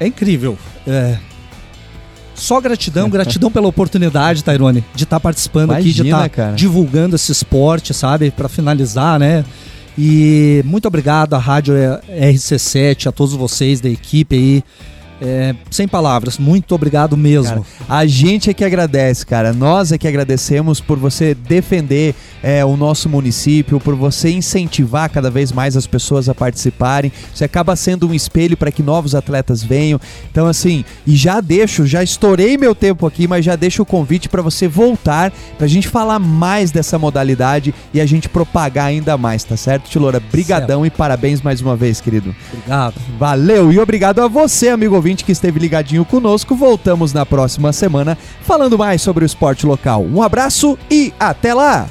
é 0.00 0.06
incrível. 0.06 0.58
É, 0.86 1.16
Só 2.34 2.60
gratidão, 2.60 3.08
gratidão 3.10 3.50
pela 3.50 3.68
oportunidade, 3.68 4.42
Tairone, 4.42 4.84
de 4.94 5.04
estar 5.04 5.16
tá 5.16 5.20
participando 5.20 5.70
Imagina, 5.70 5.90
aqui, 5.90 6.02
de 6.02 6.08
estar 6.08 6.28
tá 6.28 6.50
divulgando 6.52 7.14
esse 7.14 7.30
esporte, 7.30 7.94
sabe? 7.94 8.30
Para 8.30 8.48
finalizar, 8.48 9.18
né? 9.18 9.44
E 9.98 10.62
muito 10.66 10.86
obrigado 10.86 11.34
à 11.34 11.38
Rádio 11.38 11.74
RC7, 12.10 13.06
a 13.06 13.12
todos 13.12 13.34
vocês 13.34 13.80
da 13.80 13.88
equipe 13.88 14.36
aí 14.36 14.64
é, 15.20 15.54
sem 15.70 15.88
palavras, 15.88 16.38
muito 16.38 16.74
obrigado 16.74 17.16
mesmo. 17.16 17.64
Cara, 17.64 18.00
a 18.00 18.06
gente 18.06 18.50
é 18.50 18.54
que 18.54 18.64
agradece, 18.64 19.24
cara. 19.24 19.52
Nós 19.52 19.92
é 19.92 19.98
que 19.98 20.06
agradecemos 20.06 20.80
por 20.80 20.98
você 20.98 21.34
defender 21.34 22.14
é, 22.42 22.64
o 22.64 22.76
nosso 22.76 23.08
município, 23.08 23.80
por 23.80 23.94
você 23.94 24.30
incentivar 24.30 25.08
cada 25.10 25.30
vez 25.30 25.52
mais 25.52 25.76
as 25.76 25.86
pessoas 25.86 26.28
a 26.28 26.34
participarem. 26.34 27.10
Você 27.34 27.44
acaba 27.44 27.74
sendo 27.76 28.08
um 28.08 28.14
espelho 28.14 28.56
para 28.56 28.70
que 28.70 28.82
novos 28.82 29.14
atletas 29.14 29.62
venham. 29.62 29.98
Então, 30.30 30.46
assim, 30.46 30.84
e 31.06 31.16
já 31.16 31.40
deixo, 31.40 31.86
já 31.86 32.02
estourei 32.02 32.58
meu 32.58 32.74
tempo 32.74 33.06
aqui, 33.06 33.26
mas 33.26 33.44
já 33.44 33.56
deixo 33.56 33.82
o 33.82 33.86
convite 33.86 34.28
para 34.28 34.42
você 34.42 34.68
voltar, 34.68 35.32
para 35.56 35.64
a 35.64 35.68
gente 35.68 35.88
falar 35.88 36.18
mais 36.18 36.70
dessa 36.70 36.98
modalidade 36.98 37.74
e 37.92 38.00
a 38.00 38.06
gente 38.06 38.28
propagar 38.28 38.86
ainda 38.86 39.16
mais, 39.16 39.44
tá 39.44 39.56
certo, 39.56 39.88
Tilora? 39.88 40.20
Brigadão 40.20 40.82
certo. 40.82 40.94
e 40.94 40.96
parabéns 40.96 41.40
mais 41.40 41.60
uma 41.60 41.74
vez, 41.74 42.00
querido. 42.00 42.34
Obrigado. 42.52 42.94
Valeu 43.18 43.72
e 43.72 43.78
obrigado 43.78 44.20
a 44.20 44.28
você, 44.28 44.68
amigo 44.68 44.96
ouvinte 45.06 45.24
que 45.24 45.30
esteve 45.30 45.60
ligadinho 45.60 46.04
conosco. 46.04 46.56
Voltamos 46.56 47.12
na 47.12 47.24
próxima 47.24 47.72
semana 47.72 48.18
falando 48.42 48.76
mais 48.76 49.00
sobre 49.00 49.24
o 49.24 49.26
esporte 49.26 49.64
local. 49.64 50.02
Um 50.02 50.20
abraço 50.20 50.76
e 50.90 51.14
até 51.20 51.54
lá! 51.54 51.88